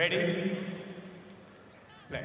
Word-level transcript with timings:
Ready? 0.00 0.32
Play. 2.08 2.22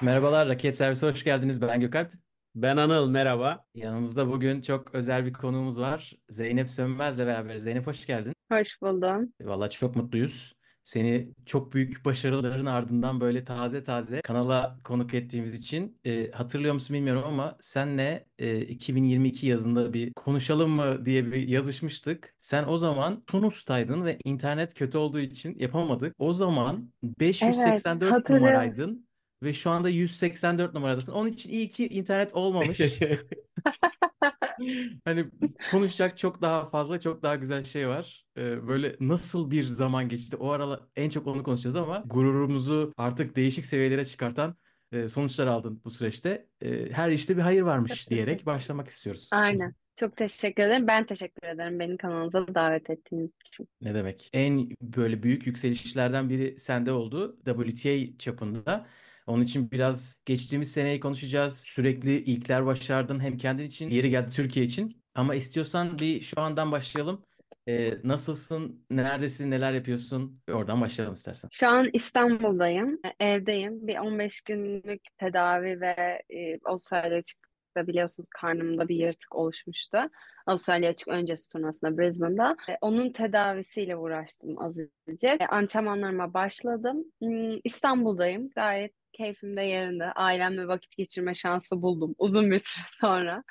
Merhabalar, 0.00 0.48
Raket 0.48 0.76
Servisi 0.76 1.06
hoş 1.06 1.24
geldiniz. 1.24 1.62
Ben 1.62 1.80
Gökalp. 1.80 2.12
Ben 2.54 2.76
Anıl, 2.76 3.10
merhaba. 3.10 3.64
Yanımızda 3.74 4.28
bugün 4.28 4.60
çok 4.60 4.94
özel 4.94 5.26
bir 5.26 5.32
konuğumuz 5.32 5.80
var. 5.80 6.12
Zeynep 6.28 6.70
Sönmez'le 6.70 7.18
beraber. 7.18 7.56
Zeynep 7.56 7.86
hoş 7.86 8.06
geldin. 8.06 8.32
Hoş 8.52 8.82
buldum. 8.82 9.32
Vallahi 9.40 9.70
çok 9.70 9.96
mutluyuz. 9.96 10.57
Seni 10.88 11.28
çok 11.46 11.72
büyük 11.72 12.04
başarıların 12.04 12.66
ardından 12.66 13.20
böyle 13.20 13.44
taze 13.44 13.84
taze 13.84 14.20
kanala 14.20 14.78
konuk 14.84 15.14
ettiğimiz 15.14 15.54
için 15.54 16.00
e, 16.04 16.30
hatırlıyor 16.30 16.74
musun 16.74 16.96
bilmiyorum 16.96 17.22
ama 17.26 17.56
senle 17.60 18.26
e, 18.38 18.60
2022 18.60 19.46
yazında 19.46 19.92
bir 19.92 20.12
konuşalım 20.12 20.70
mı 20.70 21.06
diye 21.06 21.26
bir 21.26 21.48
yazışmıştık. 21.48 22.34
Sen 22.40 22.64
o 22.68 22.76
zaman 22.76 23.24
Tunus'taydın 23.26 24.04
ve 24.04 24.18
internet 24.24 24.74
kötü 24.74 24.98
olduğu 24.98 25.20
için 25.20 25.58
yapamadık. 25.58 26.14
O 26.18 26.32
zaman 26.32 26.90
Evet, 27.04 27.20
584 27.20 28.12
hatırlıyorum. 28.12 28.46
numaraydın 28.46 29.08
ve 29.42 29.52
şu 29.52 29.70
anda 29.70 29.88
184 29.88 30.74
numaradasın. 30.74 31.12
Onun 31.12 31.28
için 31.28 31.50
iyi 31.50 31.68
ki 31.68 31.88
internet 31.88 32.34
olmamış. 32.34 32.80
Hani 35.04 35.26
konuşacak 35.70 36.18
çok 36.18 36.42
daha 36.42 36.70
fazla, 36.70 37.00
çok 37.00 37.22
daha 37.22 37.34
güzel 37.36 37.64
şey 37.64 37.88
var. 37.88 38.26
Ee, 38.36 38.68
böyle 38.68 38.96
nasıl 39.00 39.50
bir 39.50 39.62
zaman 39.62 40.08
geçti? 40.08 40.36
O 40.36 40.50
aralar 40.50 40.80
en 40.96 41.10
çok 41.10 41.26
onu 41.26 41.42
konuşacağız 41.42 41.76
ama 41.76 42.02
gururumuzu 42.06 42.92
artık 42.96 43.36
değişik 43.36 43.66
seviyelere 43.66 44.04
çıkartan 44.04 44.56
e, 44.92 45.08
sonuçlar 45.08 45.46
aldın 45.46 45.80
bu 45.84 45.90
süreçte. 45.90 46.46
E, 46.60 46.90
her 46.92 47.10
işte 47.10 47.36
bir 47.36 47.42
hayır 47.42 47.60
Çok 47.60 47.68
varmış 47.68 48.10
diyerek 48.10 48.46
başlamak 48.46 48.88
istiyoruz. 48.88 49.28
Aynen. 49.32 49.74
Çok 49.96 50.16
teşekkür 50.16 50.62
ederim. 50.62 50.86
Ben 50.86 51.06
teşekkür 51.06 51.48
ederim 51.48 51.78
beni 51.78 51.96
kanalınıza 51.96 52.54
davet 52.54 52.90
ettiğiniz 52.90 53.30
için. 53.46 53.68
Ne 53.80 53.94
demek? 53.94 54.30
En 54.32 54.70
böyle 54.82 55.22
büyük 55.22 55.46
yükselişlerden 55.46 56.30
biri 56.30 56.58
sende 56.58 56.92
oldu. 56.92 57.38
WTA 57.44 58.18
çapında. 58.18 58.86
Onun 59.28 59.42
için 59.42 59.70
biraz 59.70 60.14
geçtiğimiz 60.24 60.72
seneyi 60.72 61.00
konuşacağız. 61.00 61.64
Sürekli 61.68 62.18
ilkler 62.18 62.66
başardın 62.66 63.20
hem 63.20 63.36
kendin 63.36 63.64
için, 63.64 63.90
yeri 63.90 64.10
geldi 64.10 64.30
Türkiye 64.34 64.66
için. 64.66 65.02
Ama 65.14 65.34
istiyorsan 65.34 65.98
bir 65.98 66.20
şu 66.20 66.40
andan 66.40 66.72
başlayalım. 66.72 67.24
Ee, 67.68 67.94
nasılsın? 68.04 68.86
Neredesin? 68.90 69.50
Neler 69.50 69.72
yapıyorsun? 69.72 70.40
Oradan 70.52 70.80
başlayalım 70.80 71.14
istersen. 71.14 71.48
Şu 71.52 71.68
an 71.68 71.90
İstanbul'dayım. 71.92 73.00
Evdeyim. 73.20 73.86
Bir 73.86 73.98
15 73.98 74.40
günlük 74.40 75.00
tedavi 75.18 75.80
ve 75.80 76.22
e, 76.30 76.58
Avustralya 76.64 77.18
açıkta 77.18 77.86
biliyorsunuz 77.86 78.28
karnımda 78.28 78.88
bir 78.88 78.96
yırtık 78.96 79.34
oluşmuştu. 79.34 79.98
Avustralya 80.46 80.90
açık 80.90 81.08
öncesi 81.08 81.52
turnuvasında 81.52 81.98
Brisbane'da. 81.98 82.56
E, 82.68 82.78
onun 82.80 83.12
tedavisiyle 83.12 83.96
uğraştım 83.96 84.62
azıcık. 84.62 85.24
E, 85.24 85.46
antrenmanlarıma 85.46 86.34
başladım. 86.34 87.04
Hmm, 87.22 87.58
İstanbul'dayım. 87.64 88.50
Gayet 88.54 88.92
keyfim 89.18 89.56
de 89.56 89.62
yerinde. 89.62 90.12
Ailemle 90.12 90.68
vakit 90.68 90.96
geçirme 90.96 91.34
şansı 91.34 91.82
buldum 91.82 92.14
uzun 92.18 92.50
bir 92.50 92.58
süre 92.58 92.84
sonra. 93.00 93.44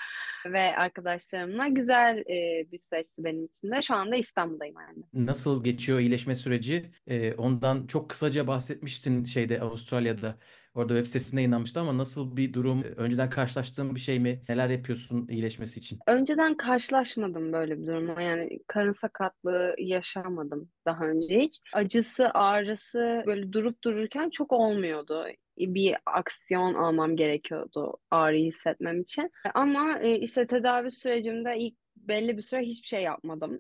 Ve 0.46 0.76
arkadaşlarımla 0.78 1.68
güzel 1.68 2.18
e, 2.18 2.72
bir 2.72 2.78
süreçti 2.78 3.24
benim 3.24 3.46
için 3.46 3.72
de. 3.72 3.82
Şu 3.82 3.96
anda 3.96 4.16
İstanbul'dayım 4.16 4.76
yani. 4.82 5.04
Nasıl 5.28 5.64
geçiyor 5.64 6.00
iyileşme 6.00 6.36
süreci? 6.36 6.92
Ee, 7.08 7.34
ondan 7.34 7.88
çok 7.88 8.10
kısaca 8.10 8.48
bahsetmiştin 8.48 9.24
şeyde 9.24 9.62
Avustralya'da. 9.62 10.38
Orada 10.78 10.94
web 10.94 11.06
sitesinde 11.06 11.42
yayınlanmıştı 11.42 11.80
ama 11.80 11.98
nasıl 11.98 12.38
bir 12.38 12.54
durum? 12.54 12.84
Önceden 12.84 13.30
karşılaştığın 13.30 13.96
bir 13.96 14.00
şey 14.00 14.20
mi? 14.20 14.42
Neler 14.50 14.70
yapıyorsun 14.70 15.28
iyileşmesi 15.28 15.80
için? 15.80 16.00
Önceden 16.08 16.58
karşılaşmadım 16.58 17.54
böyle 17.54 17.82
bir 17.82 17.88
durumla. 17.88 18.22
Yani 18.22 18.60
karın 18.68 18.92
sakatlığı 18.92 19.76
yaşamadım 19.78 20.70
daha 20.86 21.06
önce 21.06 21.40
hiç. 21.40 21.60
Acısı, 21.74 22.30
ağrısı 22.30 23.24
böyle 23.28 23.54
durup 23.54 23.84
dururken 23.84 24.30
çok 24.30 24.54
olmuyordu. 24.54 25.26
Bir 25.58 25.96
aksiyon 26.06 26.74
almam 26.74 27.16
gerekiyordu 27.16 27.98
ağrıyı 28.12 28.46
hissetmem 28.48 29.02
için. 29.02 29.32
Ama 29.54 30.00
e, 30.00 30.20
işte 30.20 30.48
tedavi 30.48 30.92
sürecimde 30.92 31.58
ilk 31.58 31.76
belli 31.96 32.38
bir 32.38 32.42
süre 32.42 32.62
hiçbir 32.62 32.88
şey 32.88 33.04
yapmadım. 33.04 33.60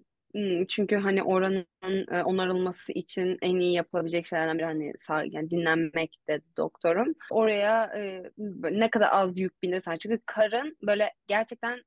Çünkü 0.69 0.95
hani 0.95 1.23
oranın 1.23 1.65
e, 2.11 2.23
onarılması 2.23 2.91
için 2.91 3.37
en 3.41 3.55
iyi 3.57 3.73
yapılabilecek 3.73 4.25
şeylerden 4.25 4.57
biri 4.57 4.65
hani 4.65 4.93
sağ, 4.97 5.23
yani 5.23 5.49
dinlenmek 5.49 6.17
dedi 6.27 6.43
doktorum. 6.57 7.13
Oraya 7.31 7.83
e, 7.97 8.23
ne 8.71 8.89
kadar 8.89 9.09
az 9.11 9.37
yük 9.37 9.63
binirsen 9.63 9.97
çünkü 9.97 10.19
karın 10.25 10.77
böyle 10.87 11.13
gerçekten 11.27 11.79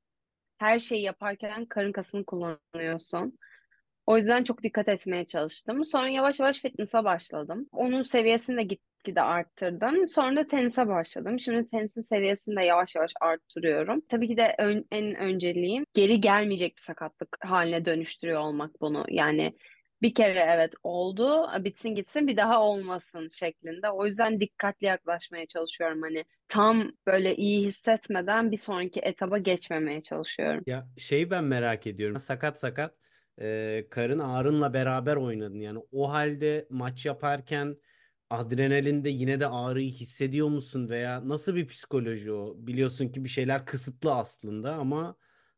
her 0.57 0.79
şeyi 0.79 1.03
yaparken 1.03 1.65
karın 1.65 1.91
kasını 1.91 2.25
kullanıyorsun. 2.25 3.37
O 4.05 4.17
yüzden 4.17 4.43
çok 4.43 4.63
dikkat 4.63 4.87
etmeye 4.87 5.25
çalıştım. 5.25 5.85
Sonra 5.85 6.09
yavaş 6.09 6.39
yavaş 6.39 6.59
fitness'a 6.61 7.03
başladım. 7.03 7.67
Onun 7.71 8.01
seviyesini 8.01 8.57
de 8.57 8.77
gitgide 9.03 9.21
arttırdım. 9.21 10.09
Sonra 10.09 10.35
da 10.35 10.47
tenise 10.47 10.87
başladım. 10.87 11.39
Şimdi 11.39 11.67
tenisin 11.67 12.01
seviyesini 12.01 12.55
de 12.55 12.61
yavaş 12.61 12.95
yavaş 12.95 13.13
arttırıyorum. 13.21 14.01
Tabii 14.09 14.27
ki 14.27 14.37
de 14.37 14.55
ön- 14.59 14.85
en 14.91 15.15
önceliğim 15.15 15.85
geri 15.93 16.21
gelmeyecek 16.21 16.75
bir 16.77 16.81
sakatlık 16.81 17.37
haline 17.41 17.85
dönüştürüyor 17.85 18.39
olmak 18.41 18.81
bunu. 18.81 19.05
Yani 19.09 19.55
bir 20.01 20.13
kere 20.13 20.47
evet 20.49 20.73
oldu, 20.83 21.47
bitsin 21.59 21.89
gitsin 21.89 22.27
bir 22.27 22.37
daha 22.37 22.61
olmasın 22.63 23.27
şeklinde. 23.27 23.89
O 23.89 24.05
yüzden 24.05 24.39
dikkatli 24.39 24.87
yaklaşmaya 24.87 25.45
çalışıyorum. 25.47 26.01
Hani 26.01 26.25
tam 26.47 26.91
böyle 27.07 27.35
iyi 27.35 27.67
hissetmeden 27.67 28.51
bir 28.51 28.57
sonraki 28.57 28.99
etaba 28.99 29.37
geçmemeye 29.37 30.01
çalışıyorum. 30.01 30.63
Ya 30.67 30.87
şey 30.97 31.31
ben 31.31 31.43
merak 31.43 31.87
ediyorum. 31.87 32.19
Sakat 32.19 32.59
sakat 32.59 32.95
e, 33.41 33.87
karın 33.89 34.19
ağrınla 34.19 34.73
beraber 34.73 35.15
oynadın. 35.15 35.59
Yani 35.59 35.79
o 35.91 36.09
halde 36.11 36.67
maç 36.69 37.05
yaparken 37.05 37.75
adrenalinde 38.31 39.09
yine 39.09 39.39
de 39.39 39.47
ağrıyı 39.47 39.91
hissediyor 39.91 40.47
musun 40.47 40.89
veya 40.89 41.29
nasıl 41.29 41.55
bir 41.55 41.67
psikoloji 41.67 42.31
o? 42.31 42.55
Biliyorsun 42.57 43.09
ki 43.09 43.23
bir 43.23 43.29
şeyler 43.29 43.65
kısıtlı 43.65 44.13
aslında 44.13 44.73
ama 44.73 45.15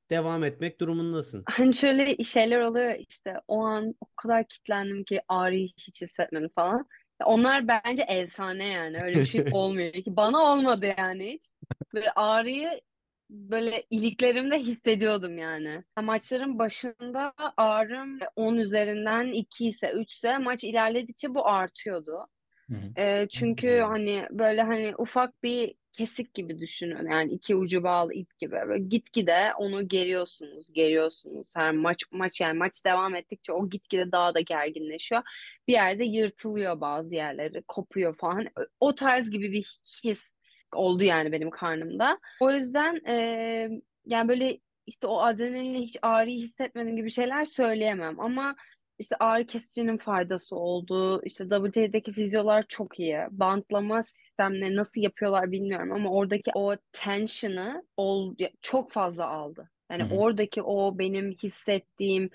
devam 0.09 0.44
etmek 0.44 0.79
durumundasın. 0.79 1.44
Hani 1.50 1.73
şöyle 1.73 2.23
şeyler 2.23 2.59
oluyor 2.59 2.89
ya, 2.89 2.95
işte 2.95 3.35
o 3.47 3.63
an 3.66 3.95
o 4.01 4.06
kadar 4.16 4.47
kitlendim 4.47 5.03
ki 5.03 5.22
ağrıyı 5.28 5.67
hiç 5.67 6.01
hissetmedim 6.01 6.50
falan. 6.56 6.88
Onlar 7.25 7.67
bence 7.67 8.03
efsane 8.07 8.66
yani 8.66 9.03
öyle 9.03 9.19
bir 9.19 9.25
şey 9.25 9.45
olmuyor 9.53 9.94
ki 9.94 10.16
bana 10.16 10.38
olmadı 10.53 10.85
yani 10.97 11.34
hiç. 11.34 11.44
Böyle 11.94 12.11
ağrıyı 12.11 12.81
böyle 13.29 13.84
iliklerimde 13.90 14.59
hissediyordum 14.59 15.38
yani. 15.38 15.84
Maçların 16.01 16.59
başında 16.59 17.34
ağrım 17.57 18.19
10 18.35 18.55
üzerinden 18.55 19.28
2 19.28 19.67
ise 19.67 19.91
3 19.91 20.13
ise 20.13 20.38
maç 20.38 20.63
ilerledikçe 20.63 21.35
bu 21.35 21.47
artıyordu. 21.47 22.28
E, 22.97 23.28
çünkü 23.31 23.79
hani 23.79 24.28
böyle 24.31 24.62
hani 24.62 24.94
ufak 24.97 25.44
bir 25.44 25.75
kesik 25.91 26.34
gibi 26.34 26.59
düşünün. 26.59 27.09
Yani 27.12 27.31
iki 27.31 27.56
ucu 27.56 27.84
bağlı 27.84 28.13
ip 28.13 28.40
gibi. 28.40 28.56
Böyle 28.56 28.84
gitgide 28.84 29.51
onu 29.57 29.88
geriyorsunuz, 29.88 30.73
geriyorsunuz. 30.73 31.53
Her 31.56 31.72
maç 31.72 32.03
maç 32.12 32.41
yani 32.41 32.57
maç 32.57 32.85
devam 32.85 33.16
ettikçe 33.16 33.52
o 33.53 33.69
gitgide 33.69 34.12
daha 34.12 34.34
da 34.34 34.40
gerginleşiyor. 34.40 35.22
Bir 35.68 35.73
yerde 35.73 36.03
yırtılıyor 36.03 36.81
bazı 36.81 37.16
yerleri, 37.16 37.63
kopuyor 37.68 38.18
falan. 38.18 38.47
O 38.79 38.96
tarz 38.96 39.29
gibi 39.29 39.52
bir 39.52 39.79
his 40.03 40.29
oldu 40.73 41.03
yani 41.03 41.31
benim 41.31 41.50
karnımda. 41.50 42.19
O 42.40 42.52
yüzden 42.52 43.02
e, 43.07 43.16
yani 44.06 44.28
böyle 44.29 44.59
işte 44.88 45.07
o 45.07 45.22
adrenalinle 45.22 45.79
hiç 45.79 45.97
ağrıyı 46.02 46.40
hissetmedim 46.40 46.96
gibi 46.96 47.12
şeyler 47.12 47.46
söyleyemem. 47.46 48.19
Ama 48.19 48.56
işte 49.00 49.16
ağrı 49.20 49.46
kesicinin 49.46 49.98
faydası 49.98 50.56
oldu. 50.56 51.22
İşte 51.24 51.44
WTA'deki 51.50 52.12
fizyolar 52.12 52.66
çok 52.70 53.00
iyi. 53.00 53.18
Bantlama 53.31 54.04
sistemleri 54.04 54.76
nasıl 54.76 55.02
yapıyorlar 55.02 55.52
bilmiyorum 55.52 55.92
ama 55.92 56.12
oradaki 56.12 56.52
o 56.56 56.76
tension'ı 56.92 57.84
ol, 57.98 58.36
çok 58.62 58.92
fazla 58.92 59.28
aldı. 59.28 59.70
Yani 59.92 60.03
hı. 60.03 60.16
oradaki 60.16 60.62
o 60.62 61.00
benim 61.00 61.32
hissettiğim 61.32 62.30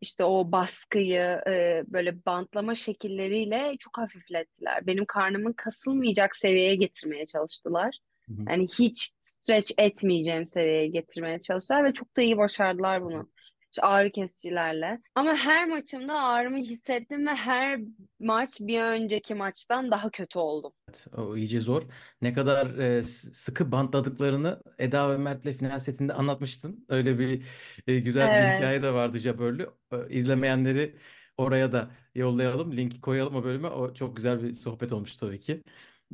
işte 0.00 0.24
o 0.24 0.52
baskıyı 0.52 1.40
e, 1.46 1.84
böyle 1.86 2.24
bantlama 2.26 2.74
şekilleriyle 2.74 3.76
çok 3.78 3.98
hafiflettiler. 3.98 4.86
Benim 4.86 5.04
karnımın 5.04 5.52
kasılmayacak 5.52 6.36
seviyeye 6.36 6.74
getirmeye 6.74 7.26
çalıştılar. 7.26 7.98
Hı 8.28 8.32
hı. 8.34 8.44
Yani 8.50 8.66
hiç 8.78 9.12
stretch 9.20 9.72
etmeyeceğim 9.78 10.46
seviyeye 10.46 10.86
getirmeye 10.86 11.40
çalıştılar 11.40 11.84
ve 11.84 11.92
çok 11.92 12.16
da 12.16 12.22
iyi 12.22 12.38
başardılar 12.38 13.02
bunu. 13.02 13.28
İşte 13.72 13.82
ağrı 13.82 14.10
kesicilerle. 14.10 15.00
Ama 15.14 15.34
her 15.34 15.68
maçımda 15.68 16.22
ağrımı 16.22 16.56
hissettim 16.58 17.26
ve 17.26 17.30
her 17.30 17.80
maç 18.20 18.60
bir 18.60 18.80
önceki 18.82 19.34
maçtan 19.34 19.90
daha 19.90 20.10
kötü 20.10 20.38
oldum. 20.38 20.72
O 21.16 21.36
iyice 21.36 21.60
zor. 21.60 21.82
Ne 22.22 22.32
kadar 22.32 22.78
e, 22.78 23.02
sıkı 23.02 23.72
bantladıklarını 23.72 24.62
Eda 24.78 25.10
ve 25.10 25.16
Mert'le 25.16 25.58
final 25.58 25.78
setinde 25.78 26.12
anlatmıştın. 26.14 26.86
Öyle 26.88 27.18
bir 27.18 27.44
e, 27.86 27.98
güzel 28.00 28.28
bir 28.28 28.34
Evet. 28.34 28.58
hikaye 28.58 28.82
de 28.82 28.92
vardı 28.92 29.18
Jabber'lü. 29.18 29.70
E, 29.92 29.96
İzlemeyenleri 30.08 30.96
oraya 31.36 31.72
da 31.72 31.90
yollayalım. 32.14 32.76
Linki 32.76 33.00
koyalım 33.00 33.36
o 33.36 33.44
bölüme. 33.44 33.68
O 33.68 33.94
çok 33.94 34.16
güzel 34.16 34.42
bir 34.42 34.54
sohbet 34.54 34.92
olmuş 34.92 35.16
tabii 35.16 35.40
ki. 35.40 35.62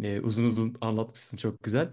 E, 0.02 0.20
uzun 0.20 0.44
uzun 0.44 0.76
anlatmışsın 0.80 1.36
çok 1.36 1.62
güzel. 1.62 1.88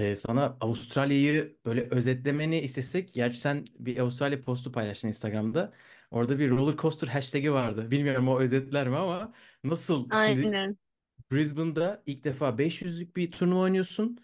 E, 0.00 0.16
sana 0.16 0.56
Avustralya'yı 0.60 1.56
böyle 1.64 1.88
özetlemeni 1.90 2.60
istesek, 2.60 3.12
gerçi 3.14 3.38
sen 3.38 3.66
bir 3.78 3.98
Avustralya 3.98 4.40
postu 4.42 4.72
paylaştın 4.72 5.08
Instagram'da. 5.08 5.72
Orada 6.10 6.38
bir 6.38 6.50
roller 6.50 6.76
coaster 6.76 7.08
hashtag'i 7.08 7.52
vardı. 7.52 7.90
Bilmiyorum 7.90 8.28
o 8.28 8.40
özetler 8.40 8.88
mi 8.88 8.96
ama 8.96 9.32
nasıl 9.64 10.02
şimdi 10.04 10.16
Aynen. 10.16 10.76
Brisbane'da 11.32 12.02
ilk 12.06 12.24
defa 12.24 12.58
500'lük 12.58 13.16
bir 13.16 13.30
turnuva 13.30 13.60
oynuyorsun. 13.60 14.18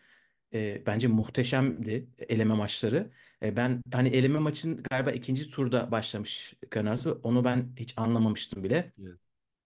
E, 0.53 0.83
bence 0.87 1.09
muhteşemdi 1.09 2.07
eleme 2.29 2.55
maçları. 2.55 3.11
E, 3.43 3.57
ben 3.57 3.83
hani 3.93 4.09
eleme 4.09 4.39
maçın 4.39 4.83
galiba 4.91 5.11
ikinci 5.11 5.51
turda 5.51 5.91
başlamış 5.91 6.55
Gunners. 6.71 7.07
Onu 7.07 7.45
ben 7.45 7.69
hiç 7.77 7.95
anlamamıştım 7.99 8.65
bile. 8.65 8.93
Evet. 9.03 9.19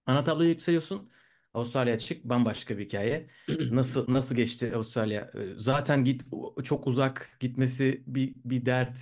Ana 0.06 0.25
tabloya 0.25 0.49
yükseliyorsun. 0.49 1.11
Avustralya 1.55 1.94
açık 1.94 2.25
bambaşka 2.25 2.79
bir 2.79 2.85
hikaye. 2.85 3.26
Nasıl 3.70 4.12
nasıl 4.14 4.37
geçti 4.37 4.73
Avustralya? 4.75 5.31
Zaten 5.56 6.05
git 6.05 6.23
çok 6.64 6.87
uzak 6.87 7.37
gitmesi 7.41 8.02
bir 8.06 8.35
bir 8.44 8.67
dert. 8.67 8.99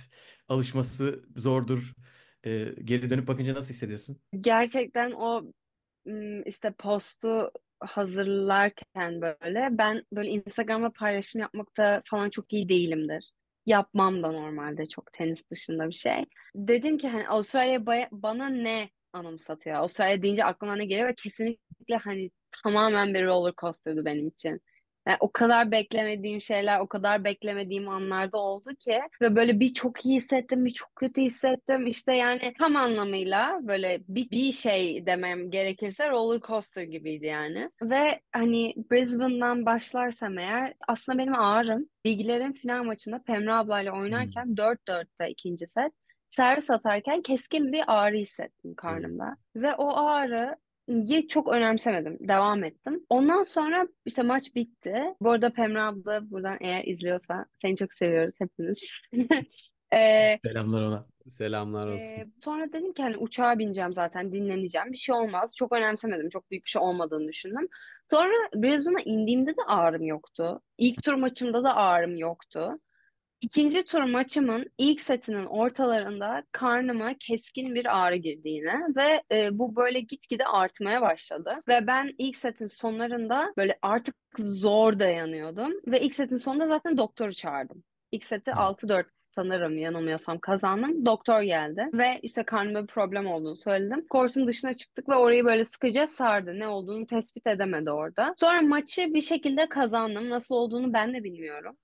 Alışması 0.47 1.23
zordur. 1.35 1.93
E, 2.43 2.65
geri 2.83 3.09
dönüp 3.09 3.27
bakınca 3.27 3.53
nasıl 3.53 3.73
hissediyorsun? 3.73 4.17
Gerçekten 4.39 5.11
o 5.11 5.43
işte 6.45 6.71
postu 6.71 7.51
hazırlarken 7.79 9.21
böyle 9.21 9.67
ben 9.71 10.03
böyle 10.13 10.29
Instagram'da 10.29 10.91
paylaşım 10.91 11.41
yapmakta 11.41 12.01
falan 12.05 12.29
çok 12.29 12.53
iyi 12.53 12.69
değilimdir. 12.69 13.31
Yapmam 13.65 14.23
da 14.23 14.31
normalde 14.31 14.85
çok 14.85 15.13
tenis 15.13 15.49
dışında 15.51 15.89
bir 15.89 15.93
şey. 15.93 16.25
Dedim 16.55 16.97
ki 16.97 17.09
hani 17.09 17.27
Avustralya 17.27 17.85
bana 18.11 18.49
ne 18.49 18.89
anımsatıyor? 19.13 19.75
Avustralya 19.75 20.21
deyince 20.21 20.45
aklıma 20.45 20.75
ne 20.75 20.85
geliyor 20.85 21.07
ve 21.07 21.15
kesinlikle 21.15 21.97
hani 22.03 22.31
tamamen 22.63 23.13
bir 23.13 23.25
roller 23.25 23.53
coaster'dı 23.57 24.05
benim 24.05 24.27
için. 24.27 24.61
Yani 25.07 25.17
o 25.19 25.31
kadar 25.31 25.71
beklemediğim 25.71 26.41
şeyler, 26.41 26.79
o 26.79 26.87
kadar 26.87 27.23
beklemediğim 27.23 27.89
anlarda 27.89 28.37
oldu 28.37 28.69
ki 28.79 28.99
ve 29.21 29.35
böyle 29.35 29.59
bir 29.59 29.73
çok 29.73 30.05
iyi 30.05 30.15
hissettim, 30.15 30.65
bir 30.65 30.73
çok 30.73 30.95
kötü 30.95 31.21
hissettim. 31.21 31.87
İşte 31.87 32.13
yani 32.13 32.53
tam 32.59 32.75
anlamıyla 32.75 33.59
böyle 33.61 34.01
bir, 34.07 34.31
bir 34.31 34.51
şey 34.51 35.05
demem 35.05 35.51
gerekirse 35.51 36.09
roller 36.09 36.39
coaster 36.39 36.83
gibiydi 36.83 37.25
yani. 37.25 37.69
Ve 37.81 38.19
hani 38.31 38.73
Brisbane'dan 38.91 39.65
başlarsam 39.65 40.37
eğer 40.37 40.73
aslında 40.87 41.17
benim 41.17 41.35
ağrım 41.35 41.89
bilgilerin 42.05 42.53
final 42.53 42.83
maçında 42.83 43.23
Pemra 43.23 43.59
ablayla 43.59 43.91
oynarken 43.93 44.47
4-4'te 44.55 45.29
ikinci 45.29 45.67
set 45.67 45.91
servis 46.27 46.69
atarken 46.69 47.21
keskin 47.21 47.71
bir 47.71 47.83
ağrı 47.87 48.15
hissettim 48.15 48.75
karnımda. 48.75 49.37
Ve 49.55 49.75
o 49.75 49.97
ağrı 49.97 50.55
Ye 50.89 51.27
çok 51.27 51.47
önemsemedim. 51.53 52.17
Devam 52.19 52.63
ettim. 52.63 53.05
Ondan 53.09 53.43
sonra 53.43 53.87
işte 54.05 54.23
maç 54.23 54.55
bitti. 54.55 55.03
Bu 55.21 55.31
arada 55.31 55.49
Pemra 55.49 55.87
abla 55.87 56.31
buradan 56.31 56.57
eğer 56.61 56.83
izliyorsa 56.83 57.45
seni 57.61 57.75
çok 57.75 57.93
seviyoruz 57.93 58.35
hepimiz. 58.39 58.79
Ee, 59.93 60.39
Selamlar 60.45 60.81
ona. 60.81 61.05
Selamlar 61.31 61.87
olsun. 61.87 62.05
e, 62.05 62.27
sonra 62.43 62.67
dedim 62.73 62.93
ki 62.93 63.03
hani 63.03 63.17
uçağa 63.17 63.59
bineceğim 63.59 63.93
zaten 63.93 64.31
dinleneceğim. 64.31 64.91
Bir 64.91 64.97
şey 64.97 65.15
olmaz. 65.15 65.53
Çok 65.55 65.71
önemsemedim. 65.71 66.29
Çok 66.29 66.51
büyük 66.51 66.65
bir 66.65 66.69
şey 66.69 66.81
olmadığını 66.81 67.27
düşündüm. 67.27 67.67
Sonra 68.09 68.33
Brisbane'a 68.55 69.01
indiğimde 69.05 69.51
de 69.51 69.61
ağrım 69.67 70.03
yoktu. 70.03 70.61
İlk 70.77 71.03
tur 71.03 71.13
maçımda 71.13 71.63
da 71.63 71.75
ağrım 71.75 72.15
yoktu. 72.15 72.79
İkinci 73.41 73.85
tur 73.85 74.03
maçımın 74.03 74.71
ilk 74.77 75.01
setinin 75.01 75.45
ortalarında 75.45 76.43
karnıma 76.51 77.13
keskin 77.19 77.75
bir 77.75 77.99
ağrı 77.99 78.15
girdi 78.15 78.49
yine 78.49 78.75
ve 78.95 79.23
e, 79.31 79.59
bu 79.59 79.75
böyle 79.75 79.99
gitgide 79.99 80.45
artmaya 80.45 81.01
başladı. 81.01 81.55
Ve 81.67 81.87
ben 81.87 82.15
ilk 82.17 82.35
setin 82.35 82.67
sonlarında 82.67 83.53
böyle 83.57 83.79
artık 83.81 84.15
zor 84.37 84.99
dayanıyordum 84.99 85.73
ve 85.87 86.01
ilk 86.01 86.15
setin 86.15 86.35
sonunda 86.35 86.67
zaten 86.67 86.97
doktoru 86.97 87.31
çağırdım. 87.31 87.83
İlk 88.11 88.23
seti 88.23 88.51
Hı. 88.51 88.55
6-4 88.55 89.05
sanırım 89.35 89.77
yanılmıyorsam 89.77 90.39
kazandım. 90.39 91.05
Doktor 91.05 91.41
geldi 91.41 91.89
ve 91.93 92.19
işte 92.21 92.43
karnımda 92.43 92.81
bir 92.81 92.87
problem 92.87 93.27
olduğunu 93.27 93.55
söyledim. 93.55 94.07
Kortun 94.09 94.47
dışına 94.47 94.73
çıktık 94.73 95.09
ve 95.09 95.15
orayı 95.15 95.45
böyle 95.45 95.65
sıkıca 95.65 96.07
sardı. 96.07 96.59
Ne 96.59 96.67
olduğunu 96.67 97.05
tespit 97.05 97.47
edemedi 97.47 97.91
orada. 97.91 98.33
Sonra 98.37 98.61
maçı 98.61 99.13
bir 99.13 99.21
şekilde 99.21 99.69
kazandım. 99.69 100.29
Nasıl 100.29 100.55
olduğunu 100.55 100.93
ben 100.93 101.13
de 101.13 101.23
bilmiyorum. 101.23 101.77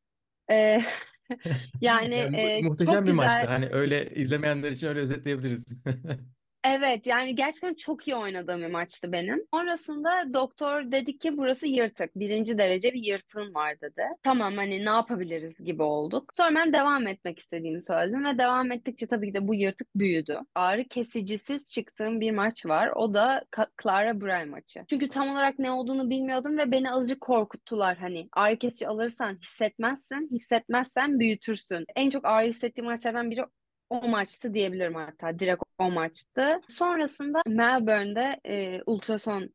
Ee, 0.52 0.82
yani 1.82 2.16
Ya, 2.16 2.30
mu- 2.30 2.52
e, 2.60 2.66
muhteşem 2.66 3.06
çok 3.06 3.08
bir 3.08 3.12
maçtı. 3.12 3.46
güzel. 3.46 3.48
Hani 3.48 3.70
öyle 3.72 4.10
izlemeyenler 4.16 4.72
için 4.72 4.88
öyle 4.88 5.00
özetleyebiliriz. 5.00 5.80
Evet 6.68 7.06
yani 7.08 7.36
gerçekten 7.36 7.74
çok 7.74 8.08
iyi 8.08 8.16
oynadığım 8.16 8.62
bir 8.62 8.68
maçtı 8.68 9.12
benim. 9.12 9.46
Sonrasında 9.54 10.34
doktor 10.34 10.92
dedi 10.92 11.18
ki 11.18 11.38
burası 11.38 11.68
yırtık. 11.68 12.16
Birinci 12.16 12.58
derece 12.58 12.94
bir 12.94 13.04
yırtığın 13.04 13.54
var 13.54 13.82
dedi. 13.82 14.04
Tamam 14.24 14.56
hani 14.56 14.86
ne 14.86 14.90
yapabiliriz 14.90 15.54
gibi 15.60 15.84
olduk. 15.84 16.32
Sonra 16.34 16.56
ben 16.56 16.74
devam 16.74 17.08
etmek 17.08 17.40
istediğimi 17.40 17.84
söyledim 17.84 18.26
ve 18.26 18.38
devam 18.38 18.72
ettikçe 18.72 19.08
tabii 19.08 19.28
ki 19.28 19.34
de 19.34 19.48
bu 19.48 19.56
yırtık 19.56 19.88
büyüdü. 19.96 20.40
Ağrı 20.56 20.84
kesicisiz 20.84 21.70
çıktığım 21.70 22.22
bir 22.22 22.32
maç 22.32 22.66
var. 22.66 22.92
O 22.96 23.14
da 23.14 23.44
Clara 23.84 24.22
Bray 24.22 24.46
maçı. 24.46 24.86
Çünkü 24.90 25.10
tam 25.10 25.30
olarak 25.30 25.60
ne 25.60 25.72
olduğunu 25.72 26.10
bilmiyordum 26.10 26.58
ve 26.58 26.72
beni 26.72 26.92
azıcık 26.92 27.22
korkuttular. 27.22 27.98
Hani 27.98 28.30
ağrı 28.34 28.58
kesici 28.58 28.88
alırsan 28.88 29.38
hissetmezsin, 29.42 30.30
hissetmezsen 30.32 31.20
büyütürsün. 31.20 31.86
En 31.96 32.10
çok 32.10 32.26
ağrı 32.26 32.48
hissettiğim 32.48 32.86
maçlardan 32.86 33.32
biri 33.32 33.46
o 33.90 34.08
maçtı 34.08 34.54
diyebilirim 34.54 34.96
hatta. 34.96 35.40
Direkt 35.40 35.64
o 35.80 35.92
maçtı. 35.92 36.62
Sonrasında 36.68 37.42
Melbourne'de 37.48 38.40
e, 38.46 38.82
ultrason 38.86 39.50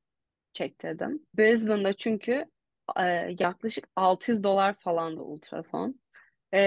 çektirdim. 0.52 1.26
Brisbane'da 1.34 1.92
çünkü 1.92 2.44
e, 2.96 3.04
yaklaşık 3.38 3.88
600 3.96 4.42
dolar 4.44 4.74
falandı 4.80 5.20
ultrason. 5.20 6.00
E, 6.52 6.60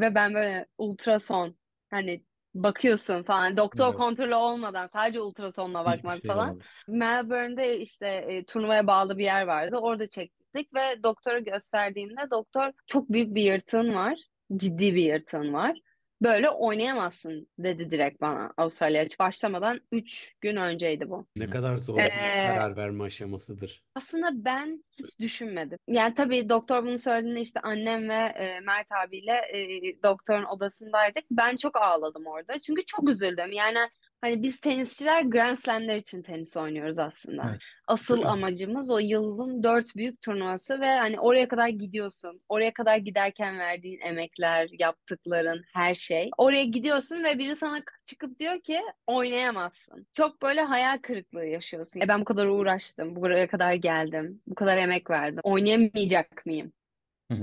ve 0.00 0.14
ben 0.14 0.34
böyle 0.34 0.66
ultrason 0.78 1.56
hani 1.90 2.24
bakıyorsun 2.54 3.22
falan 3.22 3.56
doktor 3.56 3.86
Evet. 3.86 3.96
kontrolü 3.96 4.34
olmadan 4.34 4.86
sadece 4.92 5.20
ultrasonla 5.20 5.84
Hiçbir 5.86 5.92
bakmak 5.92 6.20
şey 6.20 6.30
falan. 6.30 6.48
olmadı. 6.50 6.64
Melbourne'de 6.88 7.78
işte 7.78 8.06
e, 8.06 8.44
turnuvaya 8.44 8.86
bağlı 8.86 9.18
bir 9.18 9.24
yer 9.24 9.42
vardı. 9.46 9.76
Orada 9.76 10.06
çektirdik 10.08 10.74
ve 10.74 11.02
doktora 11.02 11.38
gösterdiğimde 11.38 12.30
doktor 12.30 12.72
çok 12.86 13.08
büyük 13.12 13.34
bir 13.34 13.42
yırtığın 13.42 13.94
var. 13.94 14.18
Ciddi 14.56 14.94
bir 14.94 15.02
yırtığın 15.02 15.52
var. 15.52 15.78
Böyle 16.22 16.50
oynayamazsın 16.50 17.48
dedi 17.58 17.90
direkt 17.90 18.20
bana 18.20 18.52
Avustralya 18.56 19.02
açık 19.02 19.18
başlamadan 19.20 19.80
3 19.92 20.34
gün 20.40 20.56
önceydi 20.56 21.10
bu. 21.10 21.26
Ne 21.36 21.46
kadar 21.50 21.76
zor 21.76 21.96
bir 21.96 22.02
Ee, 22.02 22.46
karar 22.46 22.76
verme 22.76 23.04
aşamasıdır. 23.04 23.82
aslında 23.94 24.44
ben 24.44 24.84
hiç 24.98 25.18
düşünmedim. 25.18 25.78
Yani 25.88 26.14
tabii 26.14 26.48
doktor 26.48 26.82
bunu 26.82 26.98
söylediğinde 26.98 27.40
işte 27.40 27.60
annem 27.60 28.08
ve 28.08 28.14
e, 28.14 28.60
Mert 28.60 28.92
abiyle 28.92 29.32
e, 29.32 30.02
doktorun 30.02 30.44
odasındaydık. 30.44 31.24
Ben 31.30 31.56
çok 31.56 31.76
ağladım 31.76 32.26
orada. 32.26 32.60
Çünkü 32.60 32.84
çok 32.86 33.08
üzüldüm. 33.08 33.52
Yani 33.52 33.78
hani 34.20 34.42
biz 34.42 34.60
tenisçiler 34.60 35.22
Grand 35.22 35.56
Slam'ler 35.56 35.96
için 35.96 36.22
tenis 36.22 36.56
oynuyoruz 36.56 36.98
aslında. 36.98 37.42
Evet. 37.50 37.60
Asıl 37.86 38.22
amacımız 38.22 38.90
o 38.90 38.98
yılın 38.98 39.62
dört 39.62 39.96
büyük 39.96 40.22
turnuvası 40.22 40.80
ve 40.80 40.86
hani 40.86 41.20
oraya 41.20 41.48
kadar 41.48 41.68
gidiyorsun. 41.68 42.40
Oraya 42.48 42.72
kadar 42.72 42.96
giderken 42.96 43.58
verdiğin 43.58 44.00
emekler, 44.00 44.68
yaptıkların, 44.78 45.64
her 45.74 45.94
şey. 45.94 46.30
Oraya 46.38 46.64
gidiyorsun 46.64 47.24
ve 47.24 47.38
biri 47.38 47.56
sana 47.56 47.82
çıkıp 48.04 48.38
diyor 48.38 48.60
ki 48.60 48.80
oynayamazsın. 49.06 50.06
Çok 50.12 50.42
böyle 50.42 50.60
hayal 50.60 50.98
kırıklığı 50.98 51.46
yaşıyorsun. 51.46 52.00
E 52.00 52.08
ben 52.08 52.20
bu 52.20 52.24
kadar 52.24 52.46
uğraştım, 52.46 53.16
buraya 53.16 53.48
kadar 53.48 53.72
geldim, 53.72 54.42
bu 54.46 54.54
kadar 54.54 54.76
emek 54.76 55.10
verdim. 55.10 55.40
Oynayamayacak 55.42 56.46
mıyım? 56.46 56.72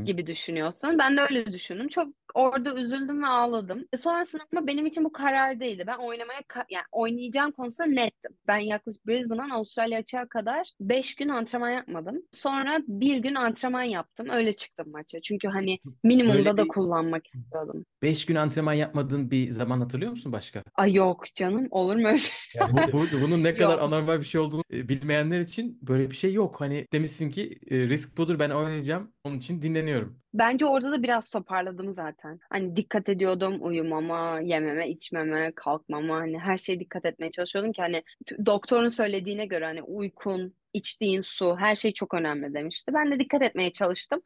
Gibi 0.06 0.28
düşünüyorsun. 0.28 0.98
Ben 1.00 1.18
de 1.18 1.22
öyle 1.22 1.54
düşündüm. 1.54 1.88
Çok 1.88 2.08
orada 2.36 2.76
üzüldüm 2.76 3.24
ve 3.24 3.28
ağladım. 3.28 3.86
E 3.94 3.98
sonrasında 3.98 4.44
ama 4.56 4.68
benim 4.68 4.86
için 4.86 5.04
bu 5.04 5.12
karar 5.12 5.60
değildi. 5.60 5.84
Ben 5.88 5.98
oynamaya 5.98 6.42
yani 6.70 6.84
oynayacağım 6.92 7.52
konusunda 7.52 7.90
nettim. 7.90 8.32
Ben 8.48 8.58
yaklaşık 8.58 9.08
Brisbane'dan 9.08 9.50
Avustralya 9.50 10.00
açığa 10.00 10.28
kadar 10.28 10.72
5 10.80 11.16
gün 11.16 11.30
antrenman 11.30 11.70
yapmadım. 11.70 12.22
Sonra 12.36 12.80
bir 12.88 13.18
gün 13.18 13.36
antrenman 13.36 13.84
yaptım. 13.84 14.30
Öyle 14.30 14.54
çıktım 14.54 14.92
maça. 14.92 15.22
Çünkü 15.22 15.48
hani 15.48 15.80
minimumda 16.04 16.58
da 16.58 16.64
bir 16.64 16.68
kullanmak 16.68 17.28
istiyordum. 17.28 17.86
5 18.02 18.26
gün 18.26 18.36
antrenman 18.36 18.74
yapmadığın 18.74 19.32
bir 19.32 19.52
zaman 19.52 19.80
hatırlıyor 19.80 20.12
musun 20.12 20.32
başka? 20.32 20.64
Ay 20.76 20.94
yok 20.94 21.26
canım 21.36 21.68
olur 21.72 21.96
mu 21.96 22.08
öyle 22.08 22.18
şey? 22.20 22.38
Ya 22.56 22.74
bu, 22.74 22.94
bu- 22.94 23.22
bunun 23.22 23.44
ne 23.44 23.54
kadar 23.58 23.78
anormal 23.80 24.20
bir 24.20 24.24
şey 24.26 24.42
olduğunu 24.42 24.64
e, 24.72 24.90
bilmeyenler 24.90 25.40
için 25.40 25.80
böyle 25.82 26.10
bir 26.12 26.16
şey 26.16 26.34
yok. 26.34 26.62
Hani 26.62 26.88
demişsin 26.94 27.30
ki 27.30 27.60
e, 27.72 27.78
risk 27.80 28.18
budur 28.18 28.40
ben 28.40 28.50
oynayacağım. 28.50 29.14
Onun 29.24 29.38
için 29.38 29.62
dinleniyorum. 29.62 30.20
Bence 30.34 30.66
orada 30.66 30.92
da 30.92 31.04
biraz 31.04 31.30
toparladım 31.30 31.94
zaten. 31.94 32.17
Hani 32.50 32.76
dikkat 32.76 33.10
ediyordum 33.10 33.58
uyumama, 33.62 34.40
yememe, 34.40 34.90
içmeme, 34.90 35.52
kalkmama 35.56 36.16
hani 36.16 36.40
her 36.40 36.58
şeye 36.58 36.80
dikkat 36.80 37.06
etmeye 37.06 37.32
çalışıyordum 37.32 37.72
ki 37.72 37.82
hani 37.82 38.04
doktorun 38.46 38.90
söylediğine 38.90 39.46
göre 39.46 39.66
hani 39.66 39.82
uykun, 39.82 40.56
içtiğin 40.74 41.22
su 41.22 41.58
her 41.58 41.76
şey 41.76 41.94
çok 41.94 42.14
önemli 42.14 42.54
demişti. 42.54 42.94
Ben 42.94 43.12
de 43.12 43.20
dikkat 43.20 43.42
etmeye 43.42 43.74
çalıştım. 43.74 44.22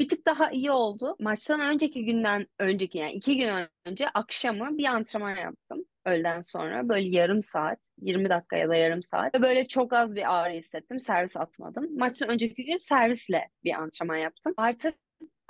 Bir 0.00 0.08
tık 0.08 0.26
daha 0.26 0.50
iyi 0.50 0.70
oldu. 0.70 1.16
Maçtan 1.20 1.60
önceki 1.60 2.04
günden 2.04 2.46
önceki 2.58 2.98
yani 2.98 3.12
iki 3.12 3.36
gün 3.36 3.50
önce 3.86 4.08
akşamı 4.08 4.78
bir 4.78 4.84
antrenman 4.84 5.36
yaptım. 5.36 5.84
Öğleden 6.04 6.42
sonra 6.42 6.88
böyle 6.88 7.08
yarım 7.08 7.42
saat, 7.42 7.78
20 7.98 8.28
dakika 8.30 8.56
ya 8.56 8.68
da 8.68 8.74
yarım 8.74 9.02
saat. 9.02 9.34
Ve 9.34 9.42
böyle 9.42 9.68
çok 9.68 9.92
az 9.92 10.14
bir 10.14 10.34
ağrı 10.34 10.52
hissettim. 10.52 11.00
Servis 11.00 11.36
atmadım. 11.36 11.98
Maçtan 11.98 12.28
önceki 12.28 12.64
gün 12.64 12.76
servisle 12.76 13.48
bir 13.64 13.74
antrenman 13.74 14.16
yaptım. 14.16 14.54
Artık 14.56 14.94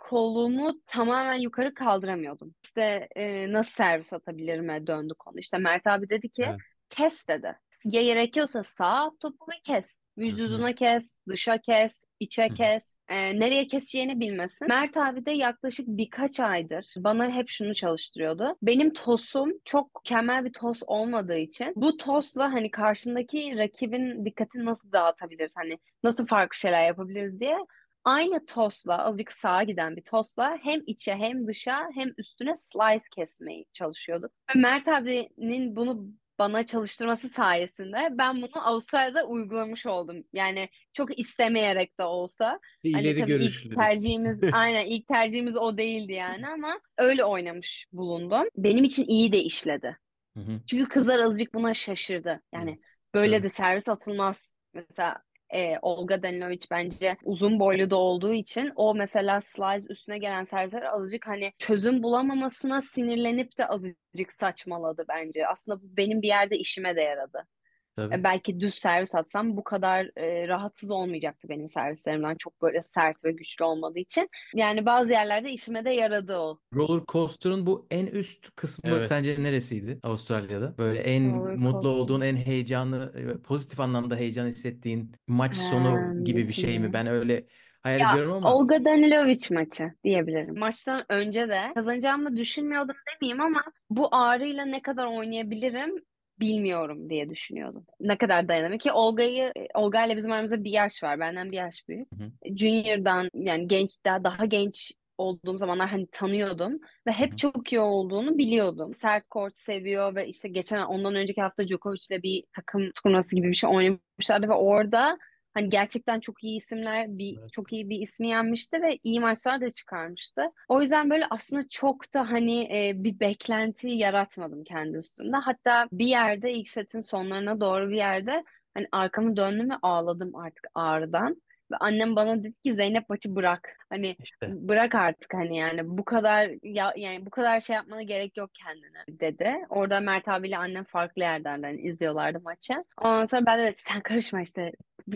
kolumu 0.02 0.73
tamamen 0.87 1.38
yukarı 1.38 1.75
kaldıramıyordum. 1.75 2.54
İşte 2.64 3.09
e, 3.16 3.52
nasıl 3.52 3.73
servis 3.73 4.12
atabilirime 4.12 4.87
döndü 4.87 5.14
konu. 5.18 5.38
İşte 5.38 5.59
Mert 5.59 5.87
abi 5.87 6.11
dedi 6.11 6.28
ki 6.28 6.44
Evet. 6.49 6.61
kes 6.90 7.28
dedi. 7.28 7.59
Ya 7.85 8.02
gerekiyorsa 8.02 8.62
sağa 8.62 9.06
at 9.06 9.21
topu 9.21 9.44
ve 9.50 9.54
kes. 9.64 10.02
Vücuduna 10.18 10.73
kes, 10.73 11.18
dışa 11.28 11.59
kes, 11.59 12.04
içe 12.21 12.49
hı. 12.49 12.54
kes. 12.54 12.97
Ee, 13.09 13.40
nereye 13.40 13.66
keseceğini 13.66 14.21
bilmesin. 14.21 14.68
Mert 14.68 14.97
abi 14.97 15.26
de 15.26 15.30
yaklaşık 15.30 15.87
birkaç 15.88 16.40
aydır 16.40 16.94
bana 16.97 17.30
hep 17.30 17.49
şunu 17.49 17.75
çalıştırıyordu. 17.75 18.56
Benim 18.62 18.92
tosum 18.92 19.50
çok 19.64 19.94
mükemmel 19.94 20.44
bir 20.44 20.52
tos 20.52 20.82
olmadığı 20.87 21.38
için 21.38 21.73
bu 21.76 21.97
tosla 21.97 22.52
hani 22.52 22.71
karşındaki 22.71 23.59
rakibin 23.59 24.25
dikkatini 24.25 24.64
nasıl 24.64 24.92
dağıtabiliriz? 24.92 25.52
Hani 25.56 25.78
nasıl 26.04 26.26
farklı 26.26 26.56
şeyler 26.56 26.87
yapabiliriz 26.87 27.40
diye 27.40 27.59
aynı 28.04 28.47
tosla 28.47 29.04
azıcık 29.04 29.32
sağa 29.32 29.62
giden 29.62 29.97
bir 29.97 30.02
tosla 30.02 30.59
hem 30.62 30.80
içe 30.87 31.14
hem 31.14 31.47
dışa 31.47 31.88
hem 31.94 32.12
üstüne 32.18 32.56
slice 32.56 33.04
kesmeyi 33.16 33.66
çalışıyorduk. 33.73 34.30
Ve 34.56 34.61
Mert 34.61 34.88
abinin 34.88 35.76
bunu 35.76 36.06
bana 36.38 36.66
çalıştırması 36.66 37.28
sayesinde 37.28 38.09
ben 38.11 38.37
bunu 38.37 38.68
Avustralya'da 38.68 39.26
uygulamış 39.26 39.87
oldum. 39.87 40.25
Yani 40.32 40.68
çok 40.92 41.18
istemeyerek 41.18 41.99
de 41.99 42.02
olsa. 42.04 42.61
Bir 42.85 42.92
Hani 42.92 43.09
ileri 43.09 43.44
ilk 43.44 43.75
tercihimiz 43.75 44.40
aynen 44.52 44.87
ilk 44.87 45.06
tercihimiz 45.09 45.56
o 45.56 45.78
değildi 45.78 46.12
yani 46.12 46.49
ama 46.49 46.80
öyle 46.99 47.25
oynamış 47.25 47.87
bulundum. 47.92 48.49
Benim 48.56 48.85
için 48.85 49.04
iyi 49.09 49.32
de 49.32 49.38
işledi. 49.38 49.99
Hı 50.37 50.40
hı. 50.40 50.61
Çünkü 50.66 50.88
kızlar 50.88 51.18
azıcık 51.18 51.54
buna 51.54 51.75
şaşırdı. 51.75 52.42
Yani 52.54 52.80
böyle 53.14 53.37
Tabii. 53.37 53.44
de 53.44 53.49
servis 53.49 53.88
atılmaz. 53.88 54.54
Mesela 54.75 55.23
e, 55.54 55.78
Olga 55.82 56.23
Danilovic 56.23 56.66
bence 56.71 57.16
uzun 57.25 57.61
boylu 57.61 57.90
da 57.90 57.97
olduğu 57.97 58.32
için 58.32 58.73
o 58.76 58.94
mesela 58.94 59.40
slice 59.40 59.87
üstüne 59.88 60.18
gelen 60.18 60.44
servisler 60.44 60.82
azıcık 60.82 61.26
hani 61.28 61.52
çözüm 61.59 62.02
bulamamasına 62.02 62.82
sinirlenip 62.82 63.59
de 63.59 63.66
azıcık 63.66 64.32
saçmaladı 64.40 65.04
bence. 65.09 65.47
Aslında 65.47 65.82
bu 65.82 65.97
benim 65.97 66.23
bir 66.23 66.28
yerde 66.28 66.56
işime 66.59 66.97
de 66.97 67.00
yaradı. 67.00 67.47
Tabii. 67.96 68.14
E, 68.14 68.25
belki 68.25 68.61
düz 68.61 68.75
servis 68.75 69.14
atsam 69.14 69.56
bu 69.56 69.64
kadar 69.64 70.11
e, 70.16 70.49
rahatsız 70.49 70.90
olmayacaktı 70.90 71.49
benim 71.49 71.68
servislerimden 71.68 72.34
çok 72.34 72.62
böyle 72.62 72.82
sert 72.82 73.25
ve 73.25 73.32
güçlü 73.32 73.64
olmadığı 73.64 73.99
için. 73.99 74.28
Yani 74.54 74.87
bazı 74.87 75.12
yerlerde 75.12 75.50
işime 75.50 75.84
de 75.84 75.90
yaradı 75.90 76.37
o. 76.37 76.58
Roller 76.75 77.02
coaster'ın 77.08 77.66
bu 77.66 77.87
en 77.90 78.06
üst 78.06 78.50
kısmı 78.56 78.90
Evet. 78.90 79.04
sence 79.06 79.42
neresiydi 79.42 80.00
Avustralya'da? 80.02 80.78
Böyle 80.78 80.99
en 81.00 81.32
Roller 81.32 81.54
mutlu 81.54 81.72
coaster. 81.72 81.90
olduğun, 81.90 82.20
en 82.20 82.37
heyecanlı, 82.37 83.12
e, 83.38 83.42
pozitif 83.42 83.80
anlamda 83.80 84.16
heyecan 84.16 84.46
hissettiğin 84.46 85.12
maç 85.26 85.56
sonu 85.56 86.25
gibi 86.25 86.49
bir 86.49 86.52
şey 86.52 86.78
mi? 86.78 86.92
Ben 86.92 87.06
öyle 87.06 87.46
hayal 87.82 88.00
Ya 88.00 88.08
ediyorum 88.08 88.32
ama 88.32 88.56
Olga 88.56 88.84
Danilovic 88.84 89.38
maçı 89.50 89.92
diyebilirim. 90.04 90.58
Maçtan 90.58 91.04
önce 91.08 91.49
de 91.49 91.61
kazanacağımı 91.75 92.37
düşünmüyordum 92.37 92.96
demeyeyim 93.14 93.40
ama 93.40 93.62
bu 93.90 94.08
ağrıyla 94.14 94.64
ne 94.64 94.82
kadar 94.82 95.06
oynayabilirim 95.06 96.04
bilmiyorum 96.41 97.11
diye 97.11 97.29
düşünüyordum. 97.29 97.87
Ne 98.01 98.19
kadar 98.19 98.49
dayanamıyorum 98.49 98.79
ki 98.79 98.93
Olga'yı 98.93 99.53
Olga 99.75 100.07
ile 100.07 100.17
bizim 100.17 100.33
aramızda 100.33 100.65
bir 100.65 100.71
yaş 100.71 101.03
var. 101.03 101.21
Benden 101.21 101.53
bir 101.53 101.57
yaş 101.57 101.89
büyük. 101.89 102.09
Hı 102.12 102.55
Junior'dan 102.57 103.31
yani 103.35 103.69
genç 103.69 103.91
daha 104.05 104.25
daha 104.25 104.45
genç 104.45 104.93
olduğum 105.19 105.59
zamanlar 105.59 105.89
hani 105.89 106.07
tanıyordum 106.12 106.81
ve 107.07 107.12
hep 107.12 107.33
hı. 107.33 107.37
çok 107.37 107.73
iyi 107.73 107.81
olduğunu 107.81 108.39
biliyordum. 108.39 108.95
Sert 108.95 109.29
kort 109.29 109.59
seviyor 109.59 110.15
ve 110.15 110.29
işte 110.29 110.49
geçen 110.49 110.83
ondan 110.83 111.15
önceki 111.15 111.41
hafta 111.43 111.67
Djokovic'le 111.67 112.23
bir 112.23 112.45
takım 112.53 112.91
turnuvası 112.93 113.37
gibi 113.37 113.49
bir 113.49 113.55
şey 113.55 113.71
oynamışlardı 113.71 114.49
ve 114.49 114.55
orada 114.55 115.19
Hani 115.54 115.68
gerçekten 115.71 116.21
çok 116.21 116.44
iyi 116.44 116.56
isimler, 116.56 117.18
bir 117.18 117.38
Evet. 117.40 117.52
çok 117.52 117.73
iyi 117.73 117.88
bir 117.88 118.00
ismi 118.00 118.28
yenmişti 118.28 118.82
ve 118.82 118.99
iyi 119.04 119.21
maçlar 119.21 119.61
da 119.61 119.71
çıkarmıştı. 119.71 120.42
O 120.68 120.80
yüzden 120.82 121.11
böyle 121.11 121.26
aslında 121.30 121.62
çok 121.71 122.14
da 122.14 122.30
hani 122.30 122.62
e, 122.78 122.92
bir 123.04 123.21
beklenti 123.21 123.88
yaratmadım 123.88 124.64
kendi 124.64 124.99
üstümde. 124.99 125.37
Hatta 125.37 125.88
bir 125.92 126.06
yerde 126.06 126.52
ilk 126.52 126.68
setin 126.68 127.00
sonlarına 127.00 127.61
doğru 127.61 127.90
bir 127.90 127.97
yerde 127.97 128.44
hani 128.75 128.88
arkamı 128.92 129.37
döndüm 129.37 129.71
ve 129.71 129.75
ağladım 129.82 130.37
artık 130.37 130.66
ağrıdan. 130.75 131.42
Annem 131.81 132.17
bana 132.17 132.38
dedi 132.38 132.52
ki 132.64 132.75
Zeynep 132.75 133.09
maçı 133.09 133.37
bırak. 133.37 133.76
Hani 133.91 134.17
işte 134.23 134.49
bırak 134.50 134.95
artık 134.95 135.35
hani 135.35 135.57
yani 135.57 135.81
bu 135.85 136.05
kadar 136.05 136.50
ya 136.62 136.93
yani 136.97 137.26
bu 137.26 137.31
kadar 137.31 137.61
şey 137.61 137.76
yapmana 137.76 138.02
gerek 138.02 138.37
yok 138.37 138.50
kendine 138.55 139.05
dedi. 139.21 139.55
Orada 139.69 140.00
Mert 140.00 140.29
abiyle 140.29 140.59
annem 140.59 140.85
farklı 140.85 141.23
yerlerden 141.23 141.79
izliyorlardı 141.79 142.41
maçı. 142.41 142.85
Ondan 143.02 143.26
sonra 143.26 143.47
ben 143.47 143.59
de 143.59 143.75
sen 143.76 144.00
karışma 144.00 144.43
işte 144.43 144.73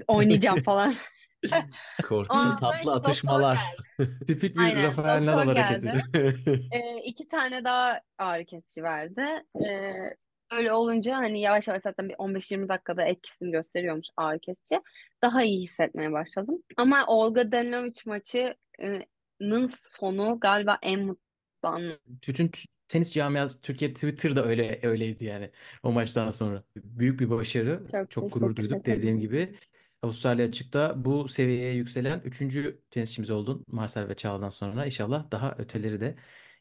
oynayacağım 0.09 0.63
falan. 0.63 0.95
Ondan 2.11 2.29
sonra 2.29 2.57
Tatlı 2.57 2.77
işte 2.79 2.87
doktor 2.87 2.97
atışmalar. 2.97 3.59
tipik 4.27 4.57
bir 4.57 4.61
Aynen 4.61 4.83
Rafael 4.83 5.27
doktor 5.27 5.27
Nadal 5.27 5.55
hareketi. 5.55 5.87
geldi. 5.87 6.03
Ee, 6.73 6.97
iki 7.05 7.29
tane 7.29 7.65
daha 7.65 8.01
ağrı 8.19 8.45
kesici 8.45 8.83
verdi. 8.83 9.25
Ee, 9.67 9.93
öyle 10.53 10.73
olunca 10.73 11.17
hani 11.17 11.41
yavaş 11.41 11.69
yavaş 11.69 11.83
zaten 11.83 12.09
bir 12.09 12.15
15-20 12.15 12.69
dakikada 12.69 13.03
etkisini 13.03 13.50
gösteriyormuş 13.50 14.07
ağrı 14.17 14.38
kesici. 14.38 14.81
Daha 15.23 15.43
iyi 15.43 15.69
hissetmeye 15.69 16.12
başladım. 16.12 16.62
Ama 16.76 17.07
Olga 17.07 17.53
Danilovic 17.53 18.00
maçının 18.07 19.67
sonu 19.76 20.38
galiba 20.41 20.79
en 20.83 21.00
mutlu 21.00 21.21
anım. 21.62 21.99
Bütün 22.26 22.49
t- 22.49 22.61
tenis 22.88 23.12
camiası 23.15 23.62
Türkiye 23.62 23.95
Twitter'da 23.95 24.45
öyle 24.45 24.81
öyleydi 24.83 25.25
yani 25.25 25.50
o 25.83 25.93
maçtan 25.93 26.31
sonra. 26.31 26.62
Büyük 26.76 27.21
bir 27.21 27.31
başarı. 27.31 27.83
Çok 27.93 28.11
Çok 28.11 28.33
gurur 28.33 28.57
duyduk 28.57 28.81
ederim. 28.81 28.99
dediğim 28.99 29.21
gibi. 29.21 29.55
Avustralya 30.03 30.47
açıkta 30.47 31.05
bu 31.05 31.29
seviyeye 31.29 31.75
yükselen 31.75 32.21
üçüncü 32.25 32.81
tenisçimiz 32.91 33.31
oldun 33.31 33.65
Marcel 33.69 34.09
ve 34.09 34.15
Çağla'dan 34.15 34.49
sonra. 34.49 34.87
İnşallah 34.87 35.31
daha 35.31 35.55
öteleri 35.59 36.00
de 36.00 36.17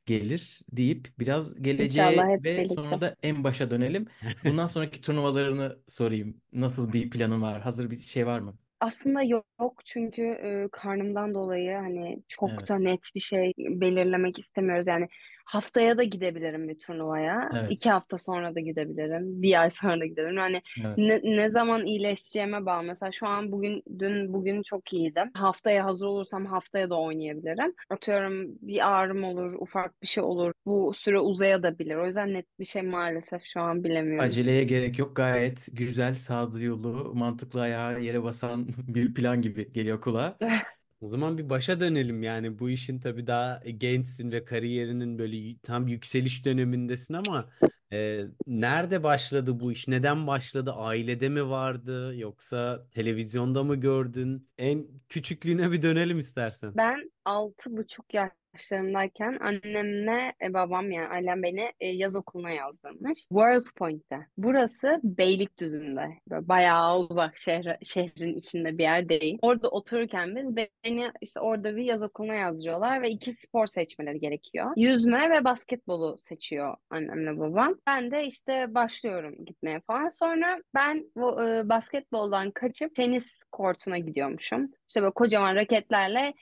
gelir 0.06 0.62
deyip 0.72 1.08
biraz 1.20 1.62
İnşallah 1.78 2.24
geleceğe 2.24 2.30
hep 2.30 2.44
ve 2.44 2.66
birlikte. 2.66 2.76
sonra 2.76 3.02
da 3.02 3.16
en 3.24 3.44
başa 3.44 3.72
dönelim. 3.72 4.08
Bundan 4.44 4.68
sonraki 4.68 5.02
turnuvalarını 5.02 5.80
sorayım. 5.88 6.42
Nasıl 6.54 6.94
bir 6.94 7.10
planın 7.10 7.42
var? 7.42 7.62
Hazır 7.62 7.92
bir 7.92 7.98
şey 8.00 8.28
var 8.28 8.40
mı? 8.40 8.58
Aslında 8.80 9.24
yok 9.24 9.82
çünkü 9.86 10.22
e, 10.22 10.70
karnımdan 10.72 11.34
dolayı 11.34 11.76
hani 11.78 12.24
çok 12.28 12.68
da 12.70 12.78
Evet. 12.78 12.80
net 12.80 13.00
bir 13.16 13.20
şey 13.20 13.54
belirlemek 13.58 14.40
istemiyoruz. 14.40 14.88
Yani 14.88 15.08
haftaya 15.46 15.98
da 15.98 16.04
gidebilirim 16.04 16.70
bir 16.70 16.80
turnuvaya. 16.80 17.50
Evet. 17.52 17.70
iki 17.70 17.90
hafta 17.92 18.18
sonra 18.18 18.56
da 18.56 18.60
gidebilirim. 18.60 19.42
Bir 19.42 19.62
ay 19.62 19.70
sonra 19.70 20.00
da 20.02 20.06
gidebilirim. 20.06 20.38
Yani 20.38 20.62
Evet. 20.86 20.98
ne, 20.98 21.20
ne 21.24 21.50
zaman 21.52 21.86
iyileşeceğime 21.86 22.66
bağlı. 22.66 22.84
Mesela 22.84 23.12
şu 23.12 23.28
an 23.28 23.52
bugün, 23.52 23.84
dün, 24.00 24.34
bugün 24.34 24.62
çok 24.64 24.94
iyiydim. 24.94 25.32
Haftaya 25.34 25.86
hazır 25.86 26.06
olursam 26.06 26.46
haftaya 26.46 26.90
da 26.90 27.00
oynayabilirim. 27.00 27.74
Atıyorum 27.90 28.48
bir 28.62 28.90
ağrım 28.92 29.24
olur, 29.24 29.54
ufak 29.60 30.02
bir 30.02 30.08
şey 30.08 30.24
olur. 30.24 30.54
Bu 30.66 30.94
süre 30.96 31.20
uzayabilir. 31.20 31.96
O 31.96 32.06
yüzden 32.06 32.34
net 32.34 32.60
bir 32.60 32.66
şey 32.66 32.82
maalesef 32.82 33.42
şu 33.46 33.62
an 33.62 33.84
bilemiyorum. 33.84 34.26
Aceleye 34.26 34.64
gerek 34.64 35.00
yok. 35.00 35.16
Gayet 35.16 35.68
güzel, 35.74 36.14
sağduyulu, 36.16 37.14
mantıklı 37.16 37.62
ayağa 37.62 37.98
yere 38.00 38.24
basan 38.24 38.68
bir 38.88 39.14
plan 39.14 39.42
gibi 39.42 39.74
geliyor 39.74 40.02
kulağa. 40.02 40.38
O 41.02 41.10
zaman 41.10 41.38
bir 41.38 41.50
başa 41.50 41.80
dönelim 41.80 42.24
yani 42.24 42.60
bu 42.60 42.70
işin 42.70 43.00
tabii 43.00 43.28
daha 43.28 43.62
gençsin 43.78 44.32
ve 44.32 44.46
kariyerinin 44.46 45.20
böyle 45.20 45.58
tam 45.64 45.88
yükseliş 45.88 46.46
dönemindesin 46.46 47.14
ama 47.14 47.50
e, 47.94 48.22
nerede 48.48 49.04
başladı 49.04 49.60
bu 49.60 49.72
iş? 49.72 49.88
Neden 49.88 50.28
başladı? 50.28 50.72
Ailede 50.72 51.30
mi 51.30 51.50
vardı 51.50 52.16
yoksa 52.18 52.88
televizyonda 52.92 53.64
mı 53.64 53.76
gördün? 53.76 54.50
En 54.58 54.88
küçüklüğüne 55.10 55.72
bir 55.72 55.82
dönelim 55.82 56.20
istersen. 56.20 56.74
Ben 56.78 57.12
altı 57.26 57.78
buçuk 57.78 58.14
yaşlarımdayken 58.56 59.38
annemle 59.42 60.34
e, 60.42 60.54
babam 60.54 60.92
yani 60.92 61.08
ailem 61.08 61.44
beni 61.44 61.72
e, 61.80 61.88
yaz 61.88 62.16
okuluna 62.16 62.50
yazdırmış. 62.50 63.20
World 63.20 63.66
Point'te. 63.76 64.20
Burası 64.38 65.00
Beylikdüzü'nde. 65.04 66.08
Böyle 66.30 66.48
bayağı 66.48 67.00
uzak 67.00 67.38
şehre, 67.38 67.78
şehrin 67.84 68.38
içinde 68.38 68.78
bir 68.78 68.84
yer 68.84 69.10
değil. 69.10 69.38
Orada 69.42 69.70
otururken 69.70 70.36
biz 70.36 70.56
beni 70.56 71.12
işte 71.22 71.40
orada 71.40 71.76
bir 71.76 71.84
yaz 71.84 72.04
okuluna 72.04 72.34
yazdırıyorlar 72.34 73.02
ve 73.02 73.10
iki 73.10 73.34
spor 73.34 73.68
seçmeleri 73.68 74.20
gerekiyor. 74.20 74.72
Yüzme 74.78 75.30
ve 75.30 75.44
basketbolu 75.44 76.18
seçiyor 76.20 76.76
annemle 76.90 77.40
babam. 77.40 77.76
Ben 77.88 78.12
de 78.12 78.26
işte 78.26 78.76
başlıyorum 78.76 79.46
gitmeye 79.46 79.82
falan. 79.88 80.10
Sonra 80.10 80.62
ben 80.76 81.06
bu 81.16 81.44
e, 81.44 81.70
basketboldan 81.70 82.52
kaçıp 82.52 82.96
tenis 82.96 83.44
kortuna 83.52 83.98
gidiyormuşum. 83.98 84.72
İşte 84.88 85.02
böyle 85.02 85.14
kocaman 85.14 85.56
raketlerle 85.56 86.34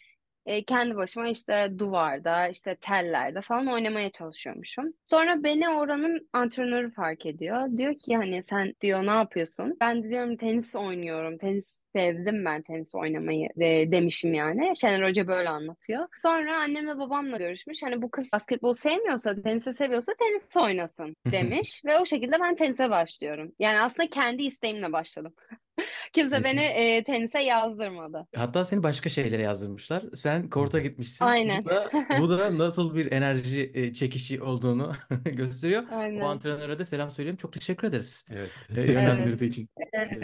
e, 0.45 0.63
kendi 0.63 0.95
başıma 0.95 1.27
işte 1.27 1.73
duvarda, 1.79 2.47
işte 2.47 2.75
tellerde 2.75 3.41
falan 3.41 3.67
oynamaya 3.67 4.09
çalışıyormuşum. 4.09 4.93
Sonra 5.05 5.43
beni 5.43 5.69
oranın 5.69 6.29
antrenörü 6.33 6.91
fark 6.91 7.25
ediyor. 7.25 7.67
Diyor 7.77 7.95
ki 7.95 8.17
hani 8.17 8.43
sen 8.43 8.73
diyor 8.81 9.05
ne 9.05 9.12
yapıyorsun? 9.12 9.77
Ben 9.81 10.03
diyorum 10.03 10.38
tenis 10.38 10.75
oynuyorum. 10.75 11.38
Tenis 11.38 11.83
sevdim 11.95 12.45
ben 12.45 12.62
tenis 12.62 12.95
oynamayı 12.95 13.50
de, 13.59 13.91
demişim 13.91 14.33
yani. 14.33 14.75
Şener 14.75 15.09
Hoca 15.09 15.27
böyle 15.27 15.50
anlatıyor. 15.50 16.07
Sonra 16.21 16.57
annemle 16.57 16.97
babamla 16.97 17.38
görüşmüş. 17.38 17.83
Hani 17.83 18.01
bu 18.01 18.12
kız 18.12 18.29
basketbol 18.33 18.73
sevmiyorsa, 18.73 19.41
tenisi 19.41 19.73
seviyorsa 19.73 20.13
tenis 20.19 20.57
oynasın 20.57 21.15
demiş. 21.31 21.81
Ve 21.85 22.00
o 22.00 22.05
şekilde 22.05 22.39
ben 22.39 22.55
tenise 22.55 22.89
başlıyorum. 22.89 23.51
Yani 23.59 23.81
aslında 23.81 24.09
kendi 24.09 24.43
isteğimle 24.43 24.91
başladım. 24.93 25.33
Kimse 26.13 26.43
beni 26.43 26.61
e, 26.61 27.03
tenise 27.03 27.39
yazdırmadı. 27.39 28.27
Hatta 28.35 28.65
seni 28.65 28.83
başka 28.83 29.09
şeylere 29.09 29.41
yazdırmışlar. 29.41 30.03
Sen 30.15 30.49
korta 30.49 30.79
gitmişsin. 30.79 31.25
Aynen. 31.25 31.65
Bu 31.65 31.69
da 31.69 31.89
bu 32.19 32.29
da 32.29 32.57
nasıl 32.57 32.95
bir 32.95 33.11
enerji 33.11 33.71
e, 33.73 33.93
çekişi 33.93 34.41
olduğunu 34.41 34.93
gösteriyor. 35.25 35.83
O 35.91 35.95
Aynen. 35.95 36.21
antrenöre 36.21 36.79
de 36.79 36.85
selam 36.85 37.11
söyleyeyim. 37.11 37.37
Çok 37.37 37.53
teşekkür 37.53 37.87
ederiz. 37.87 38.25
Evet. 38.31 38.51
e, 38.77 38.81
yönlendirdiği 38.91 39.49
için. 39.49 39.69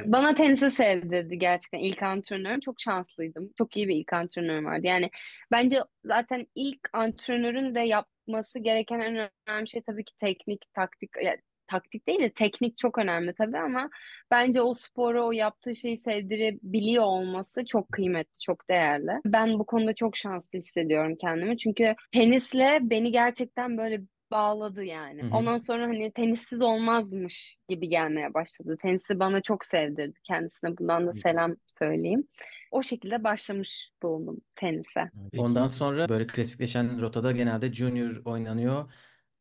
Bana 0.05 0.35
tenisi 0.35 0.71
sevdirdi 0.71 1.39
gerçekten 1.39 1.79
ilk 1.79 2.03
antrenörüm. 2.03 2.59
Çok 2.59 2.81
şanslıydım. 2.81 3.53
Çok 3.57 3.77
iyi 3.77 3.87
bir 3.87 3.95
ilk 3.95 4.13
antrenörüm 4.13 4.65
vardı. 4.65 4.87
Yani 4.87 5.09
bence 5.51 5.79
zaten 6.05 6.47
ilk 6.55 6.89
antrenörün 6.93 7.75
de 7.75 7.79
yapması 7.79 8.59
gereken 8.59 8.99
en 8.99 9.29
önemli 9.47 9.69
şey 9.69 9.81
tabii 9.81 10.03
ki 10.03 10.13
teknik, 10.19 10.73
taktik. 10.73 11.09
ya 11.23 11.37
taktik 11.69 12.07
değil 12.07 12.19
de 12.19 12.29
teknik 12.29 12.77
çok 12.77 12.97
önemli 12.97 13.33
tabii 13.33 13.57
ama 13.57 13.89
bence 14.31 14.61
o 14.61 14.75
sporu, 14.75 15.27
o 15.27 15.31
yaptığı 15.31 15.75
şeyi 15.75 15.97
sevdirebiliyor 15.97 17.03
olması 17.03 17.65
çok 17.65 17.91
kıymetli, 17.91 18.39
çok 18.39 18.69
değerli. 18.69 19.11
Ben 19.25 19.59
bu 19.59 19.65
konuda 19.65 19.93
çok 19.93 20.17
şanslı 20.17 20.59
hissediyorum 20.59 21.15
kendimi. 21.21 21.57
Çünkü 21.57 21.95
tenisle 22.11 22.79
beni 22.81 23.11
gerçekten 23.11 23.77
böyle 23.77 24.01
bağladı 24.31 24.83
yani. 24.83 25.23
Hı 25.23 25.25
hı. 25.27 25.35
Ondan 25.35 25.57
sonra 25.57 25.83
hani 25.83 26.11
tenissiz 26.11 26.61
olmazmış 26.61 27.57
gibi 27.69 27.89
gelmeye 27.89 28.33
başladı. 28.33 28.77
Tenisi 28.81 29.19
bana 29.19 29.41
çok 29.41 29.65
sevdirdi. 29.65 30.19
Kendisine 30.23 30.77
bundan 30.77 31.07
da 31.07 31.13
selam 31.13 31.55
söyleyeyim. 31.67 32.27
O 32.71 32.83
şekilde 32.83 33.23
başlamış 33.23 33.91
bulundum 34.03 34.37
tenise. 34.55 35.11
Peki. 35.31 35.43
Ondan 35.43 35.67
sonra 35.67 36.09
böyle 36.09 36.27
klasikleşen 36.27 37.01
rotada 37.01 37.31
genelde 37.31 37.73
junior 37.73 38.21
oynanıyor. 38.25 38.91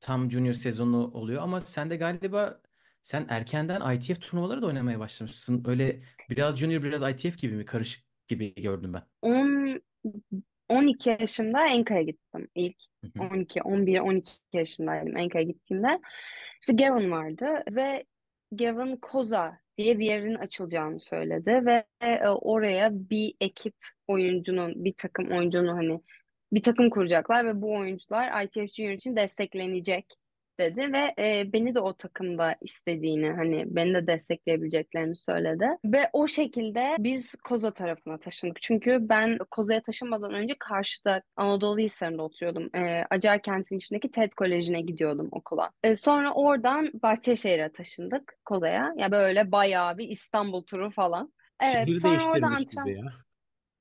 Tam 0.01 0.31
junior 0.31 0.53
sezonu 0.53 1.11
oluyor 1.15 1.43
ama 1.43 1.61
sen 1.61 1.91
de 1.91 1.97
galiba 1.97 2.61
sen 3.03 3.27
erkenden 3.29 3.95
ITF 3.95 4.21
turnuvaları 4.21 4.63
da 4.63 4.67
oynamaya 4.67 4.99
başlamışsın. 4.99 5.65
Öyle 5.67 6.03
biraz 6.31 6.57
junior 6.57 6.83
biraz 6.83 7.03
ITF 7.03 7.39
gibi 7.39 7.55
mi? 7.55 7.65
Karışık 7.65 8.05
gibi 8.29 8.55
gördüm 8.55 8.93
ben. 8.93 9.03
10 9.23 9.81
12 10.69 11.11
yaşımda 11.21 11.67
Enka'ya 11.67 12.03
gittim 12.03 12.49
ilk. 12.55 12.77
Hı 13.05 13.23
hı. 13.23 13.29
12, 13.35 13.63
11, 13.63 14.01
12 14.01 14.33
yaşındaydım 14.53 15.17
Enka'ya 15.17 15.45
gittiğimde. 15.45 16.01
İşte 16.61 16.73
Gavin 16.73 17.11
vardı 17.11 17.47
ve 17.71 18.05
Gavin 18.53 18.97
Koza 18.97 19.59
diye 19.79 19.99
bir 19.99 20.07
yerin 20.07 20.35
açılacağını 20.35 20.99
söyledi 20.99 21.61
ve 21.67 21.85
e, 22.01 22.29
oraya 22.29 22.91
bir 22.93 23.35
ekip 23.41 23.75
oyuncunun, 24.07 24.85
bir 24.85 24.95
takım 24.97 25.31
oyuncunun 25.33 25.69
hani 25.69 26.01
bir 26.53 26.63
takım 26.63 26.91
kuracaklar 26.91 27.47
ve 27.47 27.63
bu 27.63 27.77
oyuncular 27.77 28.45
ITF 28.45 28.75
Junior 28.75 28.93
için 28.93 29.17
desteklenecek 29.17 30.07
dedi 30.61 30.93
ve 30.93 31.15
e, 31.19 31.53
beni 31.53 31.75
de 31.75 31.81
o 31.81 31.93
takımda 31.93 32.57
istediğini 32.61 33.31
hani 33.31 33.65
beni 33.67 33.95
de 33.95 34.07
destekleyebileceklerini 34.07 35.17
söyledi. 35.17 35.67
Ve 35.85 36.11
o 36.13 36.29
şekilde 36.29 36.97
biz 36.99 37.33
Koza 37.45 37.71
tarafına 37.71 38.19
taşındık. 38.19 38.63
Çünkü 38.63 38.99
ben 39.01 39.39
Koza'ya 39.51 39.83
taşınmadan 39.83 40.35
önce 40.35 40.55
karşıda 40.59 41.23
Anadolu 41.37 41.79
Hisarı'nda 41.79 42.23
oturuyordum. 42.23 42.71
E, 42.75 43.05
Acar 43.11 43.43
kentin 43.43 43.77
içindeki 43.77 44.11
TED 44.11 44.33
Koleji'ne 44.33 44.81
gidiyordum 44.81 45.29
okula. 45.33 45.71
E, 45.83 45.97
sonra 45.97 46.33
oradan 46.33 46.91
Bahçeşehir'e 47.03 47.73
taşındık 47.73 48.37
Koza'ya. 48.45 48.95
Ya 48.97 49.11
böyle 49.11 49.53
bayağı 49.53 49.99
bir 49.99 50.09
İstanbul 50.09 50.63
turu 50.63 50.91
falan. 50.91 51.33
Evet 51.61 51.89
Şehir 51.89 52.01
sonra 52.01 52.27
orada 52.27 52.61
gibi 52.61 52.97
ya. 52.97 53.28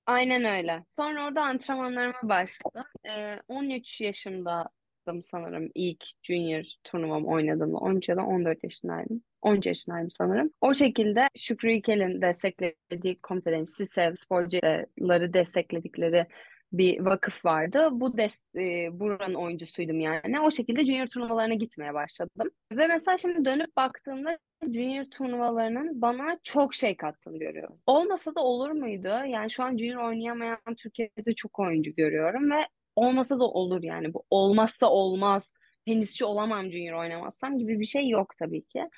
Aynen 0.08 0.46
öyle. 0.46 0.84
Sonra 0.90 1.26
orada 1.26 1.42
antrenmanlarıma 1.44 2.20
başladım. 2.24 2.84
Ee, 3.08 3.36
13 3.48 4.02
yaşımdaydım 4.02 5.24
sanırım 5.32 5.70
ilk 5.76 6.06
junior 6.24 6.64
turnuvam 6.84 7.26
oynadığımda. 7.26 7.78
13 7.78 8.10
ya 8.10 8.18
da 8.18 8.26
14 8.26 8.64
yaşındaydım. 8.64 9.24
13 9.42 9.66
yaşındaydım 9.66 10.12
sanırım. 10.12 10.52
O 10.62 10.74
şekilde 10.74 11.28
Şükrü 11.38 11.72
İlkel'in 11.72 12.22
desteklediği 12.22 13.20
komitelerin, 13.22 13.66
SİSEV 13.66 14.16
sporcuları 14.16 15.34
destekledikleri 15.34 16.28
bir 16.72 17.00
vakıf 17.00 17.46
vardı. 17.46 17.90
Bu 17.92 18.18
des 18.18 18.42
e, 18.56 19.00
buranın 19.00 19.34
oyuncusuydum 19.34 20.00
yani. 20.00 20.40
O 20.42 20.52
şekilde 20.52 20.86
junior 20.86 21.08
turnuvalarına 21.08 21.54
gitmeye 21.54 21.94
başladım. 21.94 22.52
Ve 22.72 22.88
mesela 22.88 23.18
şimdi 23.18 23.46
dönüp 23.46 23.76
baktığımda 23.78 24.40
junior 24.64 25.06
turnuvalarının 25.06 26.02
bana 26.02 26.38
çok 26.44 26.76
şey 26.76 26.98
kattığını 26.98 27.38
görüyorum. 27.40 27.80
Olmasa 27.88 28.36
da 28.36 28.42
olur 28.42 28.72
muydu? 28.72 29.08
Yani 29.08 29.52
şu 29.52 29.64
an 29.64 29.78
junior 29.78 30.04
oynayamayan 30.04 30.76
Türkiye'de 30.78 31.36
çok 31.36 31.60
oyuncu 31.60 31.96
görüyorum 31.96 32.52
ve 32.52 32.68
olmasa 32.96 33.40
da 33.40 33.44
olur 33.44 33.84
yani. 33.84 34.14
Bu 34.14 34.24
olmazsa 34.30 34.90
olmaz. 34.90 35.54
Tenisçi 35.86 36.26
olamam 36.26 36.72
junior 36.72 37.00
oynamazsam 37.00 37.58
gibi 37.58 37.80
bir 37.80 37.86
şey 37.86 38.10
yok 38.10 38.34
tabii 38.40 38.66
ki. 38.66 38.90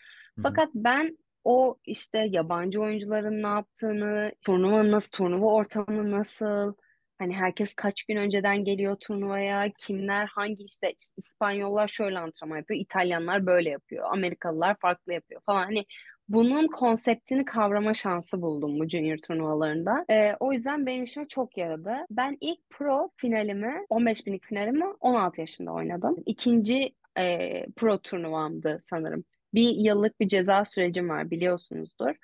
Fakat 0.43 0.69
ben 0.75 1.17
o 1.43 1.77
işte 1.86 2.27
yabancı 2.31 2.81
oyuncuların 2.81 3.43
ne 3.43 3.47
yaptığını, 3.47 4.31
turnuva 4.41 4.91
nasıl, 4.91 5.12
turnuva 5.12 5.45
ortamı 5.45 6.12
nasıl, 6.12 6.73
hani 7.19 7.34
herkes 7.34 7.73
kaç 7.73 8.03
gün 8.03 8.15
önceden 8.15 8.63
geliyor 8.63 8.95
turnuvaya, 8.99 9.71
kimler 9.77 10.25
hangi 10.25 10.63
işte 10.63 10.93
İspanyollar 11.17 11.88
şöyle 11.88 12.19
antrenman 12.19 12.58
yapıyor, 12.58 12.79
İtalyanlar 12.79 13.45
böyle 13.45 13.69
yapıyor, 13.69 14.05
Amerikalılar 14.12 14.75
farklı 14.82 15.13
yapıyor 15.13 15.41
falan. 15.45 15.63
Hani 15.63 15.86
bunun 16.29 16.67
konseptini 16.67 17.45
kavrama 17.45 17.93
şansı 17.93 18.41
buldum 18.41 18.79
bu 18.79 18.88
junior 18.88 19.17
turnuvalarında. 19.17 20.05
Ee, 20.10 20.34
o 20.39 20.53
yüzden 20.53 20.86
benim 20.86 21.03
işime 21.03 21.27
çok 21.27 21.58
yaradı. 21.58 21.95
Ben 22.10 22.38
ilk 22.41 22.69
pro 22.69 23.12
finalimi, 23.17 23.86
15 23.89 24.25
binlik 24.25 24.45
finalimi 24.45 24.86
16 24.99 25.41
yaşında 25.41 25.71
oynadım. 25.71 26.15
İkinci 26.25 26.95
e, 27.19 27.65
pro 27.75 27.97
turnuvamdı 27.97 28.79
sanırım. 28.82 29.23
Bir 29.53 29.69
yıllık 29.69 30.19
bir 30.19 30.27
ceza 30.27 30.65
sürecim 30.65 31.10
var 31.10 31.32
biliyorsunuzdur. 31.32 32.15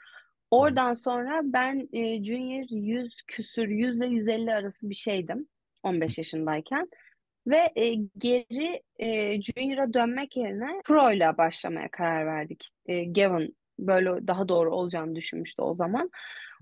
Oradan 0.52 0.94
sonra 0.94 1.42
ben 1.44 1.90
e, 1.94 2.24
junior 2.24 2.66
100 2.70 3.22
küsür, 3.28 3.68
100 3.68 3.98
ile 3.98 4.08
150 4.08 4.54
arası 4.54 4.90
bir 4.90 4.96
şeydim 4.96 5.48
15 5.84 6.18
yaşındayken. 6.18 6.90
Ve 7.48 7.72
e, 7.76 7.94
geri 8.18 8.82
e, 9.00 9.42
junior'a 9.42 9.94
dönmek 9.94 10.38
yerine 10.38 10.82
pro 10.86 11.12
ile 11.12 11.38
başlamaya 11.38 11.92
karar 11.92 12.26
verdik. 12.26 12.70
E, 12.86 13.06
Gavin 13.06 13.56
böyle 13.80 14.28
daha 14.28 14.48
doğru 14.48 14.76
olacağını 14.76 15.16
düşünmüştü 15.16 15.62
o 15.62 15.74
zaman. 15.74 16.12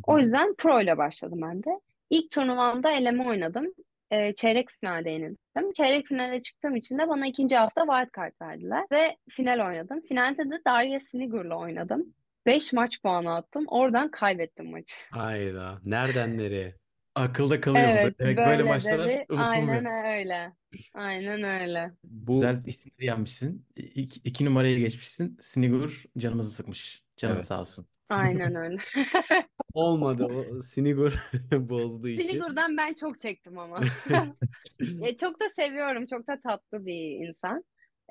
O 0.07 0.19
yüzden 0.19 0.55
pro 0.55 0.81
ile 0.81 0.97
başladım 0.97 1.39
ben 1.41 1.63
de. 1.63 1.79
İlk 2.09 2.31
turnuvamda 2.31 2.91
eleme 2.91 3.27
oynadım. 3.27 3.73
E, 4.11 4.35
çeyrek 4.35 4.69
finalde 4.69 5.09
yenildim. 5.09 5.73
Çeyrek 5.73 6.07
finale 6.07 6.41
çıktığım 6.41 6.75
için 6.75 6.97
de 6.97 7.07
bana 7.07 7.27
ikinci 7.27 7.55
hafta 7.55 7.81
wild 7.81 8.17
card 8.17 8.33
verdiler. 8.41 8.85
Ve 8.91 9.17
final 9.29 9.67
oynadım. 9.67 10.01
Finalde 10.01 10.51
de 10.51 10.61
Darya 10.67 10.99
Sinigur'la 10.99 11.57
oynadım. 11.57 12.13
5 12.45 12.73
maç 12.73 13.01
puanı 13.01 13.35
attım. 13.35 13.65
Oradan 13.67 14.11
kaybettim 14.11 14.71
maçı. 14.71 14.95
Hayda. 15.11 15.79
Nereden 15.85 16.37
nereye? 16.37 16.75
Akılda 17.15 17.61
kalıyor 17.61 17.85
bu. 17.85 17.89
Evet, 17.89 18.19
Demek 18.19 18.37
böyle 18.37 18.47
böyle 18.49 18.63
maçlar 18.63 18.99
dedi. 18.99 19.25
unutulmuyor. 19.29 19.49
Aynen 19.49 19.85
öyle. 20.05 20.53
Aynen 20.93 21.43
öyle. 21.43 21.91
Bu 22.03 22.33
Güzel 22.41 22.63
isimleri 22.65 23.05
yenmişsin. 23.05 23.65
İki, 23.75 24.19
iki 24.23 24.45
numaraya 24.45 24.79
geçmişsin. 24.79 25.37
Sinigur 25.41 26.03
canımızı 26.17 26.51
sıkmış. 26.51 27.03
Canın 27.17 27.33
Evet. 27.33 27.45
sağ 27.45 27.61
olsun. 27.61 27.87
Aynen 28.09 28.55
öyle. 28.55 28.77
olmadı. 29.73 30.25
O 30.25 30.61
Sinigur 30.61 31.13
bozduğu 31.51 32.07
işi. 32.07 32.27
Siligur'dan 32.27 32.77
ben 32.77 32.93
çok 32.93 33.19
çektim 33.19 33.57
ama. 33.59 33.81
E, 35.01 35.17
çok 35.17 35.39
da 35.41 35.49
seviyorum. 35.49 36.05
Çok 36.05 36.27
da 36.27 36.39
tatlı 36.39 36.85
bir 36.85 37.27
insan. 37.27 37.63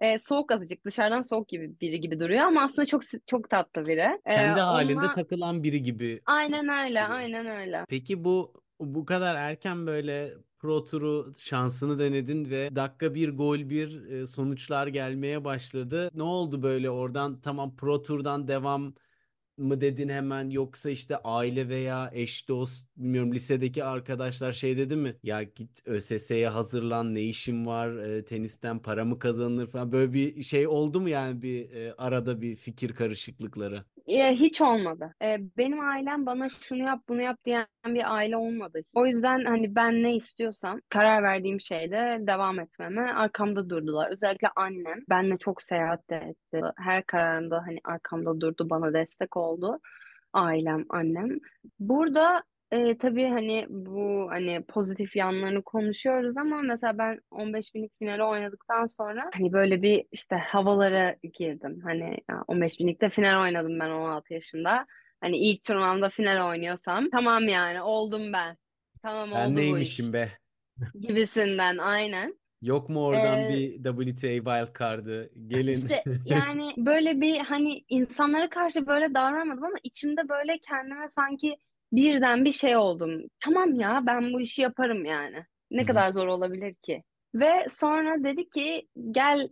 E, 0.03 0.19
soğuk 0.19 0.53
azıcık. 0.53 0.85
Dışarıdan 0.85 1.23
soğuk 1.23 1.49
gibi 1.49 1.81
biri 1.81 2.01
gibi 2.01 2.21
duruyor 2.21 2.41
ama 2.45 2.63
aslında 2.63 2.87
çok 2.87 3.03
çok 3.27 3.51
tatlı 3.51 3.87
biri. 3.87 4.21
E, 4.27 4.35
Kendi 4.35 4.61
halinde 4.61 4.95
onunla- 5.01 5.15
takılan 5.15 5.63
biri 5.63 5.83
gibi. 5.83 6.21
Aynen 6.27 6.69
öyle. 6.69 7.03
Aynen 7.05 7.47
öyle. 7.47 7.85
Peki 7.89 8.25
bu 8.25 8.63
bu 8.81 9.05
kadar 9.05 9.37
erken 9.37 9.87
böyle 9.87 10.31
pro 10.59 10.85
turu 10.85 11.33
şansını 11.39 11.99
denedin 11.99 12.51
ve 12.51 12.77
dakika 12.77 13.15
bir 13.15 13.37
gol 13.37 13.59
bir 13.59 14.05
e, 14.11 14.27
sonuçlar 14.27 14.87
gelmeye 14.87 15.45
başladı. 15.45 16.11
Ne 16.15 16.23
oldu 16.23 16.63
böyle 16.63 16.91
oradan 16.91 17.41
tamam 17.41 17.77
pro 17.77 18.03
turdan 18.03 18.49
devam 18.49 18.95
mı 19.57 19.81
dedin 19.81 20.09
hemen 20.09 20.51
yoksa 20.51 20.91
işte 20.91 21.17
aile 21.25 21.69
veya 21.69 22.11
eş 22.13 22.49
dost 22.49 22.87
bilmiyorum 22.97 23.35
lisedeki 23.35 23.85
arkadaşlar 23.85 24.53
şey 24.53 24.77
dedi 24.77 24.97
mi? 24.97 25.17
Ya 25.23 25.43
git 25.43 25.83
ÖSS'ye 25.87 26.49
hazırlan 26.49 27.15
ne 27.15 27.23
işin 27.23 27.67
var 27.67 27.97
e, 27.97 28.25
tenisten 28.25 28.79
para 28.79 29.05
mı 29.05 29.19
kazanılır 29.19 29.67
falan 29.67 29.93
böyle 29.93 30.13
bir 30.13 30.43
şey 30.43 30.67
oldu 30.67 31.01
mu 31.01 31.09
yani 31.09 31.43
bir 31.43 31.71
e, 31.71 31.95
arada 31.99 32.41
bir 32.41 32.57
fikir 32.57 32.95
karışıklıkları? 32.95 33.85
E, 34.07 34.33
hiç 34.33 34.61
olmadı. 34.61 35.15
E, 35.23 35.39
benim 35.57 35.81
ailem 35.81 36.27
bana 36.27 36.49
şunu 36.49 36.83
yap 36.83 37.01
bunu 37.09 37.23
yap 37.23 37.39
diyen 37.45 37.67
bir 37.87 38.15
aile 38.15 38.37
olmadı. 38.37 38.81
O 38.95 39.07
yüzden 39.07 39.45
hani 39.45 39.75
ben 39.77 40.03
ne 40.03 40.17
istiyorsam 40.17 40.81
karar 40.89 41.23
verdiğim 41.23 41.61
şeyde 41.61 42.19
devam 42.21 42.61
etmeme 42.61 43.13
arkamda 43.13 43.71
durdular. 43.71 44.11
Özellikle 44.11 44.49
annem 44.57 44.99
benle 45.11 45.39
çok 45.39 45.63
seyahat 45.63 46.13
etti. 46.13 46.61
Her 46.77 47.07
kararımda 47.07 47.63
hani 47.67 47.79
arkamda 47.85 48.41
durdu, 48.41 48.71
bana 48.71 48.95
destek 48.95 49.37
oldu. 49.37 49.42
Ailem, 50.33 50.85
annem. 50.89 51.39
Burada 51.79 52.43
e, 52.71 52.99
tabii 52.99 53.29
hani 53.29 53.67
bu 53.69 54.29
hani 54.31 54.65
pozitif 54.69 55.17
yanlarını 55.17 55.63
konuşuyoruz 55.63 56.37
ama 56.37 56.63
mesela 56.63 56.99
ben 56.99 57.21
15 57.31 57.75
binlik 57.75 57.99
finale 57.99 58.25
oynadıktan 58.25 58.87
sonra 58.87 59.31
hani 59.35 59.53
böyle 59.53 59.83
bir 59.83 60.05
işte 60.13 60.37
havalara 60.37 61.17
girdim. 61.39 61.81
Hani 61.85 62.17
ya 62.31 62.45
15 62.47 62.81
binlikte 62.81 63.11
final 63.11 63.43
oynadım 63.43 63.81
ben 63.81 63.91
16 63.91 64.35
yaşında. 64.35 64.87
Hani 65.21 65.37
ilk 65.37 65.65
turnuvamda 65.65 66.09
final 66.11 66.49
oynuyorsam 66.51 67.11
tamam 67.11 67.49
yani 67.49 67.83
oldum 67.83 68.33
ben. 68.33 68.57
Tamam 69.03 69.33
Ben 69.33 69.51
oldu 69.51 69.57
bu 69.57 69.61
neymişim 69.61 70.07
iş 70.07 70.15
be? 70.15 70.29
gibisinden 71.01 71.79
aynen. 71.79 72.42
Yok 72.63 72.89
mu 72.89 73.05
oradan 73.07 73.49
Ee, 73.49 73.49
bir 73.49 73.83
WTA 73.85 74.29
wild 74.29 74.79
card'ı? 74.79 75.33
Gelin. 75.47 75.85
işte 75.85 76.05
yani 76.25 76.75
böyle 76.79 77.21
bir 77.21 77.39
hani 77.39 77.85
insanlara 77.89 78.51
karşı 78.51 78.87
böyle 78.87 79.15
davranmadım 79.15 79.65
ama 79.65 79.77
içimde 79.83 80.29
böyle 80.29 80.59
kendime 80.59 81.09
sanki 81.09 81.57
birden 81.93 82.45
bir 82.45 82.53
şey 82.53 82.77
oldum. 82.77 83.23
Tamam 83.41 83.75
ya 83.75 84.03
ben 84.07 84.33
bu 84.33 84.41
işi 84.41 84.63
yaparım 84.63 85.05
yani. 85.05 85.45
Ne 85.71 85.81
Hı 85.81 85.87
hı. 85.87 85.87
kadar 85.87 86.11
zor 86.13 86.27
olabilir 86.27 86.75
ki? 86.83 87.03
Ve 87.35 87.67
sonra 87.71 88.25
dedi 88.25 88.49
ki 88.49 88.89
gel 89.11 89.49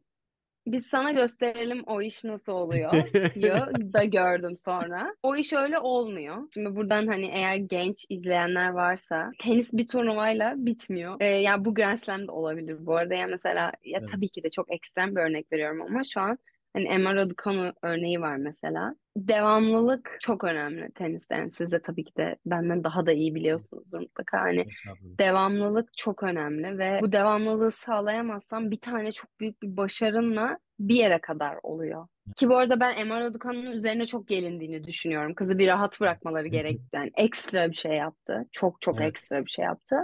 biz 0.72 0.86
sana 0.86 1.12
gösterelim 1.12 1.82
o 1.86 2.02
iş 2.02 2.24
nasıl 2.24 2.52
oluyor. 2.52 3.08
Yo 3.34 3.54
da 3.92 4.04
gördüm 4.04 4.56
sonra. 4.56 5.14
O 5.22 5.36
iş 5.36 5.52
öyle 5.52 5.78
olmuyor. 5.78 6.36
Şimdi 6.54 6.76
buradan 6.76 7.06
hani 7.06 7.26
eğer 7.26 7.56
genç 7.56 8.06
izleyenler 8.08 8.70
varsa 8.70 9.30
tenis 9.38 9.72
bir 9.72 9.88
turnuvayla 9.88 10.54
bitmiyor. 10.56 11.16
Ee, 11.20 11.24
yani 11.26 11.64
bu 11.64 11.74
Grand 11.74 11.98
Slam'de 11.98 12.32
olabilir 12.32 12.76
bu 12.86 12.96
arada. 12.96 13.14
Yani 13.14 13.30
mesela 13.30 13.72
ya 13.84 14.00
Evet. 14.00 14.10
tabii 14.12 14.28
ki 14.28 14.42
de 14.42 14.50
çok 14.50 14.72
ekstrem 14.74 15.16
bir 15.16 15.20
örnek 15.20 15.52
veriyorum 15.52 15.82
ama 15.82 16.04
şu 16.04 16.20
an 16.20 16.38
hani 16.72 16.88
Emma 16.88 17.14
Raducanu 17.14 17.72
örneği 17.82 18.20
var 18.20 18.36
mesela. 18.36 18.94
Devamlılık 19.16 20.16
çok 20.20 20.44
önemli 20.44 20.92
teniste. 20.92 21.34
Yani 21.34 21.50
siz 21.50 21.72
de 21.72 21.82
tabii 21.82 22.04
ki 22.04 22.16
de 22.16 22.36
benden 22.46 22.84
daha 22.84 23.06
da 23.06 23.12
iyi 23.12 23.34
biliyorsunuzdur 23.34 24.00
mutlaka. 24.00 24.40
Hani. 24.40 24.66
Devamlılık 25.02 25.96
çok 25.96 26.22
önemli 26.22 26.78
ve 26.78 26.98
bu 27.02 27.12
devamlılığı 27.12 27.72
sağlayamazsan 27.72 28.70
bir 28.70 28.80
tane 28.80 29.12
çok 29.12 29.40
büyük 29.40 29.62
bir 29.62 29.76
başarınla 29.76 30.58
bir 30.78 30.94
yere 30.94 31.20
kadar 31.20 31.58
oluyor. 31.62 32.06
Ki 32.36 32.48
bu 32.48 32.56
arada 32.56 32.80
ben 32.80 32.96
Emma 32.96 33.20
Raducanu'nun 33.20 33.70
üzerine 33.70 34.06
çok 34.06 34.28
gelindiğini 34.28 34.84
düşünüyorum. 34.84 35.34
Kızı 35.34 35.58
bir 35.58 35.68
rahat 35.68 36.00
bırakmaları 36.00 36.46
gerek. 36.46 36.80
Yani 36.92 37.10
ekstra 37.16 37.70
bir 37.70 37.76
şey 37.76 37.92
yaptı. 37.92 38.46
Çok 38.52 38.80
çok 38.80 39.00
Evet. 39.00 39.08
ekstra 39.08 39.44
bir 39.44 39.50
şey 39.50 39.64
yaptı. 39.64 39.96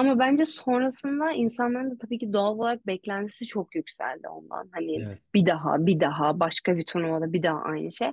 Ama 0.00 0.18
bence 0.18 0.46
sonrasında 0.46 1.32
insanların 1.32 1.90
da 1.90 1.96
tabii 1.98 2.18
ki 2.18 2.32
doğal 2.32 2.54
olarak 2.58 2.86
beklentisi 2.86 3.46
çok 3.46 3.74
yükseldi 3.74 4.28
ondan. 4.28 4.68
Hani 4.72 5.02
Evet. 5.02 5.18
bir 5.34 5.46
daha, 5.46 5.86
bir 5.86 6.00
daha, 6.00 6.40
başka 6.40 6.76
bir 6.76 6.84
turnuvada 6.86 7.32
bir 7.32 7.42
daha 7.42 7.62
aynı 7.62 7.92
şey. 7.92 8.08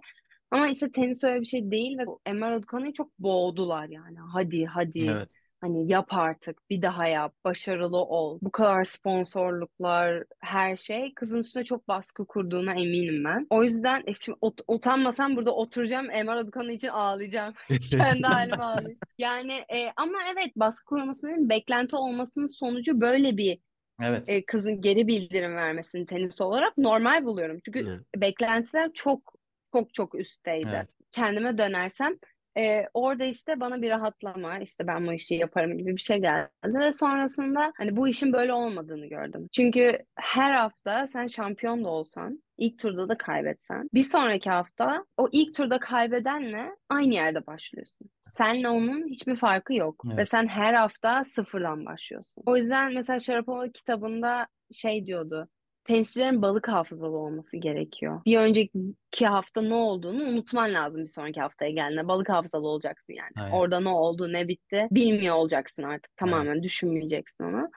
Ama 0.51 0.67
işte 0.67 0.91
tenis 0.91 1.23
öyle 1.23 1.41
bir 1.41 1.45
şey 1.45 1.71
değil 1.71 1.97
ve 1.97 2.03
Emma 2.25 2.51
Raducanu'yu 2.51 2.93
çok 2.93 3.19
boğdular 3.19 3.87
yani. 3.89 4.17
Hadi, 4.33 4.65
hadi. 4.65 4.99
Evet. 4.99 5.31
Hani 5.61 5.91
yap 5.91 6.07
artık, 6.09 6.69
bir 6.69 6.81
daha 6.81 7.07
yap, 7.07 7.35
başarılı 7.45 7.97
ol. 7.97 8.39
Bu 8.41 8.51
kadar 8.51 8.83
sponsorluklar, 8.83 10.23
her 10.39 10.75
şey 10.77 11.13
kızın 11.13 11.43
üstüne 11.43 11.63
çok 11.63 11.87
baskı 11.87 12.25
kurduğuna 12.25 12.71
eminim 12.73 13.23
ben. 13.23 13.47
O 13.49 13.63
yüzden 13.63 14.03
e, 14.07 14.13
şimdi 14.13 14.37
ut- 14.41 14.63
utanmasam 14.67 15.35
burada 15.35 15.55
oturacağım, 15.55 16.11
Emma 16.11 16.35
Raducanu 16.35 16.71
için 16.71 16.87
ağlayacağım. 16.87 17.53
Kendi 17.91 18.27
halime 18.27 18.63
ağlayayım. 18.63 18.99
Yani 19.17 19.53
e, 19.53 19.91
ama 19.95 20.17
evet 20.33 20.55
baskı 20.55 20.85
kurmasının 20.85 21.49
beklenti 21.49 21.95
olmasının 21.95 22.47
sonucu 22.47 23.01
böyle 23.01 23.37
bir 23.37 23.59
Evet. 24.01 24.29
e, 24.29 24.45
kızın 24.45 24.81
geri 24.81 25.07
bildirim 25.07 25.55
vermesini 25.55 26.05
tenis 26.05 26.41
olarak 26.41 26.77
normal 26.77 27.25
buluyorum. 27.25 27.59
Çünkü 27.65 27.79
Evet. 27.89 28.01
beklentiler 28.15 28.93
çok 28.93 29.33
çok 29.73 29.93
çok 29.93 30.15
üstteydi. 30.15 30.69
Evet. 30.75 30.93
Kendime 31.11 31.57
dönersem 31.57 32.17
e, 32.57 32.87
orada 32.93 33.25
işte 33.25 33.59
bana 33.59 33.81
bir 33.81 33.89
rahatlama 33.89 34.59
işte 34.59 34.87
ben 34.87 35.07
bu 35.07 35.13
işi 35.13 35.35
yaparım 35.35 35.77
gibi 35.77 35.95
bir 35.95 36.01
şey 36.01 36.17
geldi 36.17 36.49
ve 36.63 36.91
sonrasında 36.91 37.73
hani 37.77 37.95
bu 37.95 38.07
işin 38.07 38.33
böyle 38.33 38.53
olmadığını 38.53 39.05
gördüm. 39.05 39.47
Çünkü 39.51 40.05
her 40.15 40.51
hafta 40.51 41.07
sen 41.07 41.27
şampiyon 41.27 41.83
da 41.83 41.89
olsan 41.89 42.43
ilk 42.57 42.79
turda 42.79 43.09
da 43.09 43.17
kaybetsen 43.17 43.89
bir 43.93 44.03
sonraki 44.03 44.49
hafta 44.49 45.05
o 45.17 45.29
ilk 45.31 45.55
turda 45.55 45.79
kaybedenle 45.79 46.75
aynı 46.89 47.13
yerde 47.13 47.47
başlıyorsun. 47.47 48.09
Senle 48.21 48.69
onun 48.69 49.07
hiçbir 49.07 49.35
farkı 49.35 49.73
yok 49.73 50.05
ve 50.05 50.13
Evet. 50.13 50.29
sen 50.29 50.47
her 50.47 50.73
hafta 50.73 51.23
sıfırdan 51.25 51.85
başlıyorsun. 51.85 52.43
O 52.45 52.57
yüzden 52.57 52.93
mesela 52.93 53.19
Sharapova 53.19 53.71
kitabında 53.71 54.47
şey 54.71 55.05
diyordu. 55.05 55.49
Tenisçilerin 55.87 56.41
balık 56.41 56.67
hafızalı 56.67 57.17
olması 57.17 57.57
gerekiyor. 57.57 58.21
Bir 58.25 58.37
önceki 58.39 59.25
hafta 59.25 59.61
ne 59.61 59.73
olduğunu 59.73 60.23
unutman 60.23 60.73
lazım 60.73 61.01
bir 61.01 61.07
sonraki 61.07 61.41
haftaya 61.41 61.71
geldiğinde. 61.71 62.07
Balık 62.07 62.29
hafızalı 62.29 62.67
olacaksın 62.67 63.13
yani. 63.13 63.31
Aynen. 63.35 63.51
Orada 63.51 63.79
ne 63.79 63.89
oldu, 63.89 64.33
ne 64.33 64.47
bitti 64.47 64.87
bilmiyor 64.91 65.35
olacaksın 65.35 65.83
artık. 65.83 66.11
Evet. 66.11 66.17
Tamamen 66.17 66.63
düşünmeyeceksin 66.63 67.43
onu. 67.43 67.69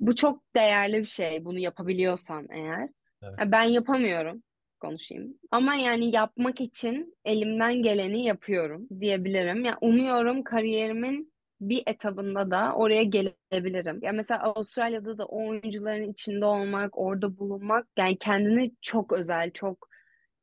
Bu 0.00 0.14
çok 0.14 0.54
değerli 0.56 1.00
bir 1.00 1.06
şey. 1.06 1.44
Bunu 1.44 1.58
yapabiliyorsan 1.58 2.48
eğer. 2.50 2.88
Evet. 3.22 3.38
Ben 3.46 3.62
yapamıyorum 3.62 4.42
konuşayım. 4.80 5.38
Ama 5.50 5.74
yani 5.74 6.14
yapmak 6.14 6.60
için 6.60 7.16
elimden 7.24 7.82
geleni 7.82 8.24
yapıyorum 8.24 8.88
diyebilirim. 9.00 9.64
Ya 9.64 9.78
umuyorum 9.80 10.42
kariyerimin 10.42 11.33
bir 11.68 11.82
etabında 11.86 12.50
da 12.50 12.72
oraya 12.74 13.02
gelebilirim. 13.02 13.98
Ya 14.02 14.12
mesela 14.12 14.42
Avustralya'da 14.42 15.18
da 15.18 15.24
o 15.24 15.48
oyuncuların 15.48 16.12
içinde 16.12 16.44
olmak, 16.44 16.98
orada 16.98 17.38
bulunmak 17.38 17.86
yani 17.98 18.18
kendini 18.18 18.72
çok 18.82 19.12
özel, 19.12 19.50
çok 19.50 19.88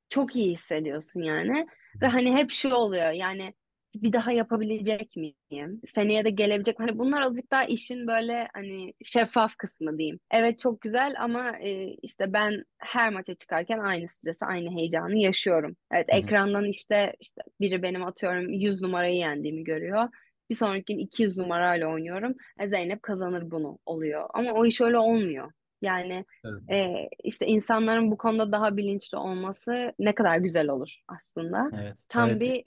çok 0.10 0.36
iyi 0.36 0.54
hissediyorsun 0.54 1.22
yani. 1.22 1.68
Ve 2.02 2.08
hani 2.08 2.34
hep 2.36 2.52
şu 2.52 2.70
oluyor 2.74 3.12
yani 3.12 3.54
bir 3.96 4.14
daha 4.14 4.32
yapabilecek 4.32 5.16
miyim? 5.16 5.82
Seneye 5.86 6.26
de 6.26 6.30
gelebilecek? 6.30 6.80
Hani 6.80 6.98
bunlar 7.00 7.22
azıcık 7.22 7.52
daha 7.52 7.66
işin 7.66 8.08
böyle 8.08 8.48
hani 8.54 8.94
şeffaf 9.04 9.56
kısmı 9.58 9.98
diyeyim. 9.98 10.20
Evet 10.32 10.60
çok 10.60 10.82
güzel 10.82 11.16
ama 11.20 11.58
e, 11.58 11.96
işte 12.02 12.34
ben 12.34 12.64
her 12.78 13.14
maça 13.14 13.34
çıkarken 13.34 13.80
aynı 13.80 14.08
stresi, 14.08 14.46
aynı 14.46 14.72
heyecanı 14.78 15.18
yaşıyorum. 15.18 15.76
Evet 15.92 16.08
Hı 16.10 16.14
hı. 16.14 16.20
ekrandan 16.20 16.66
işte 16.66 17.16
işte 17.20 17.42
biri 17.60 17.84
benim 17.84 18.04
atıyorum 18.04 18.50
100 18.50 18.82
numarayı 18.82 19.16
yendiğimi 19.16 19.64
görüyor. 19.64 20.10
Bir 20.52 20.56
sonraki 20.56 20.96
gün 20.96 21.00
200 21.00 21.38
numarayla 21.38 21.90
oynuyorum. 21.90 22.36
E, 22.60 22.68
Zeynep 22.68 23.04
kazanır 23.04 23.52
bunu 23.52 23.80
oluyor. 23.88 24.30
Ama 24.36 24.54
o 24.54 24.68
iş 24.68 24.82
öyle 24.82 25.00
olmuyor. 25.00 25.52
Yani 25.84 26.26
Evet. 26.46 26.62
e, 26.72 27.10
işte 27.24 27.48
insanların 27.48 28.12
bu 28.12 28.18
konuda 28.18 28.52
daha 28.54 28.78
bilinçli 28.78 29.18
olması 29.18 29.94
ne 30.00 30.16
kadar 30.16 30.38
güzel 30.38 30.70
olur 30.70 30.96
aslında. 31.08 31.74
Evet. 31.74 31.98
Tam 32.10 32.30
Evet. 32.30 32.42
bir 32.42 32.64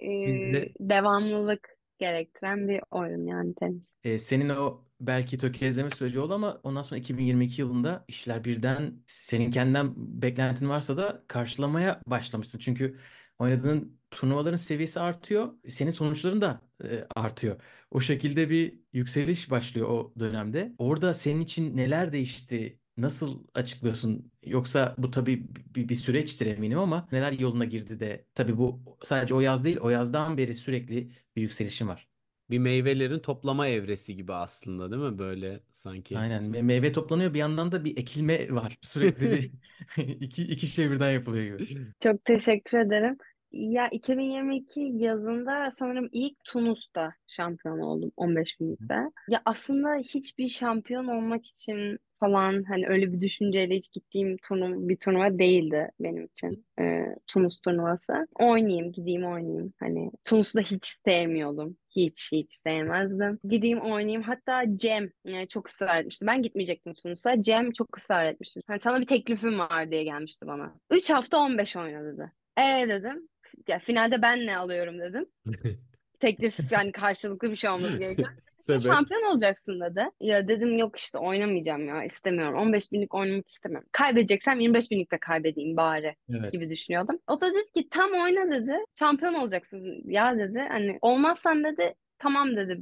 e, 0.49 0.53
de 0.53 0.73
devamlılık 0.81 1.69
gerektiren 1.99 2.69
bir 2.69 2.81
oyun 2.91 3.27
yani 3.27 3.55
tenis. 3.55 3.83
e, 4.05 4.19
senin 4.19 4.49
o 4.49 4.85
belki 5.01 5.39
tökezleme 5.39 5.91
süreci 5.91 6.21
oldu 6.21 6.35
ama 6.35 6.61
ondan 6.63 6.83
sonra 6.83 7.01
2022 7.01 7.61
yılında 7.63 8.05
işler 8.09 8.45
birden 8.45 8.95
senin 9.07 9.51
kendinden 9.51 9.93
beklentin 9.97 10.69
varsa 10.69 10.97
da 10.97 11.25
karşılamaya 11.29 12.03
başlamışsın. 12.07 12.59
Çünkü 12.59 12.99
oynadığın 13.39 14.01
turnuvaların 14.15 14.57
seviyesi 14.57 15.01
artıyor. 15.01 15.53
Senin 15.69 15.91
sonuçların 15.91 16.41
da 16.41 16.61
e, 16.85 17.07
artıyor. 17.17 17.61
O 17.91 18.01
şekilde 18.01 18.51
bir 18.51 18.79
yükseliş 18.93 19.51
başlıyor 19.51 19.89
o 19.89 20.13
dönemde. 20.19 20.73
Orada 20.79 21.15
senin 21.15 21.41
için 21.41 21.77
neler 21.77 22.13
değişti? 22.13 22.79
Nasıl 22.97 23.45
açıklıyorsun? 23.55 24.33
Yoksa 24.45 24.95
bu 24.99 25.11
tabii 25.11 25.47
bir, 25.75 25.89
bir 25.89 25.95
süreçtir 25.95 26.47
eminim 26.47 26.79
ama 26.79 27.09
neler 27.13 27.33
yoluna 27.33 27.65
girdi 27.65 28.01
de 28.01 28.27
tabii 28.35 28.57
bu 28.59 28.83
sadece 29.05 29.35
o 29.35 29.41
yaz 29.41 29.65
değil, 29.65 29.77
o 29.81 29.91
yazdan 29.91 30.39
beri 30.39 30.55
sürekli 30.55 31.11
bir 31.37 31.43
yükselişin 31.43 31.89
var. 31.89 32.09
Bir 32.51 32.59
meyvelerin 32.59 33.19
toplama 33.19 33.69
evresi 33.69 34.17
gibi 34.17 34.35
aslında 34.35 34.91
değil 34.91 35.03
mi? 35.03 35.19
Böyle 35.19 35.61
sanki. 35.73 36.19
Aynen. 36.19 36.43
Me- 36.53 36.63
Meyve 36.63 36.93
toplanıyor 36.93 37.35
bir 37.35 37.39
yandan 37.39 37.73
da 37.73 37.85
bir 37.85 37.97
ekilme 37.97 38.55
var. 38.55 38.79
Sürekli 38.83 39.53
iki, 39.97 40.43
iki 40.43 40.67
şey 40.67 40.91
birden 40.91 41.11
yapılıyor 41.11 41.59
gibi. 41.59 41.95
Çok 42.01 42.25
teşekkür 42.25 42.79
ederim. 42.79 43.19
Ya 43.57 43.89
2022 43.89 44.81
yazında 44.81 45.71
sanırım 45.71 46.09
ilk 46.13 46.45
Tunus'ta 46.45 47.15
şampiyon 47.27 47.79
oldum 47.79 48.13
15 48.17 48.61
binlikte. 48.61 48.95
Ya 49.29 49.43
aslında 49.45 49.95
hiçbir 49.95 50.49
şampiyon 50.49 51.07
olmak 51.07 51.47
için 51.47 51.99
falan 52.21 52.65
hani 52.69 52.87
öyle 52.89 53.13
bir 53.13 53.21
düşünceyle 53.21 53.77
hiç 53.77 53.93
gittiğim 53.93 54.37
turnuva, 54.49 54.89
bir 54.89 54.97
turnuva 54.97 55.39
değildi 55.39 55.91
benim 56.01 56.25
için. 56.25 56.67
Ee, 56.81 57.05
Tunus 57.27 57.61
turnuvası. 57.61 58.27
Oynayayım, 58.41 58.93
gideyim 58.93 59.25
oynayayım. 59.25 59.73
Hani 59.81 60.11
Tunus'u 60.25 60.59
da 60.59 60.63
hiç 60.63 60.95
sevmiyordum. 61.05 61.77
Hiç 61.97 62.29
hiç 62.33 62.53
sevmezdim. 62.53 63.39
Gideyim 63.45 63.81
oynayayım. 63.81 64.23
Hatta 64.23 64.77
Cem 64.77 65.11
e, 65.25 65.47
çok 65.47 65.69
ısrar 65.69 65.97
etmişti. 65.97 66.27
Ben 66.27 66.43
gitmeyecektim 66.43 66.95
Tunus'a. 66.95 67.43
Cem 67.43 67.73
çok 67.73 67.99
ısrar 67.99 68.25
etmişti. 68.25 68.61
Hani 68.67 68.81
sana 68.81 69.01
bir 69.01 69.07
teklifim 69.07 69.59
var 69.59 69.91
diye 69.91 70.05
gelmişti 70.05 70.47
bana. 70.47 70.75
3 70.91 71.11
hafta 71.11 71.39
15 71.39 71.77
oyna 71.77 72.05
dedi. 72.05 72.33
E 72.57 72.89
dedim. 72.89 73.29
Ya 73.69 73.79
finalde 73.79 74.23
ben 74.23 74.47
ne 74.47 74.57
alıyorum 74.57 75.01
dedim. 75.01 75.27
Teklif 76.21 76.59
yani 76.71 76.93
karşılıklı 76.93 77.51
bir 77.51 77.57
şey 77.57 77.71
olması 77.71 77.99
gerekiyor. 77.99 78.29
Sen 78.61 78.79
Sebep. 78.79 78.95
şampiyon 78.95 79.23
olacaksın 79.23 79.81
dedi. 79.81 80.05
Ya 80.21 80.49
dedim 80.49 80.79
yok 80.79 80.99
işte 80.99 81.19
oynamayacağım 81.19 81.89
ya 81.89 82.05
istemiyorum. 82.05 82.59
15 82.59 82.93
binlik 82.93 83.15
oynamak 83.15 83.49
istemiyorum. 83.49 83.89
Kaybedeceksem 83.93 84.61
25 84.61 84.91
binlikte 84.91 85.19
kaybedeyim 85.19 85.77
bari 85.77 86.15
Evet. 86.31 86.53
gibi 86.53 86.71
düşünüyordum. 86.71 87.19
O 87.29 87.41
da 87.41 87.51
dedi 87.51 87.73
ki 87.75 87.89
tam 87.91 88.13
oyna 88.13 88.51
dedi. 88.51 88.73
Şampiyon 88.99 89.35
olacaksın 89.35 90.03
ya 90.05 90.39
dedi. 90.39 90.59
Hani 90.69 90.99
olmazsan 91.03 91.65
dedi 91.65 91.95
tamam 92.19 92.57
dedi. 92.57 92.81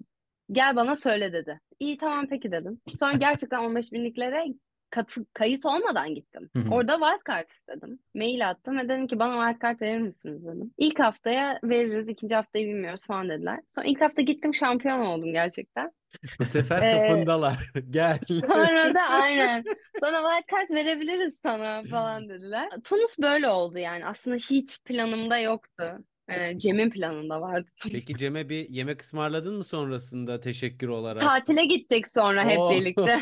Gel 0.52 0.76
bana 0.76 0.96
söyle 0.96 1.32
dedi. 1.32 1.60
İyi 1.78 1.98
tamam 1.98 2.26
peki 2.30 2.52
dedim. 2.52 2.80
Sonra 3.00 3.12
gerçekten 3.12 3.58
15 3.58 3.92
binliklere 3.92 4.44
katı, 4.92 5.26
kayıt 5.32 5.66
olmadan 5.66 6.14
gittim. 6.14 6.50
Hı 6.56 6.62
hı. 6.62 6.70
Orada 6.70 6.92
wildcard 6.98 7.48
istedim. 7.48 7.98
Mail 8.14 8.50
attım 8.50 8.78
ve 8.78 8.88
dedim 8.88 9.06
ki 9.06 9.18
bana 9.18 9.48
wildcard 9.48 9.80
verir 9.80 9.98
misiniz 9.98 10.44
dedim. 10.44 10.74
İlk 10.78 10.98
haftaya 11.00 11.58
veririz, 11.64 12.08
ikinci 12.08 12.34
haftayı 12.34 12.68
bilmiyoruz 12.68 13.06
falan 13.06 13.28
dediler. 13.28 13.60
Sonra 13.68 13.86
ilk 13.86 14.00
hafta 14.00 14.22
gittim 14.22 14.54
şampiyon 14.54 15.00
oldum 15.00 15.32
gerçekten. 15.32 15.92
Bu 16.38 16.44
sefer 16.44 16.82
Ee, 16.82 17.08
kapındalar. 17.08 17.70
Gel. 17.90 18.18
Sonra 18.28 18.94
da 18.94 19.00
aynen. 19.10 19.64
Sonra 20.00 20.22
wildcard 20.22 20.70
verebiliriz 20.70 21.34
sana 21.42 21.82
falan 21.90 22.28
dediler. 22.28 22.68
Tunus 22.84 23.18
böyle 23.18 23.48
oldu 23.48 23.78
yani. 23.78 24.06
Aslında 24.06 24.36
hiç 24.36 24.80
planımda 24.84 25.38
yoktu. 25.38 25.98
Ee, 26.28 26.58
Cem'in 26.58 26.90
planında 26.90 27.40
vardı. 27.40 27.70
Peki 27.92 28.16
Cem'e 28.16 28.48
bir 28.48 28.68
yemek 28.68 29.02
ısmarladın 29.02 29.56
mı 29.56 29.64
sonrasında 29.64 30.40
teşekkür 30.40 30.88
olarak? 30.88 31.22
Tatile 31.22 31.64
gittik 31.64 32.08
sonra 32.08 32.44
hep 32.44 32.58
Oo. 32.58 32.70
birlikte. 32.70 33.20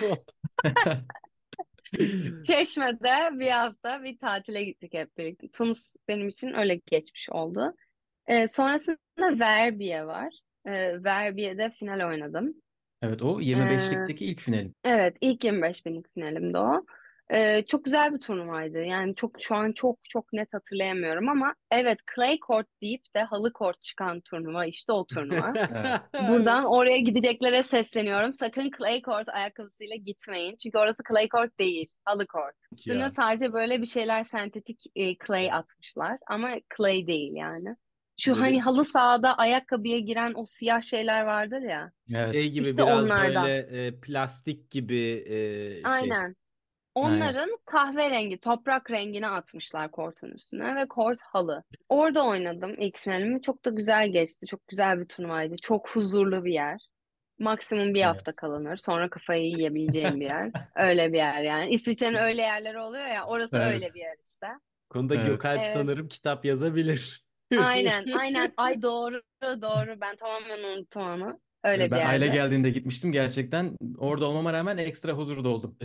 Çeşme'de 2.47 3.39
bir 3.39 3.51
hafta 3.51 4.03
bir 4.03 4.19
tatile 4.19 4.65
gittik 4.65 4.95
hep 4.95 5.19
birlikte. 5.19 5.49
Tunus 5.49 5.97
benim 6.09 6.29
için 6.29 6.53
öyle 6.55 6.81
geçmiş 6.87 7.31
oldu. 7.31 7.75
Ee, 8.27 8.49
sonrasında 8.49 8.99
Verbiye 9.21 10.07
var. 10.07 10.35
Ee, 10.67 11.05
Verbiye'de 11.05 11.71
final 11.71 12.09
oynadım. 12.09 12.55
Evet 13.03 13.23
o 13.23 13.41
25'likteki 13.41 14.25
ilk 14.25 14.41
finalim. 14.41 14.75
Evet, 14.85 15.17
ilk 15.21 15.45
25 15.45 15.87
binlik 15.87 16.15
finalimde 16.15 16.59
o. 16.59 16.85
Ee, 17.33 17.65
çok 17.69 17.85
güzel 17.85 18.15
bir 18.15 18.19
turnuvaydı. 18.21 18.79
Yani 18.85 19.15
çok 19.15 19.31
şu 19.41 19.55
an 19.55 19.73
çok 19.73 19.99
çok 20.05 20.33
net 20.33 20.55
hatırlayamıyorum 20.55 21.29
ama 21.29 21.55
evet 21.71 21.99
clay 22.15 22.39
court 22.47 22.67
deyip 22.83 23.03
de 23.17 23.23
halı 23.23 23.53
court 23.59 23.83
çıkan 23.83 24.21
turnuva 24.21 24.67
işte 24.67 24.93
o 24.93 25.07
turnuva. 25.07 25.53
Evet. 26.15 26.29
Buradan 26.29 26.65
oraya 26.65 26.99
gideceklere 26.99 27.63
sesleniyorum. 27.63 28.33
Sakın 28.33 28.71
clay 28.79 29.03
court 29.03 29.29
ayakkabısıyla 29.29 29.97
gitmeyin. 29.97 30.57
Çünkü 30.63 30.79
orası 30.79 31.03
clay 31.09 31.29
court 31.29 31.59
değil, 31.59 31.89
halı 32.05 32.27
court. 32.27 32.55
Üstüne 32.73 33.03
Ya. 33.03 33.11
sadece 33.11 33.53
böyle 33.53 33.81
bir 33.81 33.87
şeyler 33.87 34.25
sentetik 34.25 34.85
e, 34.97 35.17
clay 35.27 35.53
atmışlar 35.53 36.19
ama 36.27 36.51
clay 36.77 37.07
değil 37.07 37.33
yani. 37.35 37.77
Şu 38.21 38.41
hani 38.41 38.61
halı 38.61 38.85
sahada 38.85 39.35
ayakkabıya 39.39 39.99
giren 39.99 40.33
o 40.35 40.45
siyah 40.45 40.83
şeyler 40.83 41.23
vardır 41.23 41.63
ya. 41.63 41.91
Evet. 42.15 42.33
Şey 42.33 42.51
gibi 42.51 42.63
İşte 42.65 42.77
biraz 42.77 43.05
onlardan. 43.05 43.45
böyle 43.47 43.87
e, 43.87 44.01
plastik 44.01 44.71
gibi 44.71 45.25
e, 45.27 45.35
şey. 45.73 45.83
Aynen. 45.85 46.37
Onların 47.01 47.59
kahverengi, 47.65 48.41
toprak 48.41 48.91
rengini 48.91 49.29
atmışlar 49.29 49.91
kortun 49.91 50.31
üstüne 50.31 50.77
ve 50.77 50.89
kort 50.89 51.19
halı. 51.23 51.65
Orada 51.89 52.27
oynadım 52.27 52.75
ilk 52.79 52.99
finalimi. 52.99 53.43
Çok 53.43 53.65
da 53.65 53.71
güzel 53.71 54.13
geçti. 54.13 54.47
Çok 54.47 54.69
güzel 54.69 55.01
bir 55.01 55.05
turnuvaydı. 55.05 55.57
Çok 55.57 55.89
huzurlu 55.89 56.45
bir 56.45 56.53
yer. 56.53 56.87
Maksimum 57.39 57.95
bir 57.95 58.01
Evet. 58.01 58.07
hafta 58.07 58.33
kalınır. 58.37 58.77
Sonra 58.77 59.11
kafayı 59.11 59.45
yiyebileceğim 59.45 60.21
bir 60.21 60.25
yer. 60.27 60.51
Öyle 60.77 61.13
bir 61.13 61.17
yer 61.17 61.43
yani. 61.43 61.71
İsviçre'nin 61.71 62.19
öyle 62.19 62.43
yerleri 62.43 62.79
oluyor 62.79 63.07
ya. 63.07 63.27
Orası 63.27 63.57
Evet. 63.57 63.73
öyle 63.75 63.95
bir 63.95 64.01
yer 64.01 64.17
işte. 64.31 64.47
Konuda 64.91 65.15
Evet. 65.15 65.27
Gökalp 65.27 65.59
Evet. 65.59 65.69
sanırım 65.69 66.09
kitap 66.09 66.45
yazabilir. 66.45 67.25
Aynen, 67.59 68.07
aynen. 68.19 68.53
Ay 68.57 68.83
doğru, 68.83 69.23
doğru. 69.43 70.01
Ben 70.01 70.17
tamamen 70.17 70.63
unuttum 70.65 71.03
onu. 71.03 71.41
Öyle 71.65 71.93
bir 71.93 71.97
Ben 71.97 72.01
aile 72.01 72.29
yerde. 72.29 72.29
geldiğinde 72.29 72.71
gitmiştim 72.71 73.13
gerçekten. 73.13 73.77
Orada 73.99 74.27
olmama 74.29 74.53
rağmen 74.53 74.77
ekstra 74.77 75.13
huzurda 75.13 75.49
oldum. 75.49 75.79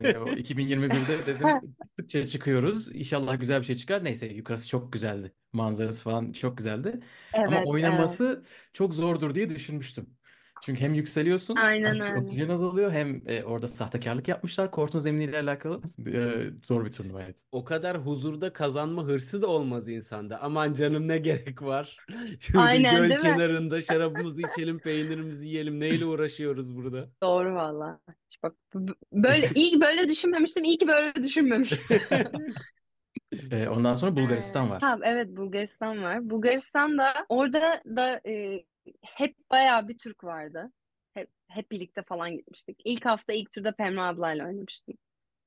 Ee, 0.00 0.18
o 0.18 0.34
2021'de 0.36 1.26
dedim 1.26 1.60
gittikçe 1.98 2.26
çıkıyoruz. 2.26 2.94
İnşallah 2.96 3.40
güzel 3.40 3.60
bir 3.60 3.64
şey 3.66 3.76
çıkar. 3.76 4.04
Neyse 4.04 4.26
yukarısı 4.26 4.68
çok 4.68 4.92
güzeldi. 4.92 5.34
Manzarası 5.52 6.02
falan 6.02 6.32
çok 6.32 6.58
güzeldi. 6.58 7.00
Ama 7.44 7.56
Evet, 7.56 7.68
evet. 7.82 8.04
oynaması 8.04 8.44
çok 8.72 8.94
zordur 8.94 9.34
diye 9.34 9.50
düşünmüştüm. 9.50 10.16
Çünkü 10.60 10.80
hem 10.80 10.94
yükseliyorsun, 10.94 11.62
Aynen 11.62 12.00
öyle. 12.00 12.14
oksijen 12.14 12.48
azalıyor 12.48 12.92
hem 12.92 13.22
e, 13.26 13.44
orada 13.44 13.68
sahtekarlık 13.68 14.28
yapmışlar. 14.28 14.70
Kortun 14.70 14.98
zeminiyle 14.98 15.38
alakalı 15.40 15.80
e, 16.06 16.50
zor 16.62 16.84
bir 16.84 16.92
turnuvaydı. 16.92 17.32
O 17.52 17.64
kadar 17.64 17.98
huzurda 18.06 18.52
kazanma 18.52 19.04
hırsı 19.04 19.42
da 19.42 19.46
olmaz 19.46 19.88
insanda. 19.88 20.40
Aman 20.42 20.74
canım 20.74 21.08
ne 21.08 21.18
gerek 21.18 21.62
var? 21.62 22.02
Şurada 22.40 22.78
Aynen, 22.78 22.80
göl 22.80 23.10
değil 23.10 23.20
mi? 23.20 23.40
kenarında 23.40 23.80
şarabımızı 23.80 24.42
içelim, 24.42 24.80
peynirimizi 24.80 25.48
yiyelim. 25.48 25.80
Neyle 25.80 26.06
uğraşıyoruz 26.06 26.76
burada? 26.76 27.08
Doğru 27.22 27.54
valla. 27.54 28.00
Hiç 28.26 28.42
Bak 28.42 28.56
b- 28.74 28.92
böyle 29.12 29.50
ilk 29.54 29.82
böyle 29.82 30.08
düşünmemiştim. 30.08 30.64
İyi 30.64 30.78
ki 30.78 30.88
böyle 30.88 31.14
düşünmemiştim. 31.24 31.86
E, 33.50 33.68
ondan 33.68 33.94
sonra 33.94 34.16
Bulgaristan 34.16 34.70
var. 34.70 34.82
Ha, 34.82 34.98
evet 35.02 35.28
Bulgaristan 35.36 36.02
var. 36.02 36.30
Bulgaristan 36.30 36.98
da 36.98 37.26
orada 37.28 37.82
da 37.86 38.20
e, 38.28 38.64
hep 39.02 39.36
bayağı 39.50 39.88
bir 39.88 39.98
Türk 39.98 40.24
vardı. 40.24 40.72
Hep, 41.14 41.28
hep 41.48 41.70
birlikte 41.70 42.02
falan 42.02 42.36
gitmiştik. 42.36 42.78
İlk 42.84 43.06
hafta 43.06 43.32
ilk 43.32 43.52
turda 43.52 43.72
Pemra 43.72 44.06
ablayla 44.06 44.46
oynamıştım. 44.46 44.94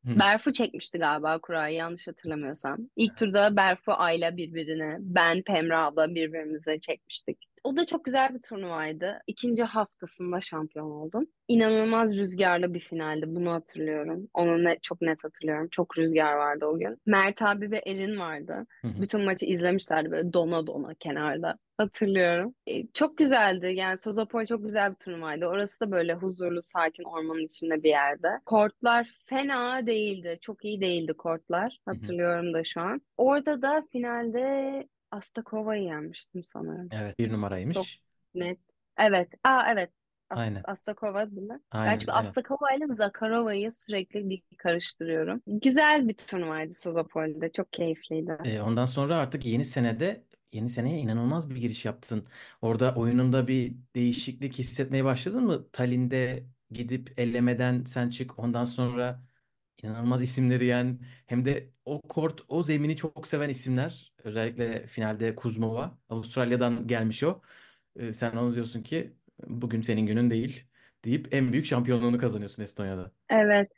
Hı. 0.06 0.19
Berfu 0.19 0.54
çekmişti 0.54 0.98
galiba 0.98 1.39
kurayı 1.39 1.76
yanlış 1.76 2.08
hatırlamıyorsam. 2.08 2.78
İlk 2.96 3.17
turda 3.17 3.56
Berfu 3.56 3.91
Ayla 3.91 4.38
birbirine, 4.38 4.98
ben 5.00 5.41
Pemra 5.41 5.86
abla 5.86 6.15
birbirimize 6.15 6.80
çekmiştik. 6.80 7.53
O 7.63 7.78
da 7.78 7.86
çok 7.86 8.06
güzel 8.06 8.34
bir 8.34 8.41
turnuvaydı. 8.41 9.21
İkinci 9.28 9.63
haftasında 9.63 10.41
şampiyon 10.41 10.91
oldum. 10.91 11.28
İnanılmaz 11.47 12.17
rüzgarlı 12.17 12.73
bir 12.73 12.80
finaldi. 12.80 13.26
Bunu 13.28 13.52
hatırlıyorum. 13.52 14.28
Onu 14.34 14.63
net, 14.63 14.84
çok 14.84 15.02
net 15.02 15.23
hatırlıyorum. 15.23 15.67
Çok 15.71 15.97
rüzgar 15.97 16.34
vardı 16.34 16.65
o 16.65 16.78
gün. 16.80 16.97
Mert 17.06 17.41
abi 17.41 17.71
ve 17.71 17.82
Erin 17.86 18.19
vardı. 18.19 18.65
Hı 18.82 18.88
hı. 18.88 19.02
Bütün 19.02 19.21
maçı 19.21 19.45
izlemişlerdi 19.45 20.12
böyle 20.12 20.34
dona 20.34 20.67
dona 20.67 20.93
kenarda. 20.93 21.58
Hatırlıyorum. 21.78 22.56
E, 22.67 22.88
çok 22.88 23.17
güzeldi. 23.17 23.73
Yani 23.76 23.97
Sozopol 23.97 24.45
çok 24.45 24.63
güzel 24.63 24.91
bir 24.91 24.95
turnuvaydı. 24.95 25.45
Orası 25.45 25.80
da 25.80 25.91
böyle 25.91 26.13
huzurlu, 26.13 26.63
sakin 26.63 27.04
ormanın 27.04 27.45
içinde 27.45 27.84
bir 27.84 27.89
yerde. 27.89 28.28
Kortlar 28.45 29.08
fena 29.26 29.88
değildi. 29.88 30.38
Çok 30.41 30.65
iyi 30.65 30.82
değildi 30.82 31.13
kortlar. 31.13 31.80
Hatırlıyorum 31.86 32.54
da 32.54 32.63
şu 32.63 32.82
an. 32.82 33.02
Orada 33.17 33.62
da 33.62 33.84
finalde 33.91 34.88
Astakova'yı 35.13 35.84
yenmiştim 35.84 36.43
sanırım. 36.43 36.89
Evet 36.91 37.19
bir 37.19 37.34
numaraymış. 37.34 37.76
Çok 37.76 37.86
net. 38.36 38.60
Evet. 38.97 39.30
Aa 39.43 39.71
evet. 39.71 39.89
As 40.30 40.39
Aynen. 40.39 40.62
Astakova 40.63 41.32
değil 41.32 41.47
mi? 41.47 41.60
Ben 41.73 41.80
Aynen, 41.80 41.97
çünkü 41.97 42.12
aynen. 42.12 42.30
Astakova 42.30 42.71
ile 42.71 42.86
Zakarova'yı 42.95 43.71
sürekli 43.71 44.30
bir 44.30 44.41
karıştırıyorum. 44.58 45.41
Güzel 45.47 46.08
bir 46.08 46.13
turnuvaydı 46.13 46.73
Sozopol'de. 46.73 47.52
Çok 47.52 47.73
keyifliydi. 47.73 48.38
E, 48.45 48.62
ondan 48.62 48.86
sonra 48.86 49.17
artık 49.17 49.45
yeni 49.45 49.65
senede 49.65 50.23
yeni 50.54 50.69
seneye 50.69 50.99
inanılmaz 50.99 51.49
bir 51.49 51.56
giriş 51.56 51.86
yaptın. 51.86 52.28
Orada 52.62 52.95
oyununda 52.95 53.47
bir 53.47 53.73
değişiklik 53.95 54.54
hissetmeye 54.60 55.06
başladın 55.06 55.43
mı? 55.43 55.67
Tallinn'de 55.71 56.43
gidip 56.71 57.19
ellemeden 57.19 57.84
sen 57.84 58.10
çık. 58.10 58.39
Ondan 58.39 58.65
sonra 58.65 59.23
inanılmaz 59.84 60.22
isimleri 60.22 60.65
yen 60.65 61.00
hem 61.26 61.46
de 61.46 61.69
o 61.86 62.02
kort, 62.02 62.41
o 62.48 62.63
zemini 62.63 62.96
çok 62.96 63.28
seven 63.28 63.50
isimler. 63.50 64.13
Özellikle 64.24 64.88
finalde 64.88 65.36
Kuzmova. 65.36 65.98
Avustralya'dan 66.10 66.88
gelmiş 66.88 67.24
o. 67.24 67.41
E, 67.96 68.13
sen 68.13 68.32
onu 68.32 68.56
diyorsun 68.56 68.84
ki 68.84 69.13
bugün 69.48 69.82
senin 69.82 70.06
günün 70.08 70.30
değil 70.30 70.67
deyip 71.06 71.34
en 71.34 71.54
büyük 71.54 71.65
şampiyonluğunu 71.65 72.17
kazanıyorsun 72.17 72.63
Estonya'da. 72.63 73.12
Evet. 73.30 73.72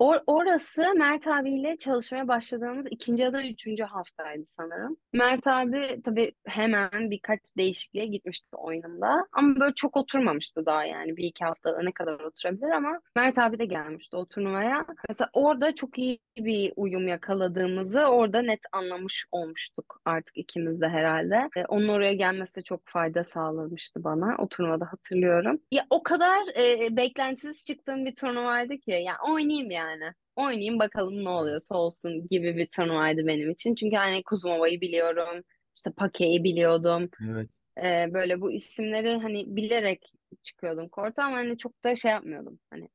Or 0.00 0.16
orası 0.26 0.94
Mert 0.96 1.26
abiyle 1.26 1.76
çalışmaya 1.76 2.28
başladığımız 2.28 2.86
ikinci 2.90 3.22
ya 3.22 3.32
da 3.32 3.42
üçüncü 3.42 3.84
haftaydı 3.84 4.46
sanırım. 4.46 4.96
Mert 5.12 5.46
abi 5.46 6.00
tabii 6.04 6.32
hemen 6.46 7.10
birkaç 7.10 7.40
değişikliğe 7.56 8.06
gitmişti 8.06 8.56
oyunumda. 8.56 9.26
Ama 9.32 9.60
böyle 9.60 9.74
çok 9.74 9.96
oturmamıştı 9.96 10.66
daha 10.66 10.84
yani. 10.84 11.16
Bir 11.16 11.24
iki 11.24 11.44
haftada 11.44 11.82
ne 11.82 11.92
kadar 11.92 12.20
oturabilir 12.20 12.70
ama 12.70 13.00
Mert 13.16 13.38
abi 13.38 13.58
de 13.58 13.64
gelmişti 13.64 14.16
o 14.16 14.26
turnuvaya. 14.26 14.86
Mesela 15.08 15.30
orada 15.32 15.74
çok 15.74 15.98
iyi 15.98 16.18
bir 16.38 16.72
uyum 16.76 17.08
yakaladığımızı 17.08 18.00
orada 18.00 18.42
net 18.42 18.60
anlamış 18.72 19.26
olmuştuk 19.30 20.00
artık 20.04 20.36
ikimiz 20.36 20.80
de 20.80 20.88
herhalde. 20.88 21.48
E, 21.56 21.64
onun 21.64 21.88
oraya 21.88 22.14
gelmesi 22.14 22.56
de 22.56 22.62
çok 22.62 22.80
fayda 22.84 23.24
sağlamıştı 23.24 24.04
bana. 24.04 24.36
O 24.38 24.48
turnuvada 24.48 24.92
hatırlıyorum. 24.92 25.60
Ya 25.70 25.86
o 25.90 26.02
kadar 26.02 26.38
e, 26.58 26.96
beklentisiz 26.96 27.66
çıktığım 27.66 28.06
bir 28.06 28.14
turnuvaydı 28.14 28.78
ki 28.78 28.90
ya 28.90 29.14
oynayayım 29.28 29.70
yani. 29.70 29.89
Oynayayım 30.36 30.78
bakalım 30.78 31.24
ne 31.24 31.28
oluyorsa 31.28 31.74
olsun 31.74 32.28
gibi 32.28 32.56
bir 32.56 32.66
turnuvaydı 32.66 33.26
benim 33.26 33.50
için. 33.50 33.74
Çünkü 33.74 33.96
hani 33.96 34.22
Kuzmova'yı 34.22 34.80
biliyorum. 34.80 35.42
işte 35.76 35.90
Pake'yi 35.96 36.44
biliyordum. 36.44 37.10
Evet. 37.30 37.50
E, 37.84 38.14
böyle 38.14 38.40
bu 38.40 38.52
isimleri 38.52 39.18
hani 39.18 39.56
bilerek 39.56 40.12
çıkıyordum 40.42 40.88
korta 40.88 41.24
ama 41.24 41.36
hani 41.36 41.58
çok 41.58 41.84
da 41.84 41.96
şey 41.96 42.10
yapmıyordum. 42.10 42.58
Hani 42.70 42.88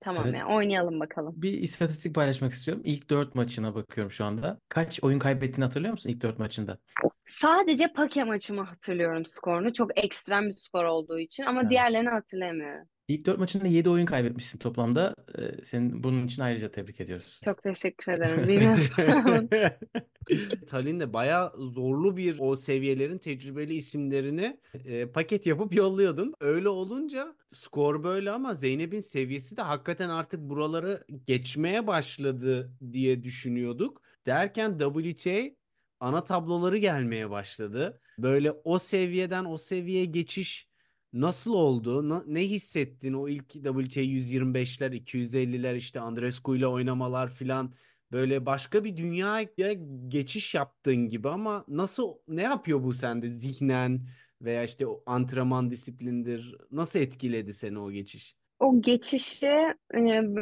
tamam 0.00 0.26
Evet. 0.26 0.38
ya 0.38 0.48
oynayalım 0.48 1.00
bakalım. 1.00 1.34
Bir 1.36 1.52
istatistik 1.52 2.14
paylaşmak 2.14 2.52
istiyorum. 2.52 2.82
İlk 2.86 3.10
4 3.10 3.34
maçına 3.34 3.74
bakıyorum 3.74 4.12
şu 4.12 4.24
anda. 4.24 4.60
Kaç 4.68 5.04
oyun 5.04 5.18
kaybettiğini 5.18 5.64
hatırlıyor 5.64 5.92
musun 5.92 6.10
ilk 6.10 6.22
4 6.22 6.38
maçında? 6.38 6.78
Sadece 7.26 7.92
Pake 7.92 8.24
maçımı 8.24 8.62
hatırlıyorum 8.62 9.26
skorunu. 9.26 9.72
Çok 9.72 9.98
ekstrem 10.04 10.48
bir 10.48 10.56
skor 10.56 10.84
olduğu 10.84 11.18
için 11.18 11.42
ama 11.42 11.60
Evet. 11.60 11.70
diğerlerini 11.70 12.08
hatırlamıyorum. 12.08 12.88
İlk 13.08 13.26
4 13.26 13.38
maçında 13.38 13.66
7 13.66 13.90
oyun 13.90 14.06
kaybetmişsin 14.06 14.58
toplamda. 14.58 15.14
Ee, 15.38 15.64
senin 15.64 16.02
bunun 16.02 16.26
için 16.26 16.42
ayrıca 16.42 16.70
tebrik 16.70 17.00
ediyoruz. 17.00 17.40
Çok 17.44 17.62
teşekkür 17.62 18.12
ederim. 18.12 18.48
Bilmiyorum. 18.48 19.48
Tallinn 20.66 21.00
de 21.00 21.12
bayağı 21.12 21.52
zorlu 21.58 22.16
bir 22.16 22.36
o 22.38 22.56
seviyelerin 22.56 23.18
tecrübeli 23.18 23.74
isimlerini 23.74 24.60
e, 24.84 25.06
paket 25.06 25.46
yapıp 25.46 25.74
yolluyordun. 25.74 26.34
Öyle 26.40 26.68
olunca 26.68 27.36
skor 27.52 28.04
böyle 28.04 28.30
ama 28.30 28.54
Zeynep'in 28.54 29.00
seviyesi 29.00 29.56
de 29.56 29.62
hakikaten 29.62 30.08
artık 30.08 30.40
buraları 30.40 31.04
geçmeye 31.26 31.86
başladı 31.86 32.72
diye 32.92 33.22
düşünüyorduk. 33.22 34.02
Derken 34.26 34.78
WTA 34.78 35.50
ana 36.00 36.24
tabloları 36.24 36.76
gelmeye 36.78 37.30
başladı. 37.30 38.00
Böyle 38.18 38.52
o 38.64 38.78
seviyeden 38.78 39.44
o 39.44 39.58
seviyeye 39.58 40.04
geçiş 40.04 40.68
nasıl 41.12 41.52
oldu? 41.52 42.08
Ne 42.34 42.40
hissettin 42.50 43.12
o 43.12 43.28
ilk 43.28 43.50
WTA 43.52 44.00
125'ler, 44.00 44.92
250'ler 44.92 45.76
işte 45.76 46.00
Andreescu 46.00 46.56
ile 46.56 46.66
oynamalar 46.66 47.30
filan 47.30 47.74
böyle 48.12 48.46
başka 48.46 48.84
bir 48.84 48.96
dünyaya 48.96 49.48
geçiş 50.08 50.54
yaptığın 50.54 51.08
gibi 51.08 51.28
ama 51.28 51.64
nasıl 51.68 52.14
ne 52.28 52.42
yapıyor 52.42 52.82
bu 52.84 52.94
sende 52.94 53.28
zihnen 53.28 54.08
veya 54.42 54.64
işte 54.64 54.86
o 54.86 55.02
antrenman 55.06 55.70
disiplindir 55.70 56.56
nasıl 56.70 56.98
etkiledi 57.00 57.52
seni 57.54 57.78
o 57.78 57.90
geçiş? 57.90 58.37
O 58.60 58.82
geçişi 58.82 59.74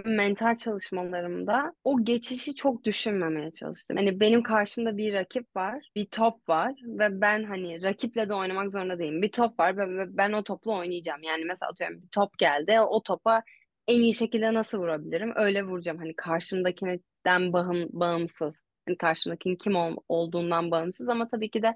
mental 0.05 0.57
çalışmalarımda 0.57 1.73
o 1.85 2.05
geçişi 2.05 2.55
çok 2.55 2.85
düşünmemeye 2.85 3.51
çalıştım. 3.51 3.97
Hani 3.97 4.21
benim 4.21 4.43
karşımda 4.43 4.97
bir 4.97 5.13
rakip 5.15 5.57
var, 5.57 5.91
bir 5.97 6.07
top 6.07 6.49
var 6.49 6.75
ve 6.85 7.21
ben 7.21 7.45
hani 7.45 7.83
rakiple 7.83 8.29
de 8.29 8.35
oynamak 8.35 8.73
zorunda 8.73 8.99
değilim. 8.99 9.23
Bir 9.23 9.33
top 9.33 9.61
var 9.61 9.77
ve 9.77 10.17
ben 10.17 10.33
o 10.33 10.45
topla 10.45 10.73
oynayacağım. 10.79 11.23
Yani 11.23 11.45
mesela 11.45 11.71
atıyorum 11.71 12.03
bir 12.03 12.09
top 12.09 12.39
geldi, 12.39 12.81
o 12.81 13.03
topa 13.03 13.43
en 13.89 14.01
iyi 14.01 14.15
şekilde 14.15 14.55
nasıl 14.55 14.79
vurabilirim? 14.79 15.33
Öyle 15.37 15.63
vuracağım. 15.65 15.99
Hani 15.99 16.15
karşımdakinden 16.17 17.53
bağım, 17.53 17.89
bağımsız. 17.93 18.55
Hani 18.89 18.97
karşımdakinin 18.99 19.57
kim 19.57 19.77
ol- 19.77 19.97
olduğundan 20.09 20.71
bağımsız 20.71 21.09
ama 21.09 21.29
tabii 21.29 21.51
ki 21.51 21.63
de 21.63 21.75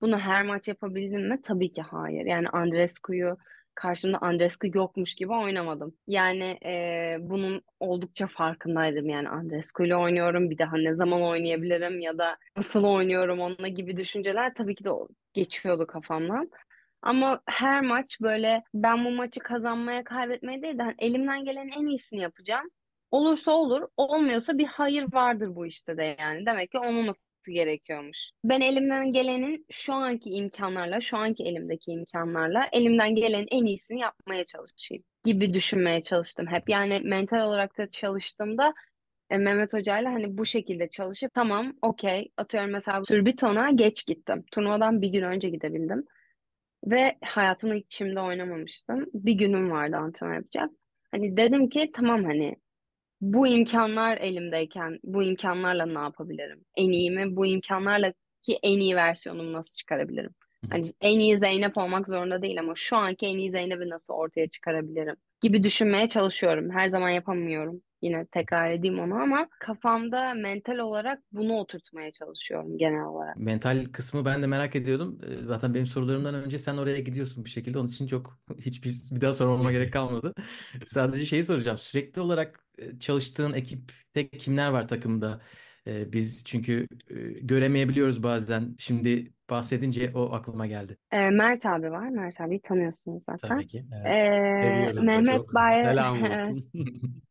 bunu 0.00 0.18
her 0.18 0.42
maç 0.46 0.68
yapabildim 0.68 1.28
mi? 1.28 1.40
Tabii 1.42 1.72
ki 1.72 1.82
hayır. 1.82 2.26
Yani 2.26 2.48
Andreescu'yu 2.48 3.36
karşımda 3.74 4.18
Andreescu 4.18 4.68
yokmuş 4.74 5.14
gibi 5.14 5.32
oynamadım. 5.32 5.94
Yani 6.06 6.58
e, 6.64 7.16
bunun 7.20 7.62
oldukça 7.80 8.26
farkındaydım. 8.26 9.08
Yani 9.08 9.28
Andreescu 9.28 9.84
ile 9.84 9.96
oynuyorum. 9.96 10.50
Bir 10.50 10.58
daha 10.58 10.76
ne 10.76 10.94
zaman 10.94 11.22
oynayabilirim 11.22 12.00
ya 12.00 12.18
da 12.18 12.36
nasıl 12.56 12.84
oynuyorum 12.84 13.40
onunla 13.40 13.68
gibi 13.68 13.96
düşünceler 13.96 14.54
tabii 14.54 14.74
ki 14.74 14.84
de 14.84 14.90
geçiyordu 15.32 15.86
kafamdan. 15.86 16.50
Ama 17.02 17.40
her 17.46 17.80
maç 17.80 18.20
böyle 18.20 18.62
ben 18.74 19.04
bu 19.04 19.10
maçı 19.10 19.40
kazanmaya, 19.40 20.04
kaybetmeye 20.04 20.62
değil 20.62 20.78
de 20.78 20.82
hani 20.82 20.94
elimden 20.98 21.44
gelenin 21.44 21.72
en 21.72 21.86
iyisini 21.86 22.20
yapacağım. 22.20 22.70
Olursa 23.10 23.52
olur, 23.52 23.88
olmuyorsa 23.96 24.58
bir 24.58 24.66
hayır 24.66 25.12
vardır 25.12 25.56
bu 25.56 25.66
işte 25.66 25.96
de 25.96 26.16
yani. 26.20 26.46
Demek 26.46 26.70
ki 26.70 26.78
olmaması 27.44 27.52
gerekiyormuş. 27.52 28.30
Ben 28.44 28.60
elimden 28.60 29.12
gelenin 29.12 29.66
şu 29.70 29.92
anki 29.94 30.30
imkanlarla, 30.30 31.00
şu 31.00 31.16
anki 31.16 31.44
elimdeki 31.44 31.90
imkanlarla 31.90 32.68
elimden 32.72 33.14
gelenin 33.14 33.48
en 33.50 33.64
iyisini 33.64 34.00
yapmaya 34.00 34.44
çalışayım 34.44 35.04
gibi 35.24 35.54
düşünmeye 35.54 36.02
çalıştım 36.02 36.46
hep. 36.46 36.68
Yani 36.68 37.00
mental 37.04 37.48
olarak 37.48 37.78
da 37.78 37.90
çalıştığımda 37.90 38.74
e, 39.30 39.38
Mehmet 39.38 39.72
Hoca'yla 39.72 40.12
hani 40.12 40.38
bu 40.38 40.46
şekilde 40.46 40.88
çalışıp 40.88 41.34
tamam 41.34 41.72
okey 41.82 42.30
atıyorum 42.36 42.70
mesela 42.70 43.04
Surbiton'a 43.04 43.70
geç 43.70 44.06
gittim. 44.06 44.44
Turnuvadan 44.52 45.02
bir 45.02 45.08
gün 45.08 45.22
önce 45.22 45.48
gidebildim. 45.50 46.04
Ve 46.86 47.16
hayatımda 47.24 47.74
hiç 47.74 47.86
çimde 47.90 48.20
oynamamıştım. 48.20 49.06
Bir 49.14 49.32
günüm 49.32 49.70
vardı 49.70 49.96
antrenman 49.96 50.34
yapacak. 50.34 50.70
Hani 51.10 51.36
dedim 51.36 51.68
ki 51.68 51.90
tamam 51.94 52.24
hani 52.24 52.56
bu 53.32 53.46
imkanlar 53.46 54.16
elimdeyken 54.18 54.98
bu 55.04 55.22
imkanlarla 55.22 55.86
ne 55.86 55.98
yapabilirim? 55.98 56.64
En 56.76 56.92
iyimi 56.92 57.36
bu 57.36 57.46
imkanlarla 57.46 58.12
ki 58.42 58.58
en 58.62 58.78
iyi 58.80 58.96
versiyonumu 58.96 59.52
nasıl 59.52 59.76
çıkarabilirim? 59.76 60.30
Hani 60.70 60.92
en 61.00 61.18
iyi 61.18 61.38
Zeynep 61.38 61.78
olmak 61.78 62.08
zorunda 62.08 62.42
değil 62.42 62.60
ama 62.60 62.72
şu 62.76 62.96
anki 62.96 63.26
en 63.26 63.38
iyi 63.38 63.50
Zeynep'i 63.50 63.88
nasıl 63.88 64.14
ortaya 64.14 64.48
çıkarabilirim 64.48 65.16
gibi 65.42 65.64
düşünmeye 65.64 66.08
çalışıyorum. 66.08 66.70
Her 66.70 66.88
zaman 66.88 67.10
yapamıyorum. 67.10 67.82
Yine 68.04 68.26
tekrar 68.26 68.70
edeyim 68.70 68.98
onu 69.00 69.14
ama 69.14 69.48
kafamda 69.60 70.34
mental 70.34 70.78
olarak 70.78 71.22
bunu 71.32 71.52
oturtmaya 71.54 72.12
çalışıyorum 72.12 72.78
genel 72.78 73.04
olarak. 73.04 73.36
Mental 73.36 73.84
kısmı 73.92 74.24
ben 74.24 74.42
de 74.42 74.46
merak 74.46 74.76
ediyordum. 74.76 75.20
Ee, 75.26 75.44
Zaten 75.46 75.74
benim 75.74 75.86
sorularımdan 75.86 76.34
önce 76.34 76.58
sen 76.58 76.76
oraya 76.76 77.00
gidiyorsun 77.00 77.44
bir 77.44 77.50
şekilde. 77.50 77.78
Onun 77.78 77.88
için 77.88 78.06
çok 78.06 78.38
hiçbir 78.60 78.90
bir 79.16 79.20
daha 79.20 79.32
sormama 79.32 79.72
gerek 79.72 79.92
kalmadı. 79.92 80.34
Sadece 80.86 81.26
şeyi 81.26 81.44
soracağım. 81.44 81.78
Sürekli 81.78 82.20
olarak 82.20 82.66
e, 82.78 82.98
çalıştığın 82.98 83.52
ekipte 83.52 84.28
kimler 84.30 84.68
var 84.68 84.88
takımda? 84.88 85.42
Ee, 85.86 86.12
Biz 86.12 86.44
çünkü 86.44 86.88
e, 87.10 87.14
göremeyebiliyoruz 87.40 88.22
bazen. 88.22 88.76
Şimdi 88.78 89.33
bahsedince 89.50 90.10
o 90.14 90.32
aklıma 90.32 90.66
geldi. 90.66 90.96
Ee, 91.12 91.30
Mert 91.30 91.66
abi 91.66 91.90
var. 91.90 92.08
Mert 92.08 92.40
abiyi 92.40 92.60
tanıyorsunuz 92.60 93.24
zaten. 93.24 93.48
Tabii 93.48 93.66
ki. 93.66 93.84
Evet. 94.06 94.96
Da 94.96 95.02
Mehmet 95.02 95.34
çok. 95.34 95.54
Bay 95.54 95.84
Selam 95.84 96.22
olsun. 96.30 96.70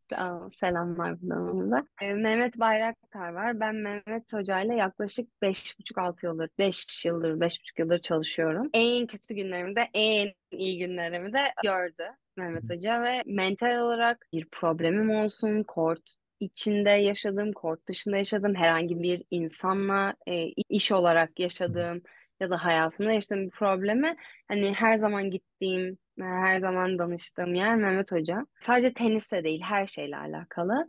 Selamlar 0.60 1.22
buradan 1.22 1.72
da. 1.72 1.88
Ee, 2.02 2.14
Mehmet 2.14 2.60
Bayraktar 2.60 3.34
var. 3.34 3.60
Ben 3.60 3.76
Mehmet 3.76 4.34
Hoca 4.34 4.60
ile 4.60 4.76
yaklaşık 4.76 5.42
beş 5.42 5.80
buçuk 5.80 5.98
altı 5.98 6.26
yıldır, 6.26 6.50
beş 6.60 7.06
yıldır, 7.06 7.40
beş 7.40 7.60
buçuk 7.62 7.80
yıldır 7.80 8.00
çalışıyorum. 8.00 8.70
En 8.74 9.08
kötü 9.08 9.36
günlerimi 9.36 9.76
de 9.76 9.90
en 9.94 10.34
iyi 10.52 10.78
günlerimi 10.80 11.34
de 11.34 11.40
gördü 11.64 12.04
Mehmet 12.38 12.70
Hoca 12.70 13.02
ve 13.02 13.24
mental 13.26 13.80
olarak 13.80 14.28
bir 14.34 14.48
problemim 14.52 15.10
olsun, 15.10 15.64
kort 15.64 16.16
içinde 16.44 16.90
yaşadığım, 16.90 17.54
kort 17.54 17.88
dışında 17.88 18.18
yaşadığım 18.18 18.56
herhangi 18.56 19.00
bir 19.04 19.24
insanla 19.32 20.14
e, 20.28 20.46
iş 20.70 20.92
olarak 20.92 21.40
yaşadığım 21.40 22.02
ya 22.40 22.50
da 22.50 22.66
hayatımda 22.66 23.12
yaşadığım 23.12 23.46
bir 23.46 23.52
problemi 23.52 24.16
hani 24.48 24.74
her 24.74 24.98
zaman 24.98 25.32
gittiğim, 25.32 25.98
her 26.20 26.60
zaman 26.60 27.00
danıştığım 27.00 27.56
yer 27.56 27.76
Mehmet 27.76 28.12
Hoca. 28.12 28.46
Sadece 28.60 28.94
tenisle 28.94 29.44
değil, 29.44 29.62
her 29.62 29.88
şeyle 29.88 30.18
alakalı. 30.18 30.88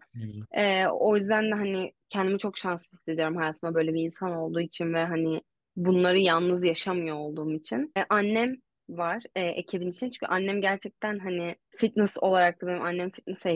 Ee, 0.53 0.87
o 0.87 1.17
yüzden 1.17 1.51
de 1.51 1.55
hani 1.55 1.93
kendimi 2.09 2.39
çok 2.39 2.59
şanslı 2.59 2.99
hissediyorum 2.99 3.37
hayatımda 3.37 3.75
böyle 3.75 3.95
bir 3.95 4.03
insan 4.03 4.33
olduğu 4.33 4.61
için 4.61 4.95
ve 4.95 5.05
hani 5.05 5.43
bunları 5.77 6.19
yalnız 6.19 6.65
yaşamıyor 6.65 7.17
olduğum 7.17 7.53
için. 7.53 7.93
Ee, 7.97 8.05
annem 8.09 8.57
var 8.89 9.23
e, 9.37 9.43
ekibin 9.43 9.91
için 9.91 10.11
çünkü 10.11 10.27
annem 10.27 10.61
gerçekten 10.61 11.19
hani 11.19 11.57
fitness 11.77 12.17
olarak 12.21 12.63
da 12.63 12.67
benim 12.67 12.83
annem 12.83 13.11
fitness 13.11 13.47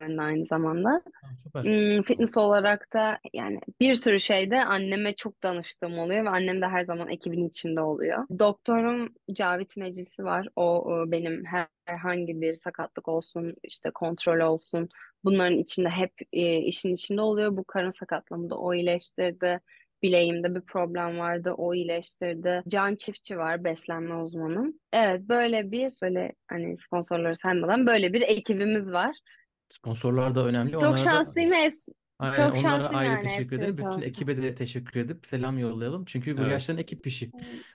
eğitmeni 0.00 0.22
aynı 0.22 0.46
zamanda. 0.46 1.02
Süper. 1.42 1.62
Hmm, 1.64 2.02
fitness 2.02 2.36
olarak 2.36 2.92
da 2.92 3.18
yani 3.32 3.60
bir 3.80 3.94
sürü 3.94 4.20
şeyde 4.20 4.64
anneme 4.64 5.14
çok 5.14 5.42
danıştığım 5.42 5.98
oluyor 5.98 6.24
ve 6.24 6.28
annem 6.28 6.60
de 6.60 6.66
her 6.66 6.84
zaman 6.84 7.08
ekibin 7.08 7.48
içinde 7.48 7.80
oluyor. 7.80 8.26
Doktorum 8.38 9.14
Cavit 9.32 9.76
Meclisi 9.76 10.24
var. 10.24 10.48
O, 10.56 11.04
benim 11.06 11.44
her- 11.44 11.68
herhangi 11.84 12.40
bir 12.40 12.54
sakatlık 12.54 13.08
olsun, 13.08 13.54
işte 13.62 13.90
kontrol 13.90 14.40
olsun. 14.40 14.88
Bunların 15.24 15.58
içinde 15.58 15.88
hep 15.88 16.12
e, 16.32 16.56
işin 16.56 16.94
içinde 16.94 17.20
oluyor. 17.20 17.56
Bu 17.56 17.64
karın 17.64 17.90
sakatlığımı 17.90 18.50
da 18.50 18.58
o 18.58 18.74
iyileştirdi. 18.74 19.60
Bileğimde 20.02 20.54
bir 20.54 20.60
problem 20.60 21.18
vardı, 21.18 21.52
o 21.56 21.74
iyileştirdi. 21.74 22.62
Can 22.68 22.94
Çiftçi 22.96 23.38
var, 23.38 23.64
beslenme 23.64 24.14
uzmanım. 24.14 24.74
Evet, 24.92 25.20
böyle 25.20 25.70
bir 25.70 25.92
böyle 26.02 26.32
hani 26.48 26.76
sponsorları 26.76 27.36
saymadan 27.36 27.86
böyle 27.86 28.12
bir 28.12 28.20
ekibimiz 28.22 28.92
var. 28.92 29.16
Sponsorlar 29.68 30.34
da 30.34 30.46
önemli. 30.46 30.78
Çok 30.78 30.78
Onlara 30.78 31.10
da 31.10 31.10
şanslıyım 31.10 31.52
hepsi. 31.52 31.92
Aynen 32.18 32.48
Çok 32.48 32.50
onlara 32.50 32.88
şanslıyım 32.88 32.90
ayrı 32.90 33.18
yani 33.18 33.18
teşekkür 33.18 33.56
ederim. 33.56 33.78
Bütün 33.78 34.02
çalıştım. 34.02 34.02
ekibe 34.02 34.36
de 34.36 34.54
teşekkür 34.54 35.00
edip 35.00 35.26
selam 35.26 35.58
yollayalım. 35.58 36.04
Çünkü 36.04 36.38
bu 36.38 36.44
Evet. 36.44 36.46
gerçekten 36.46 36.76
ekip 36.82 37.06
işi. 37.06 37.32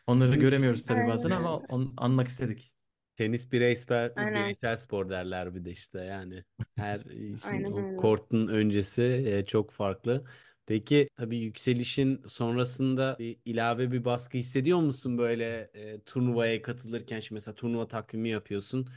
Onları 0.08 0.36
göremiyoruz 0.36 0.86
tabii 0.86 1.06
bazen 1.06 1.30
Aynen 1.30 1.38
ama 1.38 1.58
onu 1.60 1.94
anmak 1.98 2.28
istedik. 2.28 2.74
Tenis 3.16 3.52
bireysel, 3.52 4.16
Aynen. 4.16 4.34
bireysel 4.34 4.78
spor 4.78 5.10
derler 5.10 5.56
bir 5.56 5.66
de 5.66 5.72
işte 5.72 6.00
yani. 6.02 6.44
Her 6.76 7.00
işin 7.36 7.64
Aynen 7.64 7.72
o 7.72 7.86
öyle. 7.86 7.98
kortun 7.98 8.48
öncesi 8.48 9.04
e, 9.04 9.46
çok 9.46 9.72
farklı. 9.72 10.26
Peki 10.66 11.10
tabii 11.16 11.38
yükselişin 11.38 12.24
sonrasında 12.28 13.16
bir 13.20 13.40
ilave 13.46 13.92
bir 13.92 14.06
baskı 14.06 14.38
hissediyor 14.38 14.80
musun 14.80 15.18
böyle 15.18 15.72
e, 15.74 16.02
turnuvaya 16.04 16.62
katılırken? 16.62 17.20
Şimdi 17.20 17.34
mesela 17.34 17.56
turnuva 17.56 17.88
takvimi 17.88 18.30
yapıyorsun. 18.30 18.90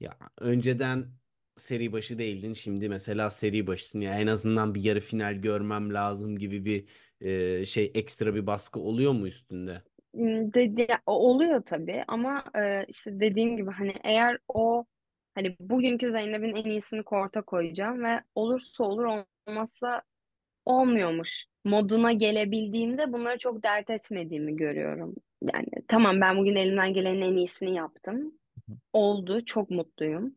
Ya 0.00 0.18
önceden 0.38 1.10
seri 1.60 1.92
başı 1.92 2.18
değildin. 2.18 2.52
Şimdi 2.52 2.88
mesela 2.88 3.30
seri 3.30 3.66
başısın. 3.66 4.00
Ya 4.00 4.20
en 4.20 4.26
azından 4.26 4.74
bir 4.74 4.82
yarı 4.82 5.00
final 5.00 5.34
görmem 5.34 5.94
lazım 5.94 6.38
gibi 6.38 6.64
bir 6.64 6.84
e, 7.20 7.66
şey 7.66 7.90
ekstra 7.94 8.34
bir 8.34 8.46
baskı 8.46 8.80
oluyor 8.80 9.12
mu 9.12 9.26
üstünde? 9.26 9.82
Dedi, 10.54 10.88
oluyor 11.06 11.62
tabii 11.66 12.04
ama 12.08 12.44
e, 12.54 12.84
işte 12.88 13.20
dediğim 13.20 13.56
gibi 13.56 13.70
hani 13.70 13.94
eğer 14.04 14.38
o 14.48 14.84
hani 15.34 15.56
bugünkü 15.60 16.10
Zeynep'in 16.10 16.56
en 16.56 16.70
iyisini 16.70 17.02
korta 17.02 17.42
koyacağım 17.42 18.04
ve 18.04 18.20
olursa 18.34 18.84
olur 18.84 19.24
olmazsa 19.46 20.02
olmuyormuş 20.64 21.46
moduna 21.64 22.12
gelebildiğimde 22.12 23.12
bunları 23.12 23.38
çok 23.38 23.62
dert 23.62 23.90
etmediğimi 23.90 24.56
görüyorum. 24.56 25.14
Yani 25.42 25.68
tamam 25.88 26.20
ben 26.20 26.38
bugün 26.38 26.56
elimden 26.56 26.94
gelenin 26.94 27.22
en 27.22 27.36
iyisini 27.36 27.74
yaptım. 27.74 28.34
Oldu, 28.92 29.44
çok 29.44 29.70
mutluyum. 29.70 30.36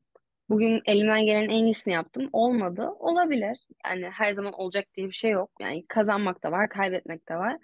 Bugün 0.49 0.81
elimden 0.85 1.25
gelenin 1.25 1.49
en 1.49 1.63
iyisini 1.63 1.93
yaptım. 1.93 2.29
Olmadı, 2.33 2.89
olabilir. 2.99 3.57
Yani 3.85 4.09
her 4.09 4.33
zaman 4.33 4.53
olacak 4.53 4.85
diye 4.95 5.07
bir 5.07 5.11
şey 5.13 5.31
yok. 5.31 5.51
Yani 5.61 5.85
kazanmak 5.87 6.43
da 6.43 6.51
var, 6.51 6.69
kaybetmek 6.69 7.29
de 7.29 7.35
var. 7.35 7.57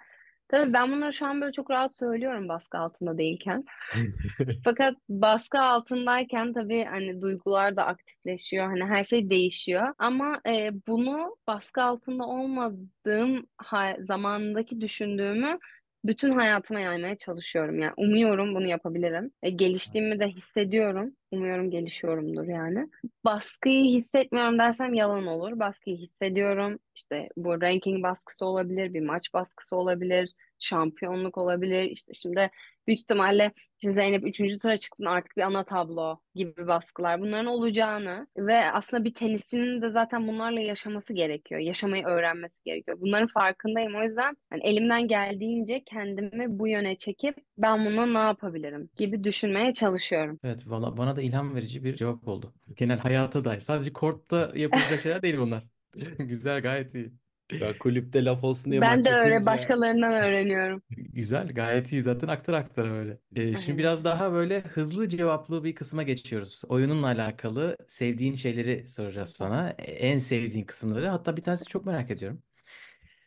Tabii 0.47 0.73
ben 0.73 0.91
bunları 0.91 1.13
şu 1.13 1.25
an 1.25 1.41
böyle 1.41 1.51
çok 1.51 1.71
rahat 1.71 1.95
söylüyorum 1.95 2.49
baskı 2.49 2.77
altında 2.77 3.17
değilken. 3.17 3.63
Fakat 4.63 4.95
baskı 5.09 5.59
altındayken 5.59 6.53
tabii 6.53 6.83
hani 6.83 7.21
duygular 7.21 7.75
da 7.75 7.85
aktifleşiyor. 7.85 8.65
Hani 8.65 8.83
her 8.83 9.03
şey 9.03 9.29
değişiyor. 9.29 9.93
Ama 9.97 10.41
e, 10.47 10.69
bunu 10.87 11.35
baskı 11.47 11.81
altında 11.83 12.23
olmadığım 12.27 13.47
ha- 13.57 13.95
zamandaki 13.99 14.81
düşündüğümü 14.81 15.59
bütün 16.05 16.31
hayatıma 16.31 16.79
yaymaya 16.79 17.17
çalışıyorum. 17.17 17.79
Yani 17.79 17.93
umuyorum 17.97 18.55
bunu 18.55 18.67
yapabilirim. 18.67 19.31
E, 19.43 19.49
geliştiğimi 19.49 20.19
de 20.19 20.27
hissediyorum. 20.27 21.15
Umuyorum 21.31 21.71
gelişiyorumdur 21.71 22.47
yani. 22.47 22.89
Baskıyı 23.25 23.85
hissetmiyorum 23.85 24.59
dersem 24.59 24.93
yalan 24.93 25.27
olur. 25.27 25.59
Baskıyı 25.59 25.97
hissediyorum. 25.97 26.79
İşte 26.95 27.29
bu 27.37 27.61
ranking 27.61 28.03
baskısı 28.03 28.45
olabilir, 28.45 28.93
bir 28.93 29.01
maç 29.01 29.33
baskısı 29.33 29.75
olabilir, 29.75 30.33
şampiyonluk 30.59 31.37
olabilir. 31.37 31.83
İşte 31.83 32.13
şimdi 32.13 32.49
büyük 32.87 32.99
ihtimalle 32.99 33.51
işte 33.81 33.93
Zeynep 33.93 34.25
üçüncü 34.27 34.59
tura 34.59 34.77
çıksın 34.77 35.05
artık 35.05 35.37
bir 35.37 35.41
ana 35.41 35.63
tablo 35.63 36.19
gibi 36.35 36.67
baskılar. 36.67 37.21
Bunların 37.21 37.45
olacağını 37.45 38.27
ve 38.37 38.71
aslında 38.71 39.03
bir 39.03 39.13
tenisçinin 39.13 39.81
de 39.81 39.89
zaten 39.89 40.27
bunlarla 40.27 40.59
yaşaması 40.59 41.13
gerekiyor. 41.13 41.61
Yaşamayı 41.61 42.05
öğrenmesi 42.05 42.63
gerekiyor. 42.63 42.97
Bunların 43.01 43.27
farkındayım. 43.27 43.95
O 43.95 44.03
yüzden 44.03 44.37
hani 44.49 44.63
elimden 44.63 45.07
geldiğince 45.07 45.83
kendimi 45.85 46.59
bu 46.59 46.67
yöne 46.67 46.95
çekip 46.95 47.35
ben 47.57 47.85
buna 47.85 48.05
ne 48.05 48.19
yapabilirim 48.19 48.89
gibi 48.97 49.23
düşünmeye 49.23 49.73
çalışıyorum. 49.73 50.39
Evet, 50.43 50.63
valla 50.67 50.97
bana 50.97 51.15
da 51.15 51.18
ilham 51.21 51.55
verici 51.55 51.83
bir 51.83 51.95
cevap 51.95 52.27
oldu. 52.27 52.53
Genel 52.75 52.99
hayata 52.99 53.45
dair. 53.45 53.61
Sadece 53.61 53.93
kortta 53.93 54.51
yapılacak 54.55 55.01
şeyler 55.01 55.21
değil 55.21 55.37
bunlar. 55.37 55.63
Güzel, 56.19 56.61
gayet 56.61 56.95
iyi. 56.95 57.13
Ya 57.59 57.77
kulüpte 57.77 58.25
laf 58.25 58.43
olsun 58.43 58.71
diye 58.71 58.81
Ben 58.81 59.05
de 59.05 59.09
öyle 59.09 59.33
yapınca 59.33 59.45
başkalarından 59.51 60.13
öğreniyorum. 60.13 60.81
Güzel, 60.89 61.47
gayet 61.47 61.91
iyi. 61.91 62.01
Zaten 62.01 62.27
aktara 62.27 62.57
aktara 62.57 62.91
öyle. 62.91 63.17
Ee, 63.35 63.57
şimdi 63.57 63.77
biraz 63.77 64.05
daha 64.05 64.33
böyle 64.33 64.61
hızlı 64.61 65.07
cevaplı 65.07 65.63
bir 65.63 65.75
kısma 65.75 66.03
geçiyoruz. 66.03 66.61
Oyununla 66.67 67.07
alakalı 67.07 67.77
sevdiğin 67.87 68.33
şeyleri 68.33 68.87
soracağız 68.87 69.29
sana. 69.29 69.69
En 69.79 70.19
sevdiğin 70.19 70.65
kısımları. 70.65 71.07
Hatta 71.07 71.37
bir 71.37 71.41
tanesi 71.41 71.65
çok 71.65 71.85
merak 71.85 72.11
ediyorum. 72.11 72.41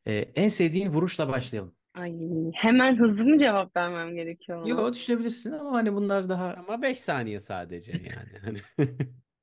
Ee, 0.06 0.12
en 0.14 0.48
sevdiğin 0.48 0.88
vuruşla 0.88 1.28
başlayalım. 1.28 1.74
Ay, 1.94 2.12
hemen 2.54 2.96
hızlı 2.96 3.24
mı 3.26 3.38
cevap 3.38 3.76
vermem 3.76 4.14
gerekiyor 4.14 4.62
ona? 4.62 4.86
Yo 4.86 4.92
düşünebilirsin 4.92 5.52
ama 5.52 5.72
hani 5.72 5.94
bunlar 5.94 6.28
daha 6.28 6.54
ama 6.54 6.82
5 6.82 7.00
saniye 7.00 7.40
sadece 7.40 7.92
yani. 7.92 8.38
Hani 8.42 8.60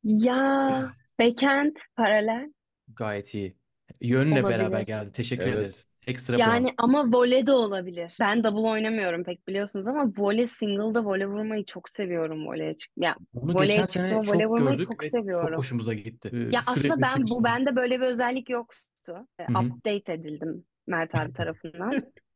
Ya 0.04 0.94
backhand 1.18 1.78
paralel 1.96 2.52
gayet 2.96 3.34
iyi. 3.36 3.58
Yönle 4.02 4.48
beraber 4.48 4.82
olabilir. 4.82 4.82
geldi. 4.82 5.12
Teşekkür 5.12 5.44
Evet. 5.44 5.54
ederiz. 5.54 5.90
Ekstra 6.08 6.42
puan. 6.42 6.66
Yani 6.66 6.76
ama 6.78 7.06
voley 7.14 7.48
de 7.48 7.52
olabilir. 7.54 8.18
Ben 8.20 8.44
double 8.44 8.70
oynamıyorum 8.70 9.24
pek 9.24 9.48
biliyorsunuz 9.48 9.88
ama 9.88 10.14
voley 10.18 10.48
single'da 10.48 11.06
voley 11.06 11.28
vurmayı 11.28 11.66
çok 11.66 11.90
seviyorum 11.90 12.48
voleye 12.48 12.78
çık. 12.78 12.92
Ya 12.98 13.18
Bunu 13.34 13.56
voleye 13.56 13.58
geçen 13.58 13.86
sene 13.86 14.22
çıkma, 14.22 14.28
voley 14.28 14.46
çok 14.46 14.48
vurmayı 14.48 14.80
gördük 14.80 14.90
çok 14.90 15.04
ve 15.04 15.12
çok 15.12 15.16
seviyorum. 15.16 15.58
hoşumuza 15.58 15.94
gitti. 15.94 16.30
Ee, 16.34 16.52
Ya 16.52 16.62
aslında 16.68 17.02
sürekli 17.02 17.02
ben 17.02 17.30
bu 17.30 17.44
bende 17.44 17.76
böyle 17.76 18.02
bir 18.02 18.06
özellik 18.06 18.50
yoktu. 18.50 19.28
E, 19.40 19.44
Hı 19.50 19.54
hı. 19.54 19.74
Update 19.76 20.14
edildim 20.14 20.66
Mert 20.88 21.16
abi 21.16 21.34
tarafından. 21.34 22.04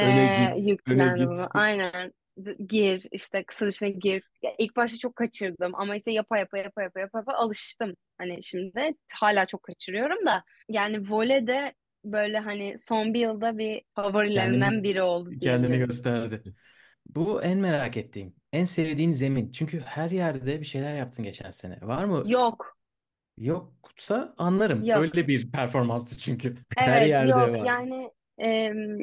öne 0.00 0.26
git, 0.26 0.78
öne 0.86 1.08
yüklendi 1.08 1.26
git. 1.26 1.48
Aynen. 1.54 2.12
Gir 2.68 3.06
işte 3.12 3.44
kısa 3.44 3.66
dışına 3.66 3.88
gir. 3.88 4.24
Ya 4.42 4.54
ilk 4.58 4.76
başta 4.76 4.98
çok 4.98 5.16
kaçırdım 5.16 5.72
ama 5.74 5.96
işte 5.96 6.12
yapa 6.12 6.38
yapa 6.38 6.58
yapa 6.58 6.82
yapa 6.82 7.00
yapa, 7.00 7.18
yapa 7.18 7.32
alıştım. 7.34 7.94
Hani 8.18 8.42
şimdi 8.42 8.94
hala 9.14 9.46
çok 9.46 9.62
kaçırıyorum 9.62 10.26
da 10.26 10.44
yani 10.68 11.10
voley 11.10 11.46
de 11.46 11.74
böyle 12.04 12.38
hani 12.38 12.78
son 12.78 13.14
bir 13.14 13.20
yılda 13.20 13.58
bir 13.58 13.82
favorilerimden 13.94 14.82
Kendini 14.82 14.82
biri 14.82 15.02
oldu 15.02 15.40
kendini 15.40 15.78
diyebilirim. 15.78 15.78
gösterdi. 15.78 16.54
Bu 17.06 17.42
en 17.42 17.58
merak 17.58 17.96
ettiğim. 17.96 18.36
En 18.52 18.64
sevdiğin 18.64 19.10
zemin. 19.10 19.52
Çünkü 19.52 19.80
her 19.80 20.10
yerde 20.10 20.60
bir 20.60 20.64
şeyler 20.66 20.94
yaptın 20.96 21.24
geçen 21.24 21.50
sene. 21.50 21.80
Var 21.82 22.04
mı? 22.04 22.32
Yok, 22.32 22.76
Yoksa 23.38 24.34
anlarım. 24.38 24.88
yok. 24.88 24.92
Öyle 24.92 25.28
bir 25.28 25.52
performanstı 25.52 26.18
çünkü. 26.18 26.56
Her 26.78 27.02
Evet, 27.02 27.02
yerde 27.02 27.50
yok. 27.50 27.58
var. 27.58 27.68
Yani 27.68 28.10
em, 28.38 28.98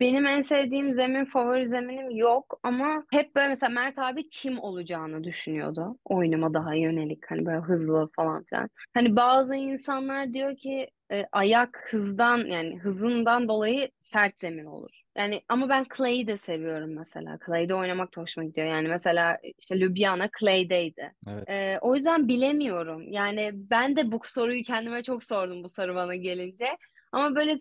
benim 0.00 0.26
en 0.26 0.40
sevdiğim 0.42 0.94
zemin, 0.94 1.24
favori 1.24 1.68
zeminim 1.68 2.10
yok 2.10 2.60
ama 2.62 3.04
hep 3.10 3.36
böyle 3.36 3.48
mesela 3.48 3.70
Mert 3.70 3.98
abi 3.98 4.28
çim 4.28 4.58
olacağını 4.58 5.24
düşünüyordu. 5.24 5.98
Oyunuma 6.04 6.54
daha 6.54 6.74
yönelik 6.74 7.30
hani 7.30 7.46
böyle 7.46 7.58
hızlı 7.58 8.08
falan 8.16 8.44
filan. 8.44 8.70
Hani 8.94 9.16
bazı 9.16 9.54
insanlar 9.54 10.32
diyor 10.32 10.56
ki 10.56 10.90
e, 11.12 11.26
ayak 11.32 11.84
hızdan 11.90 12.38
yani 12.38 12.78
hızından 12.78 13.48
dolayı 13.48 13.90
sert 14.00 14.40
zemin 14.40 14.64
olur. 14.64 15.02
Yani 15.16 15.42
ama 15.48 15.68
ben 15.68 15.86
clay'i 15.96 16.26
de 16.26 16.36
seviyorum 16.36 16.94
mesela. 16.94 17.38
Clay'de 17.46 17.74
oynamak 17.74 18.16
da 18.16 18.20
hoşuma 18.20 18.46
gidiyor. 18.46 18.66
Yani 18.66 18.88
mesela 18.88 19.38
işte 19.58 19.80
Ljubljana 19.80 20.28
clay'deydi. 20.40 21.12
Evet. 21.28 21.50
Ee, 21.50 21.78
o 21.80 21.94
yüzden 21.96 22.28
bilemiyorum. 22.28 23.12
Yani 23.12 23.50
ben 23.54 23.96
de 23.96 24.12
bu 24.12 24.20
soruyu 24.24 24.62
kendime 24.62 25.02
çok 25.02 25.24
sordum 25.24 25.64
bu 25.64 25.68
soru 25.68 25.94
bana 25.94 26.14
gelince. 26.14 26.66
Ama 27.12 27.34
böyle 27.34 27.58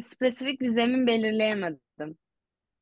spesifik 0.00 0.60
bir 0.60 0.70
zemin 0.70 1.06
belirleyemedim. 1.06 2.18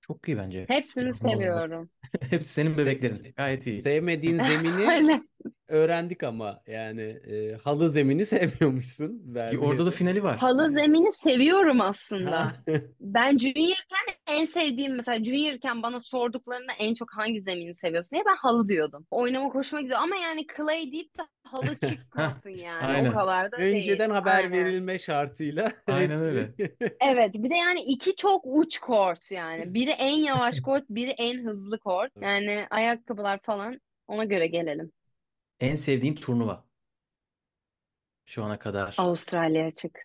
Çok 0.01 0.29
iyi 0.29 0.37
bence. 0.37 0.65
Hepsini 0.69 1.15
seviyorum. 1.15 1.91
Hepsi 2.31 2.49
senin 2.49 2.79
bebeklerin. 2.79 3.33
Gayet 3.37 3.67
iyi. 3.67 3.81
Sevmediğin 3.81 4.39
zemini 4.39 4.91
Öyle. 4.91 5.23
Öğrendik 5.68 6.22
ama 6.22 6.62
yani 6.66 7.03
e, 7.03 7.53
halı 7.64 7.91
zemini 7.91 8.26
sevmiyormuşsun. 8.26 9.34
Y- 9.53 9.59
Orada 9.59 9.86
da 9.86 9.91
finali 9.91 10.22
var. 10.22 10.38
Halı 10.38 10.70
zemini 10.70 11.12
seviyorum 11.12 11.80
aslında. 11.80 12.53
Ben 13.01 13.38
juniorken 13.38 14.07
en 14.26 14.45
sevdiğim 14.45 14.95
mesela 14.97 15.24
juniorken 15.24 15.82
bana 15.82 16.01
sorduklarında 16.01 16.72
en 16.78 16.95
çok 16.95 17.09
hangi 17.12 17.43
zemini 17.43 17.74
seviyorsun 17.74 18.11
diye 18.11 18.22
ben 18.26 18.36
halı 18.36 18.68
diyordum. 18.68 19.07
Oynamak 19.11 19.55
hoşuma 19.55 19.82
gidiyor 19.82 19.99
ama 20.03 20.16
yani 20.16 20.47
clay 20.57 20.93
deyip 20.93 21.18
de 21.18 21.22
halı 21.45 21.78
çıkmasın 21.88 22.51
yani. 22.51 22.84
O 22.84 22.88
Aynen. 22.88 23.12
kadar 23.12 23.53
da 23.53 23.59
değil. 23.59 23.76
Önceden 23.76 24.11
haber 24.11 24.36
Aynen. 24.45 24.53
verilme 24.53 24.99
şartıyla 24.99 25.72
Aynen 25.86 26.20
öyle. 26.20 26.51
Evet, 27.01 27.34
bir 27.34 27.51
de 27.51 27.55
yani 27.55 27.80
iki 27.80 28.16
çok 28.16 28.43
uç 28.47 28.78
kort 28.78 29.30
yani. 29.30 29.74
Biri 29.74 29.91
en 29.91 30.16
yavaş 30.18 30.61
kort, 30.61 30.84
biri 30.88 31.11
en 31.11 31.45
hızlı 31.45 31.78
kort. 31.78 32.12
Yani 32.22 32.64
ayakkabılar 32.70 33.41
falan 33.43 33.80
ona 34.07 34.24
göre 34.24 34.47
gelelim. 34.47 34.93
En 35.61 35.75
sevdiğin 35.75 36.15
turnuva 36.15 36.65
şu 38.27 38.45
ana 38.45 38.59
kadar. 38.59 38.95
Avustralya 38.99 39.67
açık. 39.67 39.99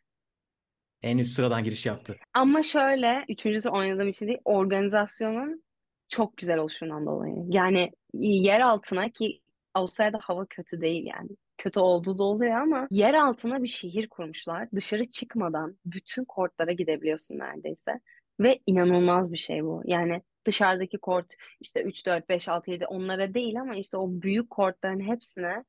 En 1.02 1.18
üst 1.18 1.34
sıradan 1.34 1.64
giriş 1.64 1.86
yaptı. 1.86 2.18
Ama 2.34 2.64
şöyle, 2.64 3.26
üçüncüsü 3.30 3.70
oynadığım 3.70 4.10
için 4.10 4.28
değil, 4.28 4.40
organizasyonun 4.46 5.64
çok 6.08 6.38
güzel 6.38 6.58
oluşundan 6.58 7.06
dolayı. 7.06 7.36
Yani 7.48 7.92
yer 8.14 8.62
altına 8.62 9.10
ki 9.10 9.42
Avustralya'da 9.74 10.20
hava 10.22 10.46
kötü 10.46 10.82
değil 10.82 11.06
yani. 11.06 11.30
Kötü 11.58 11.80
olduğu 11.80 12.18
da 12.18 12.24
oluyor 12.24 12.56
ama 12.56 12.88
yer 12.92 13.14
altına 13.14 13.64
bir 13.64 13.68
şehir 13.68 14.10
kurmuşlar. 14.10 14.72
Dışarı 14.72 15.06
çıkmadan 15.06 15.78
bütün 15.86 16.26
kortlara 16.26 16.72
gidebiliyorsun 16.72 17.40
neredeyse. 17.40 18.00
Ve 18.40 18.60
inanılmaz 18.66 19.32
bir 19.32 19.38
şey 19.38 19.64
bu. 19.64 19.82
Yani 19.86 20.22
dışarıdaki 20.46 20.98
kort 20.98 21.26
işte 21.62 21.84
3, 21.84 22.06
4, 22.06 22.30
5, 22.30 22.48
6, 22.50 22.72
7 22.72 22.86
onlara 22.86 23.34
değil 23.34 23.62
ama 23.62 23.76
işte 23.76 23.98
o 23.98 24.08
büyük 24.10 24.50
kortların 24.50 25.00
hepsine 25.12 25.64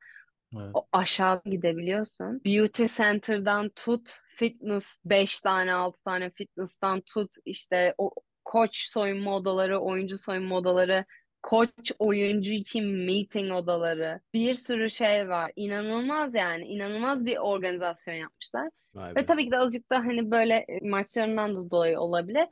Evet. 0.57 0.71
o 0.75 0.87
aşağı 0.93 1.43
gidebiliyorsun. 1.45 2.41
Beauty 2.45 2.85
Center'dan 2.97 3.69
tut, 3.69 4.11
fitness 4.37 4.99
5 5.05 5.41
tane 5.41 5.73
6 5.73 6.03
tane 6.05 6.31
fitness'tan 6.31 7.01
tut 7.01 7.31
işte 7.45 7.95
o 7.99 8.11
koç 8.45 8.77
soyunma 8.89 9.37
odaları, 9.37 9.79
oyuncu 9.81 10.19
soyunma 10.19 10.57
odaları, 10.57 11.05
koç 11.43 11.93
oyuncu 11.99 12.53
için 12.53 12.85
meeting 12.87 13.53
odaları. 13.53 14.21
Bir 14.35 14.55
sürü 14.55 14.91
şey 14.91 15.29
var. 15.29 15.53
İnanılmaz 15.57 16.35
yani. 16.35 16.65
inanılmaz 16.65 17.27
bir 17.27 17.37
organizasyon 17.37 18.15
yapmışlar. 18.15 18.69
Vay 18.95 19.11
Ve 19.11 19.17
be. 19.17 19.27
tabii 19.27 19.45
ki 19.45 19.51
de 19.51 19.59
azıcık 19.59 19.91
da 19.91 19.99
hani 19.99 20.31
böyle 20.31 20.55
e, 20.55 20.89
maçlarından 20.89 21.57
da 21.57 21.71
dolayı 21.71 22.01
olabilir. 22.01 22.47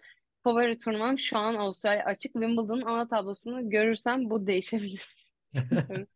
Favori 0.45 0.79
turnuvam 0.79 1.19
şu 1.19 1.39
an 1.39 1.55
Avustralya 1.55 2.05
açık. 2.05 2.33
Wimbledon'un 2.33 2.83
ana 2.83 3.09
tablosunu 3.09 3.71
görürsem 3.71 4.31
bu 4.31 4.47
değişebilir. 4.47 5.15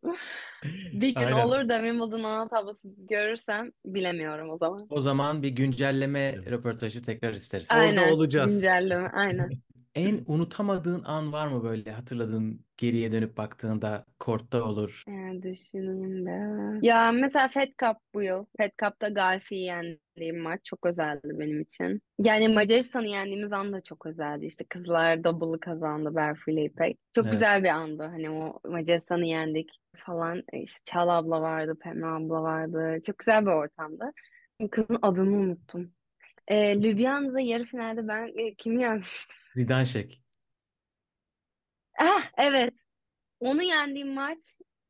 Bir 0.92 1.14
gün 1.14 1.20
Aynen. 1.20 1.46
olur 1.46 1.68
da 1.68 1.78
Wimbledon 1.78 2.22
ana 2.22 2.48
tablosu 2.48 2.88
görürsem 2.98 3.72
bilemiyorum 3.84 4.50
o 4.50 4.58
zaman. 4.58 4.86
O 4.90 5.00
zaman 5.00 5.42
bir 5.42 5.48
güncelleme 5.48 6.36
röportajı 6.36 7.02
tekrar 7.02 7.32
isteriz. 7.32 7.68
Orada 7.72 7.80
Aynen. 7.80 8.12
olacağız. 8.12 8.54
Güncelleme. 8.54 9.08
Aynen. 9.08 9.50
En 9.94 10.24
unutamadığın 10.26 11.02
an 11.04 11.32
var 11.32 11.48
mı 11.48 11.64
böyle 11.64 11.92
hatırladığın 11.92 12.64
geriye 12.76 13.12
dönüp 13.12 13.36
baktığında 13.36 14.04
kortta 14.20 14.62
olur. 14.62 15.04
Yani 15.08 15.42
düşüneyim 15.42 16.26
de. 16.26 16.86
Ya 16.86 17.12
mesela 17.12 17.48
Fed 17.48 17.68
Cup 17.80 17.96
bu 18.14 18.22
yıl. 18.22 18.46
Fed 18.58 18.70
Cup'ta 18.80 19.08
Galfi'yi 19.08 19.64
yendim. 19.64 20.00
Yendiğim 20.18 20.42
maç 20.42 20.60
çok 20.64 20.86
özeldi 20.86 21.28
benim 21.38 21.60
için. 21.60 22.02
Yani 22.18 22.48
Macaristan'ı 22.48 23.06
yendiğimiz 23.06 23.52
an 23.52 23.72
da 23.72 23.80
çok 23.80 24.06
özeldi. 24.06 24.46
İşte 24.46 24.64
kızlar 24.64 25.24
double'ı 25.24 25.60
kazandı 25.60 26.14
Berfu 26.14 26.50
ile 26.50 26.64
İpek. 26.64 26.98
Çok 27.14 27.24
Evet. 27.24 27.32
güzel 27.32 27.62
bir 27.64 27.68
andı. 27.68 28.02
Hani 28.02 28.30
o 28.30 28.60
Macaristan'ı 28.64 29.26
yendik 29.26 29.70
falan. 29.96 30.42
İşte 30.52 30.80
Çağla 30.84 31.12
abla 31.12 31.40
vardı, 31.40 31.78
Pembe 31.82 32.06
abla 32.06 32.42
vardı. 32.42 32.98
Çok 33.06 33.18
güzel 33.18 33.46
bir 33.46 33.50
ortamdı. 33.50 34.12
Kızın 34.70 34.98
adını 35.02 35.36
unuttum. 35.36 35.92
Ee, 36.48 36.82
Ljubljana'da 36.82 37.40
yarı 37.40 37.64
finalde 37.64 38.08
ben 38.08 38.32
e, 38.38 38.54
kimi 38.54 38.82
yenmiştim? 38.82 39.36
Zidanşek. 39.54 40.22
Ah 42.00 42.30
evet. 42.38 42.74
Onu 43.40 43.62
yendiğim 43.62 44.14
maç 44.14 44.38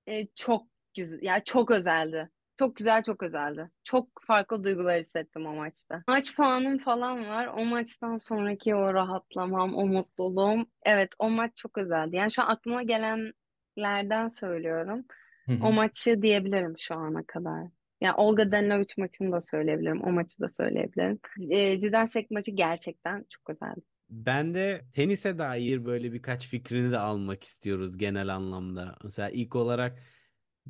e, 0.07 0.27
çok 0.27 0.67
güzel. 0.97 1.23
Ya 1.23 1.45
çok 1.45 1.71
özeldi. 1.71 2.31
Çok 2.59 2.77
güzel, 2.77 3.03
çok 3.03 3.23
özeldi. 3.23 3.71
Çok 3.85 4.09
farklı 4.27 4.65
duygular 4.65 4.99
hissettim 4.99 5.47
o 5.47 5.55
maçta. 5.55 6.03
Maç 6.09 6.37
puanım 6.37 6.79
falan 6.79 7.29
var. 7.29 7.47
O 7.47 7.65
maçtan 7.65 8.19
sonraki 8.19 8.75
o 8.75 8.95
rahatlamam, 8.95 9.75
o 9.75 9.87
mutluluğum. 9.87 10.67
Evet, 10.83 11.09
o 11.19 11.31
maç 11.31 11.53
çok 11.57 11.79
özeldi. 11.79 12.17
Yani 12.17 12.33
şu 12.33 12.43
an 12.43 12.47
aklıma 12.47 12.83
gelenlerden 12.83 14.29
söylüyorum. 14.29 15.05
Hı 15.47 15.53
O 15.63 15.67
hı. 15.67 15.73
maçı 15.73 16.23
diyebilirim 16.23 16.75
şu 16.79 16.95
ana 16.95 17.23
kadar. 17.27 17.65
Yani 18.01 18.15
Olga 18.17 18.53
Danilovic 18.53 18.95
maçını 18.99 19.33
da 19.33 19.43
söyleyebilirim. 19.43 20.05
O 20.05 20.11
maçı 20.13 20.41
da 20.41 20.49
söyleyebilirim. 20.49 21.19
E, 21.51 21.79
Zidansek 21.81 22.31
maçı 22.31 22.51
gerçekten 22.51 23.25
çok 23.31 23.51
özeldi. 23.51 23.81
Ben 24.11 24.55
de 24.55 24.85
tenise 24.93 25.39
dair 25.39 25.85
böyle 25.85 26.13
birkaç 26.13 26.49
fikrini 26.49 26.93
de 26.93 26.99
almak 26.99 27.45
istiyoruz 27.45 27.99
genel 27.99 28.35
anlamda. 28.35 28.97
Mesela 29.05 29.31
ilk 29.31 29.57
olarak 29.57 29.99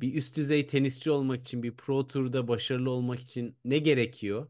bir 0.01 0.15
üst 0.15 0.37
düzey 0.37 0.67
tenisçi 0.67 1.11
olmak 1.11 1.41
için, 1.41 1.63
bir 1.63 1.75
pro 1.75 2.07
turda 2.07 2.47
başarılı 2.47 2.91
olmak 2.91 3.19
için 3.19 3.55
ne 3.65 3.77
gerekiyor? 3.77 4.47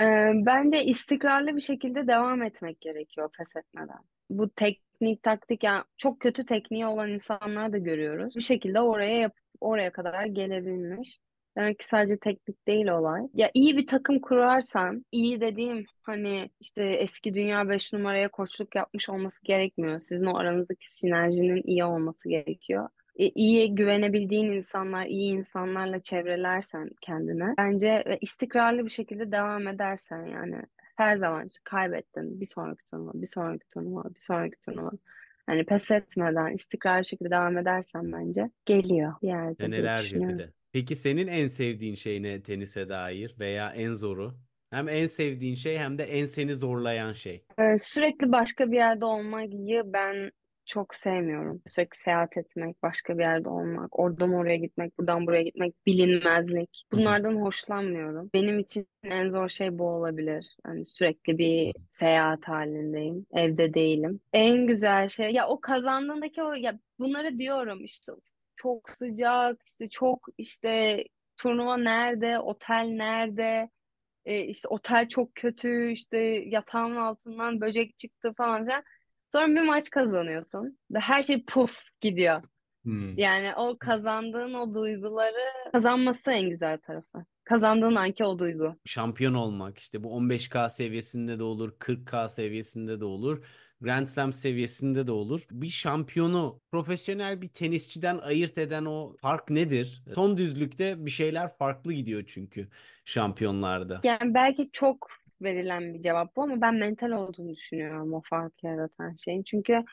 Ee, 0.00 0.04
bence 0.34 0.84
istikrarlı 0.84 1.56
bir 1.56 1.60
şekilde 1.60 2.06
devam 2.06 2.42
etmek 2.42 2.80
gerekiyor 2.80 3.30
pes 3.38 3.56
etmeden. 3.56 3.98
Bu 4.30 4.50
teknik, 4.50 5.22
taktik 5.22 5.64
yani 5.64 5.84
çok 5.96 6.20
kötü 6.20 6.46
tekniği 6.46 6.86
olan 6.86 7.10
insanlar 7.10 7.72
da 7.72 7.78
görüyoruz. 7.78 8.36
Bir 8.36 8.40
şekilde 8.40 8.80
oraya 8.80 9.18
yap 9.18 9.34
oraya 9.60 9.92
kadar 9.92 10.26
gelebilmiş. 10.26 11.18
Demek 11.56 11.78
ki 11.78 11.88
sadece 11.88 12.18
teknik 12.18 12.66
değil 12.68 12.86
olay. 12.88 13.22
Ya 13.34 13.50
iyi 13.54 13.76
bir 13.76 13.86
takım 13.86 14.20
kurarsan, 14.20 15.04
iyi 15.12 15.40
dediğim 15.40 15.84
hani 16.02 16.50
işte 16.60 16.84
eski 16.84 17.34
dünya 17.34 17.68
5 17.68 17.92
numaraya 17.92 18.28
koçluk 18.28 18.74
yapmış 18.74 19.08
olması 19.08 19.38
gerekmiyor. 19.44 19.98
Sizin 19.98 20.26
o 20.26 20.38
aranızdaki 20.38 20.92
sinerjinin 20.92 21.62
iyi 21.66 21.84
olması 21.84 22.28
gerekiyor. 22.28 22.88
E, 23.18 23.28
iyi 23.28 23.74
güvenebildiğin 23.74 24.52
insanlar, 24.52 25.06
iyi 25.06 25.32
insanlarla 25.32 26.00
çevrelersen 26.00 26.90
kendine 27.00 27.54
bence 27.58 28.04
ve 28.06 28.18
istikrarlı 28.20 28.84
bir 28.84 28.90
şekilde 28.90 29.32
devam 29.32 29.66
edersen 29.68 30.26
yani 30.26 30.62
her 30.96 31.16
zaman 31.16 31.46
işte 31.46 31.60
kaybettin 31.64 32.40
bir 32.40 32.46
sonraki 32.46 32.86
turnuva, 32.86 33.10
bir 33.14 33.26
sonraki 33.26 33.68
turnuva, 33.68 34.04
bir 34.04 34.20
sonraki 34.20 34.60
turnuva. 34.60 34.90
Hani 35.46 35.64
pes 35.64 35.90
etmeden 35.90 36.54
istikrarlı 36.54 37.04
şekilde 37.04 37.30
devam 37.30 37.58
edersen 37.58 38.12
bence 38.12 38.50
geliyor 38.66 39.14
bir 39.22 39.28
yerde 39.28 39.64
Senelerce 39.64 40.16
bir 40.16 40.38
de. 40.38 40.50
Peki 40.72 40.96
senin 40.96 41.26
en 41.26 41.48
sevdiğin 41.48 41.94
şey 41.94 42.22
ne 42.22 42.42
tenise 42.42 42.88
dair 42.88 43.34
veya 43.38 43.70
en 43.70 43.92
zoru? 43.92 44.34
Hem 44.70 44.88
en 44.88 45.06
sevdiğin 45.06 45.54
şey 45.54 45.78
hem 45.78 45.98
de 45.98 46.04
en 46.04 46.26
seni 46.26 46.56
zorlayan 46.56 47.12
şey. 47.12 47.44
Ee, 47.58 47.78
sürekli 47.78 48.32
başka 48.32 48.70
bir 48.70 48.76
yerde 48.76 49.04
olmayı 49.04 49.82
ben 49.84 50.30
çok 50.68 50.94
sevmiyorum. 50.94 51.62
Sürekli 51.66 51.96
seyahat 51.96 52.36
etmek, 52.36 52.82
başka 52.82 53.18
bir 53.18 53.22
yerde 53.22 53.48
olmak, 53.48 53.98
oradan 53.98 54.32
oraya 54.34 54.56
gitmek, 54.56 54.98
buradan 54.98 55.26
buraya 55.26 55.42
gitmek, 55.42 55.74
bilinmezlik. 55.86 56.84
Bunlardan 56.92 57.36
hoşlanmıyorum. 57.36 58.30
Benim 58.34 58.58
için 58.58 58.86
en 59.02 59.30
zor 59.30 59.48
şey 59.48 59.78
bu 59.78 59.88
olabilir. 59.88 60.56
Hani 60.64 60.86
sürekli 60.86 61.38
bir 61.38 61.74
seyahat 61.90 62.48
halindeyim, 62.48 63.26
evde 63.32 63.74
değilim. 63.74 64.20
En 64.32 64.66
güzel 64.66 65.08
şey, 65.08 65.30
ya 65.30 65.48
o 65.48 65.60
kazandığındaki 65.60 66.42
o, 66.42 66.52
ya 66.52 66.78
bunları 66.98 67.38
diyorum 67.38 67.84
işte 67.84 68.12
çok 68.56 68.90
sıcak, 68.90 69.62
işte 69.66 69.88
çok 69.88 70.26
işte 70.38 71.04
turnuva 71.36 71.76
nerede, 71.76 72.38
otel 72.38 72.84
nerede? 72.84 73.70
E, 74.24 74.40
işte 74.40 74.68
otel 74.68 75.08
çok 75.08 75.34
kötü, 75.34 75.90
işte 75.92 76.18
yatağın 76.46 76.96
altından 76.96 77.60
böcek 77.60 77.98
çıktı 77.98 78.32
falan 78.36 78.64
filan. 78.64 78.82
Sonra 79.32 79.48
bir 79.48 79.66
maç 79.66 79.90
kazanıyorsun 79.90 80.78
ve 80.90 80.98
her 80.98 81.22
şey 81.22 81.44
puf 81.44 81.82
gidiyor. 82.00 82.42
Hmm. 82.82 83.18
Yani 83.18 83.54
o 83.56 83.78
kazandığın 83.78 84.54
o 84.54 84.74
duyguları 84.74 85.72
kazanması 85.72 86.30
en 86.30 86.50
güzel 86.50 86.78
tarafı. 86.78 87.24
Kazandığın 87.44 87.94
anki 87.94 88.24
o 88.24 88.38
duygu. 88.38 88.76
Şampiyon 88.84 89.34
olmak 89.34 89.78
işte 89.78 90.04
bu 90.04 90.08
15K 90.08 90.70
seviyesinde 90.70 91.38
de 91.38 91.42
olur, 91.42 91.72
40K 91.78 92.28
seviyesinde 92.28 93.00
de 93.00 93.04
olur. 93.04 93.44
Grand 93.80 94.06
Slam 94.06 94.32
seviyesinde 94.32 95.06
de 95.06 95.12
olur. 95.12 95.46
Bir 95.50 95.68
şampiyonu 95.68 96.60
profesyonel 96.70 97.42
bir 97.42 97.48
tenisçiden 97.48 98.18
ayırt 98.18 98.58
eden 98.58 98.84
o 98.84 99.16
fark 99.20 99.50
nedir? 99.50 100.02
Son 100.14 100.36
düzlükte 100.36 101.06
bir 101.06 101.10
şeyler 101.10 101.56
farklı 101.56 101.92
gidiyor 101.92 102.24
çünkü 102.26 102.68
şampiyonlarda. 103.04 104.00
Yani 104.04 104.34
belki 104.34 104.70
çok 104.72 105.10
verilen 105.42 105.94
bir 105.94 106.02
cevap 106.02 106.36
bu 106.36 106.42
ama 106.42 106.60
ben 106.60 106.74
mental 106.74 107.10
olduğunu 107.10 107.56
düşünüyorum 107.56 108.14
o 108.14 108.22
farkı 108.24 108.66
yaratan 108.66 109.16
şeyin. 109.16 109.42
Çünkü 109.42 109.84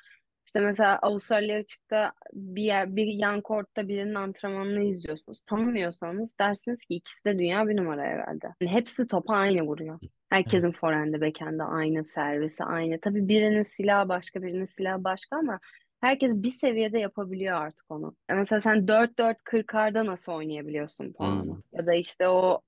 işte 0.45 0.59
mesela 0.59 0.99
Avustralya 1.01 1.57
açıkta 1.57 2.13
bir, 2.33 2.63
yer, 2.63 2.95
bir 2.95 3.07
yan 3.07 3.41
kortta 3.41 3.87
birinin 3.87 4.15
antrenmanını 4.15 4.83
izliyorsunuz. 4.83 5.41
Tanımıyorsanız 5.41 6.35
dersiniz 6.39 6.85
ki 6.85 6.95
ikisi 6.95 7.25
de 7.25 7.39
dünya 7.39 7.67
bir 7.67 7.77
numara 7.77 8.01
herhalde. 8.01 8.47
Yani 8.61 8.71
hepsi 8.71 9.07
topa 9.07 9.35
aynı 9.35 9.61
vuruyor. 9.61 9.99
Herkesin 10.29 10.71
forehand'i, 10.71 11.21
backhand'i 11.21 11.63
aynı, 11.63 12.03
servisi 12.03 12.63
aynı. 12.63 12.99
Tabii 12.99 13.27
birinin 13.27 13.63
silahı 13.63 14.09
başka, 14.09 14.43
birinin 14.43 14.65
silahı 14.65 15.03
başka 15.03 15.37
ama 15.37 15.59
herkes 16.01 16.31
bir 16.31 16.49
seviyede 16.49 16.99
yapabiliyor 16.99 17.61
artık 17.61 17.85
onu. 17.91 18.15
Ya 18.29 18.35
mesela 18.35 18.61
sen 18.61 18.87
4-4 18.87 19.41
40'larda 19.45 20.05
nasıl 20.05 20.31
oynayabiliyorsun 20.31 21.13
puanı? 21.13 21.43
Hmm. 21.43 21.61
Ya 21.73 21.85
da 21.85 21.93
işte 21.93 22.27
o 22.27 22.61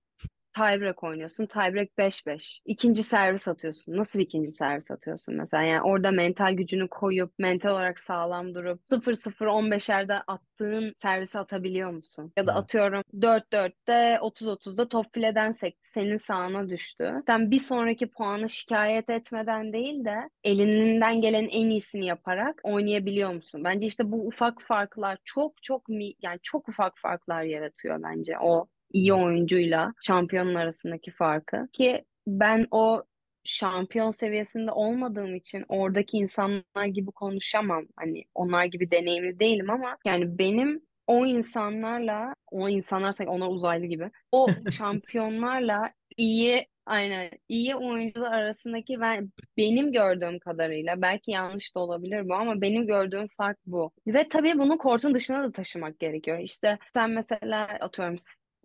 tiebreak 0.57 1.03
oynuyorsun. 1.03 1.45
Tiebreak 1.45 1.97
5-5. 1.97 2.61
İkinci 2.65 3.03
servis 3.03 3.47
atıyorsun. 3.47 3.97
Nasıl 3.97 4.19
bir 4.19 4.23
ikinci 4.23 4.51
servis 4.51 4.91
atıyorsun 4.91 5.35
mesela? 5.35 5.63
Yani 5.63 5.81
orada 5.81 6.11
mental 6.11 6.53
gücünü 6.53 6.87
koyup 6.87 7.33
mental 7.39 7.69
olarak 7.69 7.99
sağlam 7.99 8.55
durup 8.55 8.81
0-0 8.83 9.47
15'erde 9.47 10.21
attığın 10.27 10.93
servisi 10.95 11.39
atabiliyor 11.39 11.91
musun? 11.91 12.33
Ya 12.37 12.47
da 12.47 12.51
Evet. 12.51 12.63
atıyorum 12.63 13.01
4-4'te 13.21 14.17
30-30'da 14.21 14.89
top 14.89 15.13
fileden 15.13 15.51
sekti. 15.51 15.89
Senin 15.89 16.17
sağına 16.17 16.69
düştü. 16.69 17.13
Sen 17.27 17.51
bir 17.51 17.59
sonraki 17.59 18.07
puanı 18.11 18.49
şikayet 18.49 19.09
etmeden 19.09 19.73
değil 19.73 20.05
de 20.05 20.29
elinden 20.43 21.21
gelen 21.21 21.47
en 21.51 21.69
iyisini 21.69 22.05
yaparak 22.05 22.59
oynayabiliyor 22.63 23.33
musun? 23.33 23.63
Bence 23.63 23.87
işte 23.87 24.11
bu 24.11 24.27
ufak 24.27 24.61
farklar 24.61 25.17
çok 25.23 25.63
çok 25.63 25.89
mi 25.89 26.13
yani 26.21 26.39
çok 26.43 26.69
ufak 26.69 26.93
farklar 26.97 27.43
yaratıyor 27.43 28.03
bence 28.03 28.39
o 28.39 28.67
iyi 28.93 29.13
oyuncuyla 29.13 29.93
şampiyonun 30.01 30.55
arasındaki 30.55 31.11
farkı 31.11 31.67
ki 31.73 32.05
ben 32.27 32.67
o 32.71 33.03
şampiyon 33.43 34.11
seviyesinde 34.11 34.71
olmadığım 34.71 35.35
için 35.35 35.65
oradaki 35.69 36.17
insanlar 36.17 36.85
gibi 36.85 37.11
konuşamam. 37.11 37.85
Hani 37.95 38.23
onlar 38.35 38.65
gibi 38.65 38.91
deneyimli 38.91 39.39
değilim 39.39 39.69
ama 39.69 39.97
yani 40.05 40.37
benim 40.37 40.81
o 41.07 41.25
insanlarla 41.25 42.33
o 42.51 42.69
insanlar 42.69 43.11
sanki 43.11 43.31
onlar 43.31 43.47
uzaylı 43.47 43.85
gibi 43.85 44.11
o 44.31 44.47
şampiyonlarla 44.71 45.91
iyi 46.17 46.67
aynen 46.85 47.29
iyi 47.49 47.75
oyuncular 47.75 48.31
arasındaki 48.31 48.99
ben 49.01 49.31
benim 49.57 49.91
gördüğüm 49.91 50.39
kadarıyla 50.39 51.01
belki 51.01 51.31
yanlış 51.31 51.75
da 51.75 51.79
olabilir 51.79 52.29
bu 52.29 52.35
ama 52.35 52.61
benim 52.61 52.87
gördüğüm 52.87 53.27
fark 53.27 53.57
bu. 53.65 53.91
Ve 54.07 54.29
tabii 54.29 54.53
bunu 54.57 54.77
kortun 54.77 55.13
dışına 55.13 55.43
da 55.43 55.51
taşımak 55.51 55.99
gerekiyor. 55.99 56.39
İşte 56.39 56.77
sen 56.93 57.09
mesela 57.09 57.63
atıyorum 57.79 58.15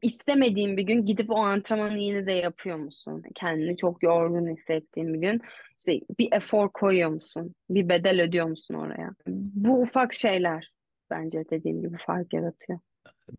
istemediğin 0.02 0.76
bir 0.76 0.82
gün 0.82 1.06
gidip 1.06 1.30
o 1.30 1.36
antrenmanı 1.36 1.98
yine 1.98 2.26
de 2.26 2.32
yapıyor 2.32 2.76
musun? 2.76 3.22
Kendini 3.34 3.76
çok 3.76 4.02
yorgun 4.02 4.48
hissettiğin 4.48 5.14
bir 5.14 5.18
gün 5.18 5.40
işte 5.78 6.00
bir 6.18 6.28
efor 6.32 6.68
koyuyor 6.68 7.10
musun? 7.10 7.54
Bir 7.70 7.88
bedel 7.88 8.22
ödüyor 8.22 8.46
musun 8.46 8.74
oraya? 8.74 9.14
Bu 9.26 9.80
ufak 9.80 10.14
şeyler 10.14 10.72
bence 11.10 11.44
dediğim 11.50 11.82
gibi 11.82 11.96
fark 12.06 12.32
yaratıyor. 12.32 12.78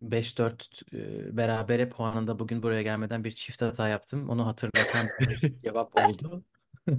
5-4 0.02 0.82
e, 0.94 1.36
berabere 1.36 1.88
puanında 1.88 2.38
bugün 2.38 2.62
buraya 2.62 2.82
gelmeden 2.82 3.24
bir 3.24 3.30
çift 3.30 3.62
hata 3.62 3.88
yaptım. 3.88 4.28
Onu 4.28 4.46
hatırlatan 4.46 5.08
bir 5.20 5.52
cevap 5.62 5.96
oldu. 5.96 6.44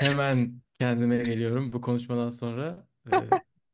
Hemen 0.00 0.52
kendime 0.78 1.18
geliyorum 1.18 1.72
bu 1.72 1.80
konuşmadan 1.80 2.30
sonra. 2.30 2.86
E, 3.12 3.14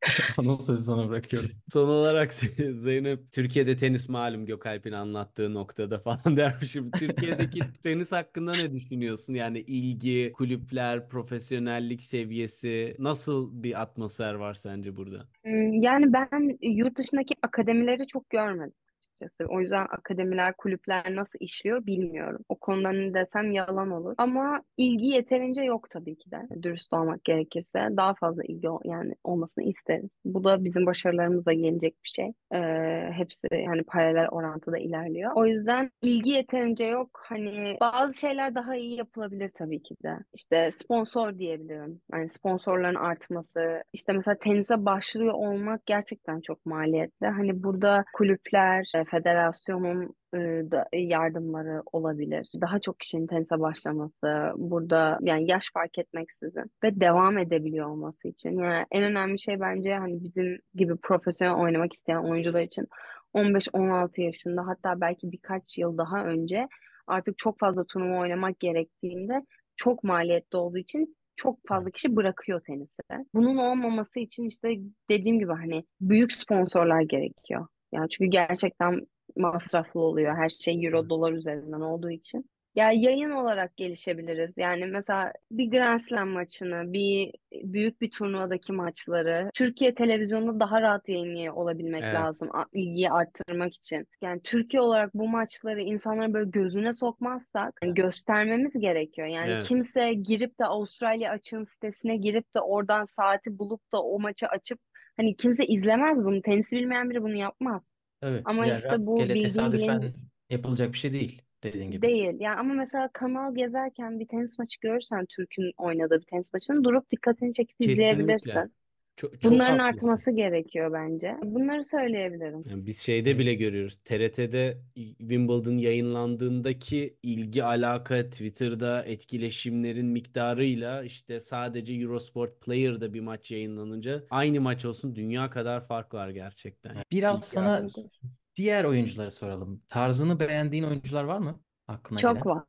anons 0.39 0.67
sözü 0.67 0.83
sana 0.83 1.09
bırakıyorum. 1.09 1.51
Son 1.69 1.89
olarak 1.89 2.35
Zeynep 2.73 3.33
Türkiye'de 3.33 3.77
tenis 3.77 4.09
malum 4.09 4.47
Gökalp'in 4.47 4.93
anlattığı 4.93 5.55
noktada 5.55 5.99
falan 5.99 6.19
dermişim. 6.37 6.93
Türkiye'deki 6.95 7.73
tenis 7.83 8.13
hakkında 8.13 8.57
ne 8.57 8.73
düşünüyorsun? 8.73 9.35
Yani 9.35 9.61
ilgi, 9.61 10.33
kulüpler, 10.35 11.09
profesyonellik 11.09 12.05
seviyesi 12.05 12.97
nasıl 12.99 13.63
bir 13.63 13.83
atmosfer 13.83 14.35
var 14.35 14.55
sence 14.55 14.97
burada? 14.97 15.29
Hmm, 15.45 15.83
Yani 15.83 16.13
ben 16.13 16.59
yurt 16.63 16.99
dışındaki 16.99 17.35
akademileri 17.43 18.07
çok 18.07 18.31
görmedim. 18.31 18.73
Açıkçası. 19.15 19.53
O 19.53 19.61
yüzden 19.61 19.87
akademiler, 19.91 20.55
kulüpler 20.57 21.17
nasıl 21.17 21.39
işliyor 21.41 21.87
bilmiyorum. 21.87 22.41
O 22.49 22.57
konuda 22.57 22.93
ne 22.93 23.15
desem 23.15 23.51
yalan 23.51 23.91
olur. 23.91 24.15
Ama 24.19 24.62
ilgi 24.77 25.07
yeterince 25.07 25.62
yok 25.62 25.91
tabii 25.91 26.17
ki 26.17 26.31
de. 26.31 26.62
Dürüst 26.62 26.93
olmak 26.93 27.25
gerekirse. 27.25 27.89
Daha 27.97 28.15
fazla 28.15 28.45
ilgi 28.45 28.69
yani 28.85 29.15
olmasını 29.25 29.65
isteriz. 29.65 30.11
Bu 30.25 30.45
da 30.45 30.65
bizim 30.65 30.87
başarılarımızla 30.87 31.53
gelecek 31.53 31.95
bir 32.05 32.09
şey. 32.09 32.33
Ee, 32.55 33.11
hepsi 33.12 33.47
yani 33.53 33.83
paralel 33.83 34.29
orantıda 34.29 34.79
ilerliyor. 34.79 35.33
O 35.35 35.47
yüzden 35.47 35.91
ilgi 36.03 36.31
yeterince 36.31 36.85
yok. 36.85 37.21
Hani 37.25 37.77
bazı 37.81 38.19
şeyler 38.19 38.55
daha 38.55 38.77
iyi 38.77 38.97
yapılabilir 38.97 39.51
tabii 39.55 39.83
ki 39.83 39.95
de. 40.05 40.19
İşte 40.35 40.71
sponsor 40.73 41.39
diyebilirim. 41.39 42.01
Yani 42.12 42.31
sponsorların 42.31 42.95
artması. 42.95 43.83
İşte 43.93 44.12
mesela 44.12 44.39
tenise 44.39 44.85
başlıyor 44.85 45.35
olmak 45.35 45.87
gerçekten 45.87 46.41
çok 46.41 46.67
maliyetli. 46.67 47.27
Hani 47.27 47.62
burada 47.62 48.05
kulüpler, 48.12 48.93
federasyonun 49.05 50.15
e, 50.35 50.39
da 50.71 50.89
yardımları 50.93 51.83
olabilir. 51.93 52.49
Daha 52.61 52.79
çok 52.81 53.01
kişinin 53.01 53.27
tenise 53.27 53.61
başlaması, 53.61 54.53
burada 54.57 55.19
yani 55.23 55.51
yaş 55.51 55.71
fark 55.75 55.99
etmeksizin 55.99 56.71
ve 56.85 57.01
devam 57.01 57.39
edebiliyor 57.39 57.91
olması 57.91 58.29
için. 58.29 58.59
Yani 58.59 58.87
en 58.93 59.03
önemli 59.05 59.41
şey 59.41 59.61
bence 59.61 59.95
hani 59.95 60.25
bizim 60.25 60.59
gibi 60.75 60.97
profesyonel 60.97 61.63
oynamak 61.63 61.93
isteyen 61.93 62.25
oyuncular 62.25 62.63
için 62.63 62.87
15-16 63.35 64.21
yaşında 64.21 64.67
hatta 64.67 65.01
belki 65.01 65.33
birkaç 65.33 65.79
yıl 65.79 65.99
daha 65.99 66.25
önce 66.25 66.69
artık 67.07 67.39
çok 67.39 67.59
fazla 67.59 67.85
turnuva 67.85 68.21
oynamak 68.21 68.61
gerektiğinde 68.61 69.43
çok 69.77 70.05
maliyetli 70.05 70.57
olduğu 70.59 70.79
için 70.79 71.17
çok 71.37 71.59
fazla 71.69 71.91
kişi 71.91 72.17
bırakıyor 72.17 72.61
tenisi. 72.67 73.03
Bunun 73.35 73.57
olmaması 73.57 74.21
için 74.21 74.45
işte 74.45 74.69
dediğim 75.11 75.39
gibi 75.39 75.53
hani 75.53 75.85
büyük 76.01 76.33
sponsorlar 76.33 77.03
gerekiyor. 77.03 77.67
Yani 77.95 78.09
çünkü 78.09 78.31
gerçekten 78.31 79.07
masraflı 79.37 80.01
oluyor. 80.01 80.37
Her 80.37 80.49
şey 80.49 80.87
euro 80.87 81.09
dolar 81.09 81.33
üzerinden 81.33 81.81
olduğu 81.81 82.11
için. 82.11 82.51
Ya 82.75 82.93
yayın 82.93 83.31
olarak 83.31 83.77
gelişebiliriz. 83.77 84.53
Yani 84.57 84.87
mesela 84.87 85.33
bir 85.51 85.71
Grand 85.71 86.01
Slam 86.01 86.29
maçını, 86.29 86.93
bir 86.93 87.33
büyük 87.53 88.01
bir 88.01 88.11
turnuvadaki 88.11 88.73
maçları 88.73 89.51
Türkiye 89.55 89.95
televizyonunda 89.95 90.61
daha 90.61 90.83
rahat 90.83 91.09
yayınlıyor 91.09 91.55
olabilmek 91.55 92.03
Evet. 92.03 92.15
lazım, 92.15 92.51
ilgiyi 92.73 93.11
arttırmak 93.11 93.75
için. 93.75 94.07
Yani 94.23 94.41
Türkiye 94.43 94.81
olarak 94.81 95.15
bu 95.15 95.29
maçları 95.29 95.81
insanların 95.81 96.35
böyle 96.35 96.51
gözüne 96.51 96.93
sokmazsak 96.93 97.75
hani 97.83 97.95
göstermemiz 97.95 98.73
gerekiyor. 98.73 99.29
Yani 99.29 99.51
Evet. 99.51 99.65
kimse 99.65 100.15
girip 100.15 100.61
de 100.61 100.65
Avustralya 100.65 101.31
açığın 101.31 101.65
sitesine 101.65 102.17
girip 102.17 102.55
de 102.55 102.61
oradan 102.61 103.05
saati 103.05 103.59
bulup 103.59 103.93
da 103.93 104.03
o 104.03 104.21
maçı 104.21 104.47
açıp 104.47 104.79
hani 105.17 105.37
kimse 105.37 105.67
izlemez 105.67 106.19
bunu. 106.25 106.43
Tenisi 106.43 106.77
bilmeyen 106.77 107.11
biri 107.11 107.23
bunu 107.23 107.35
yapmaz. 107.37 107.83
Tabii. 108.21 108.43
Ama 108.45 108.67
Yani 108.67 108.79
işte 108.79 109.07
bu 109.07 109.19
rastgele 109.19 109.35
bildiğin 109.35 109.45
tesadüfen 109.49 110.15
yapılacak 110.51 110.93
bir 110.93 110.99
şey 110.99 111.12
değil 111.12 111.43
dediğin 111.62 111.91
gibi. 111.91 112.03
değil. 112.03 112.37
Yani 112.41 112.61
ama 112.61 112.75
mesela 112.75 113.09
kanal 113.12 113.55
gezerken 113.55 114.21
bir 114.21 114.29
tenis 114.29 114.59
maçı 114.59 114.81
görürsen 114.81 115.27
Türk'ün 115.27 115.73
oynadığı 115.77 116.21
bir 116.21 116.27
tenis 116.27 116.53
maçını 116.55 116.85
durup 116.85 117.11
dikkatini 117.11 117.53
çekip 117.53 117.81
Kesinlikle. 117.81 117.93
izleyebilirsin. 117.93 118.75
Çok, 119.17 119.41
çok 119.41 119.53
Bunların 119.53 119.79
haklısın. 119.79 120.09
artması 120.09 120.31
gerekiyor 120.31 120.93
bence. 120.93 121.37
Bunları 121.43 121.85
söyleyebilirim. 121.85 122.65
Yani 122.71 122.87
biz 122.87 122.99
şeyde 122.99 123.39
bile 123.39 123.55
görüyoruz. 123.55 123.99
TRT'de 124.05 124.79
Wimbledon 125.19 125.79
yayınlandığındaki 125.79 127.17
ilgi 127.23 127.65
alaka 127.65 128.31
Twitter'da 128.31 129.03
etkileşimlerin 129.05 130.07
miktarıyla 130.07 131.03
işte 131.05 131.41
sadece 131.41 131.95
Eurosport 131.95 132.61
Player'da 132.61 133.15
bir 133.15 133.21
maç 133.21 133.51
yayınlanınca 133.51 134.25
aynı 134.31 134.61
maç 134.61 134.85
olsun 134.85 135.15
dünya 135.17 135.51
kadar 135.51 135.81
fark 135.87 136.15
var 136.15 136.29
gerçekten. 136.29 136.97
Biraz 137.12 137.39
İlgi 137.39 137.47
sana 137.47 137.73
artışı. 137.77 138.11
diğer 138.57 138.85
oyuncuları 138.85 139.31
soralım. 139.31 139.83
Tarzını 139.89 140.41
beğendiğin 140.41 140.85
oyuncular 140.85 141.25
var 141.25 141.39
mı 141.39 141.61
aklına 141.89 142.19
Çok 142.19 142.35
gelen? 142.35 142.47
var. 142.47 142.65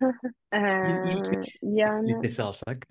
İl, 0.82 1.00
ilk 1.04 1.32
Ee, 1.32 1.36
üç 1.40 1.56
yani 1.62 2.08
listesi 2.08 2.42
alsak. 2.42 2.86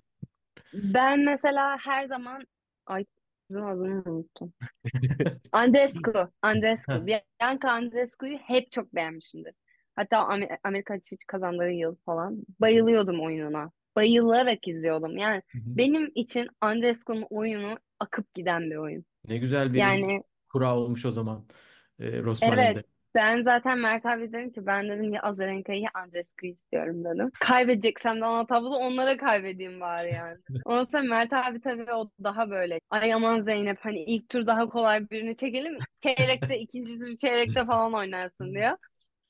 ben 0.72 1.20
mesela 1.24 1.78
her 1.78 2.06
zaman 2.08 2.42
ay 2.86 3.04
kızın 3.48 3.62
adını 3.62 4.02
unuttum. 4.12 4.52
Andrescu. 5.52 6.32
Andrescu. 6.42 7.06
Bianca 7.06 7.70
Andrescu'yu 7.70 8.38
hep 8.38 8.72
çok 8.72 8.94
beğenmişimdir. 8.94 9.54
Hatta 9.96 10.16
Amer- 10.16 10.58
Amerika 10.64 10.94
açığı 10.94 11.16
kazandığı 11.26 11.70
yıl 11.70 11.96
falan. 12.06 12.42
Bayılıyordum 12.60 13.20
oyununa. 13.20 13.70
Bayılarak 13.96 14.68
izliyordum. 14.68 15.16
Yani 15.16 15.42
Hı 15.52 15.58
hı. 15.58 15.62
benim 15.76 16.12
için 16.14 16.48
Andrescu'nun 16.60 17.26
oyunu 17.30 17.78
akıp 18.00 18.34
giden 18.34 18.70
bir 18.70 18.76
oyun. 18.76 19.04
Ne 19.28 19.38
güzel 19.38 19.72
bir 19.74 19.78
Yani 19.78 20.22
kura 20.48 20.76
olmuş 20.78 21.04
o 21.06 21.12
zaman 21.12 21.46
e, 21.98 22.22
evet 22.40 22.78
Rosmalin'de. 22.78 22.84
Ben 23.16 23.42
zaten 23.42 23.78
Mert 23.78 24.06
abi 24.06 24.32
dedim 24.32 24.52
ki 24.52 24.66
ben 24.66 24.88
dedim 24.88 25.12
ya 25.12 25.20
Azarenka'yı 25.22 25.80
ya 25.80 25.88
Andrescu'yu 25.94 26.52
istiyorum 26.52 27.04
dedim. 27.04 27.30
Kaybedeceksem 27.40 28.20
de 28.20 28.24
ana 28.24 28.46
tabloda 28.46 28.76
onlara 28.76 29.16
kaybedeyim 29.16 29.80
bari 29.80 30.10
yani. 30.14 30.38
Ondan 30.64 30.84
sonra 30.84 31.02
Mert 31.02 31.32
abi 31.32 31.60
tabii 31.60 31.92
o 31.92 32.10
daha 32.24 32.50
böyle 32.50 32.80
ay 32.90 33.14
aman 33.14 33.40
Zeynep 33.40 33.78
hani 33.80 34.04
ilk 34.04 34.28
tur 34.28 34.46
daha 34.46 34.68
kolay 34.68 35.10
birini 35.10 35.36
çekelim 35.36 35.78
çeyrekte 36.02 36.58
ikinci 36.58 36.98
tur 36.98 37.16
çeyrekte 37.16 37.64
falan 37.64 37.94
oynarsın 37.94 38.54
diyor. 38.54 38.76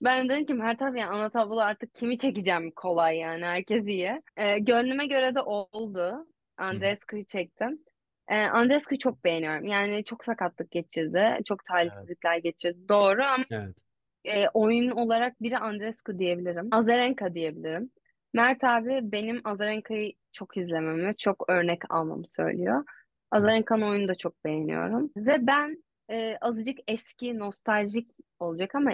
Ben 0.01 0.29
dedim 0.29 0.47
ki 0.47 0.55
Mert 0.55 0.83
abi 0.83 1.01
yani 1.01 1.11
ana 1.11 1.31
tabloda 1.31 1.65
artık 1.65 1.95
kimi 1.95 2.19
çekeceğim 2.19 2.71
kolay 2.77 3.17
yani 3.19 3.45
herkes 3.45 3.87
iyi. 3.87 4.23
Ee, 4.37 4.59
gönlüme 4.59 5.07
göre 5.07 5.35
de 5.35 5.41
oldu. 5.41 6.27
Andreescu'yu 6.57 7.25
çektim. 7.27 7.85
Ee, 8.29 8.37
Andreescu'yu 8.37 8.99
çok 8.99 9.25
beğeniyorum. 9.25 9.67
Yani 9.67 10.05
çok 10.05 10.25
sakatlık 10.25 10.71
geçirdi. 10.71 11.39
Çok 11.45 11.61
Evet. 11.61 11.67
talihsizlikler 11.69 12.37
geçirdi. 12.37 12.89
Doğru 12.89 13.23
ama 13.25 13.45
Evet. 13.51 13.77
e, 14.25 14.49
oyun 14.49 14.91
olarak 14.91 15.43
biri 15.43 15.59
Andreescu 15.59 16.19
diyebilirim. 16.19 16.69
Azarenka 16.71 17.35
diyebilirim. 17.35 17.91
Mert 18.35 18.65
abi 18.65 19.01
benim 19.03 19.41
Azarenka'yı 19.45 20.13
çok 20.33 20.57
izlememi, 20.57 21.17
çok 21.17 21.51
örnek 21.51 21.83
almamı 21.91 22.27
söylüyor. 22.29 22.85
Azarenka'nın 23.31 23.83
oyununu 23.83 24.09
da 24.09 24.15
çok 24.15 24.45
beğeniyorum. 24.45 25.11
Ve 25.17 25.47
ben 25.47 25.85
e, 26.11 26.37
azıcık 26.41 26.79
eski, 26.89 27.39
nostaljik 27.39 28.11
olacak 28.39 28.75
ama 28.75 28.93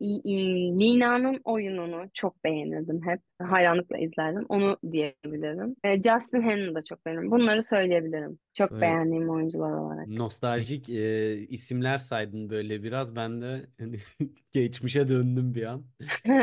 Lina'nın 0.00 1.40
oyununu 1.44 2.10
çok 2.14 2.44
beğenirdim 2.44 3.02
hep. 3.06 3.20
Hayranlıkla 3.42 3.98
izlerdim. 3.98 4.46
Onu 4.48 4.78
diyebilirim. 4.92 5.76
E, 5.84 6.02
Justin 6.02 6.42
Henley'i 6.42 6.74
da 6.74 6.82
çok 6.82 7.06
beğenirim. 7.06 7.30
Bunları 7.30 7.62
söyleyebilirim. 7.62 8.38
Çok 8.54 8.70
Böyle 8.70 8.80
beğendiğim 8.80 9.30
oyuncular 9.30 9.72
olarak. 9.72 10.06
nostaljik 10.06 10.90
e, 10.90 11.36
isimler 11.48 11.98
saydın 11.98 12.50
böyle 12.50 12.82
biraz. 12.82 13.16
Ben 13.16 13.42
de 13.42 13.66
hani 13.78 13.98
geçmişe 14.52 15.08
döndüm 15.08 15.54
bir 15.54 15.62
an. 15.62 15.86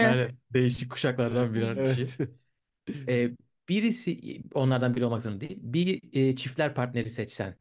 Yani 0.02 0.28
değişik 0.54 0.92
kuşaklardan 0.92 1.54
birer 1.54 1.84
kişi. 1.84 2.02
Evet. 2.02 3.10
E, 3.10 3.32
birisi 3.70 4.42
onlardan 4.54 4.96
biri 4.96 5.06
olmak 5.06 5.22
zorunda 5.22 5.42
değil. 5.42 5.60
Bir 5.62 6.02
e, 6.14 6.36
çiftler 6.36 6.76
partneri 6.76 7.10
seçsen 7.10 7.56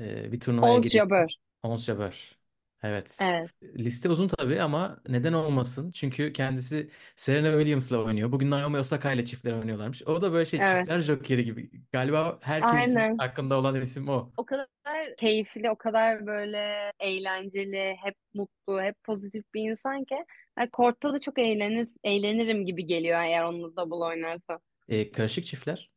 e, 0.00 0.32
bir 0.32 0.40
turnuvaya 0.40 0.78
Ons 0.78 0.80
gidiyorsun. 0.80 1.08
Jabeur. 1.08 1.36
Ons 1.62 1.84
Jabeur. 1.86 2.38
Evet. 2.84 3.16
Evet. 3.20 3.50
Liste 3.62 4.08
uzun 4.08 4.28
tabii 4.28 4.62
ama 4.62 5.00
neden 5.08 5.32
olmasın? 5.32 5.90
Çünkü 5.90 6.32
kendisi 6.32 6.90
Serena 7.16 7.50
Williams'la 7.50 7.98
oynuyor. 8.04 8.32
Bugün 8.32 8.50
Naomi 8.50 8.78
Osaka 8.78 9.12
ile 9.12 9.24
çiftler 9.24 9.52
oynuyorlarmış. 9.52 10.02
O 10.02 10.22
da 10.22 10.32
böyle 10.32 10.46
şey 10.46 10.60
Evet. 10.60 10.78
çiftler 10.78 11.02
jokeri 11.02 11.44
gibi. 11.44 11.70
Galiba 11.92 12.38
herkesin 12.42 12.96
Aynen. 12.96 13.16
aklında 13.18 13.58
olan 13.58 13.80
isim 13.80 14.08
o. 14.08 14.30
O 14.36 14.44
kadar 14.44 14.66
keyifli, 15.18 15.70
o 15.70 15.76
kadar 15.76 16.26
böyle 16.26 16.92
eğlenceli, 17.00 17.96
hep 18.02 18.14
mutlu, 18.34 18.82
hep 18.82 19.04
pozitif 19.04 19.44
bir 19.54 19.70
insan 19.70 20.04
ki. 20.04 20.24
Yani 20.58 20.70
kortta 20.70 21.12
da 21.14 21.20
çok 21.20 21.38
eğlenir, 21.38 21.88
eğlenirim 22.04 22.66
gibi 22.66 22.86
geliyor 22.86 23.20
eğer 23.20 23.42
onunla 23.44 23.76
double 23.76 24.04
oynarsa. 24.04 24.60
E, 24.88 25.12
karışık 25.12 25.44
çiftler. 25.44 25.90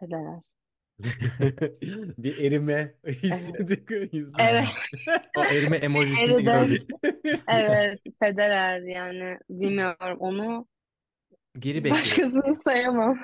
Federer. 0.00 0.51
Bir 2.18 2.38
erime 2.38 2.94
Evet. 3.04 3.22
hissettik 3.22 3.90
o 3.90 4.16
yüzden. 4.16 4.38
Evet. 4.38 4.68
O 5.36 5.44
erime 5.44 5.76
emojisini 5.76 6.38
Eriden. 6.38 6.44
gördük. 6.44 6.90
Evet. 7.48 8.00
Federer 8.22 8.82
yani 8.82 9.38
bilmiyorum 9.50 10.16
onu 10.20 10.68
Geri 11.58 11.84
bekliyoruz. 11.84 12.34
başkasını 12.34 12.54
sayamam. 12.54 13.18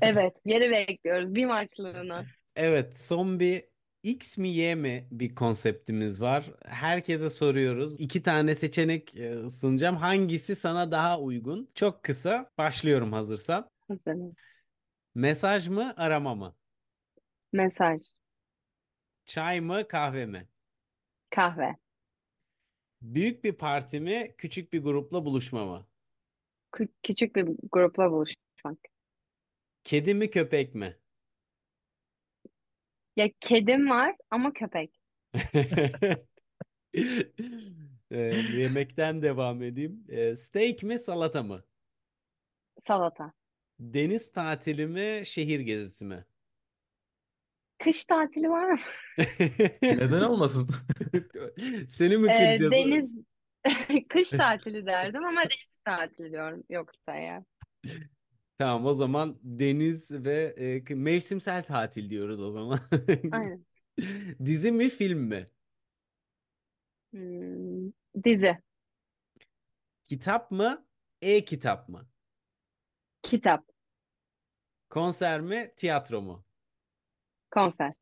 Evet. 0.00 0.36
Geri 0.46 0.70
bekliyoruz 0.70 1.34
bir 1.34 1.46
maçlığına. 1.46 2.24
Evet, 2.56 2.96
son 3.02 3.40
bir 3.40 3.64
X 4.02 4.38
mi 4.38 4.48
Y 4.48 4.74
mi 4.74 5.08
bir 5.10 5.34
konseptimiz 5.34 6.20
var. 6.20 6.50
Herkese 6.64 7.30
soruyoruz. 7.30 8.00
İki 8.00 8.22
tane 8.22 8.54
seçenek 8.54 9.16
e, 9.16 9.48
sunacağım. 9.50 9.96
Hangisi 9.96 10.56
sana 10.56 10.90
daha 10.92 11.20
uygun? 11.20 11.70
Çok 11.74 12.02
kısa. 12.04 12.50
Başlıyorum 12.58 13.12
hazırsan. 13.12 13.70
Hazırım. 13.88 14.36
Mesaj 15.14 15.68
mı, 15.68 15.94
arama 15.96 16.34
mı? 16.34 16.56
Mesaj. 17.52 18.00
Çay 19.24 19.60
mı, 19.60 19.88
kahve 19.88 20.26
mi? 20.26 20.48
Kahve. 21.30 21.76
Büyük 23.02 23.44
bir 23.44 23.52
parti 23.52 24.00
mi, 24.00 24.34
küçük 24.38 24.72
bir 24.72 24.82
grupla 24.82 25.24
buluşma 25.24 25.64
mı? 25.66 25.86
Kü- 26.72 26.88
küçük 27.02 27.36
bir 27.36 27.48
grupla 27.72 28.12
buluşmak. 28.12 28.78
Kedi 29.84 30.14
mi, 30.14 30.30
köpek 30.30 30.74
mi? 30.74 30.96
Ya 33.16 33.28
kedim 33.40 33.90
var 33.90 34.16
ama 34.30 34.52
köpek. 34.52 35.00
Ee, 38.10 38.18
yemekten 38.48 39.22
devam 39.22 39.62
edeyim. 39.62 40.04
Ee, 40.08 40.36
steak 40.36 40.82
mi 40.82 40.98
salata 40.98 41.42
mı? 41.42 41.64
Salata. 42.86 43.32
Deniz 43.80 44.32
tatili 44.32 44.86
mi 44.86 45.22
şehir 45.26 45.60
gezisi 45.60 46.04
mi? 46.04 46.24
Kış 47.80 48.04
tatili 48.04 48.50
var 48.50 48.70
mı? 48.70 48.78
Neden 49.90 50.22
olmasın? 50.22 50.68
Seni 51.88 52.16
mi 52.16 52.32
Ee, 52.32 52.34
kıracağız? 52.34 52.70
deniz 52.70 53.14
kış 54.08 54.34
tatili 54.34 54.86
derdim 54.86 55.24
ama 55.24 55.40
deniz 55.42 55.78
tatili 55.84 56.32
diyorum 56.32 56.64
yoksa 56.70 57.14
ya. 57.14 57.44
Tamam 58.58 58.86
o 58.86 58.92
zaman 58.94 59.38
deniz 59.42 60.12
ve 60.12 60.54
e, 60.90 60.94
mevsimsel 60.94 61.62
tatil 61.64 62.10
diyoruz 62.10 62.40
o 62.42 62.50
zaman. 62.50 62.80
Aynen. 63.30 63.66
Dizi 64.44 64.72
mi 64.72 64.88
film 64.90 65.18
mi? 65.20 65.46
Hmm, 67.12 67.92
dizi, 68.22 68.58
Kitap 70.04 70.50
mı? 70.50 70.86
E-kitap 71.22 71.88
mı? 71.88 72.08
kitap, 73.22 73.64
Konser 74.90 75.40
mi? 75.40 75.72
Tiyatro 75.76 76.20
mu? 76.22 76.44
Konser. 77.50 77.94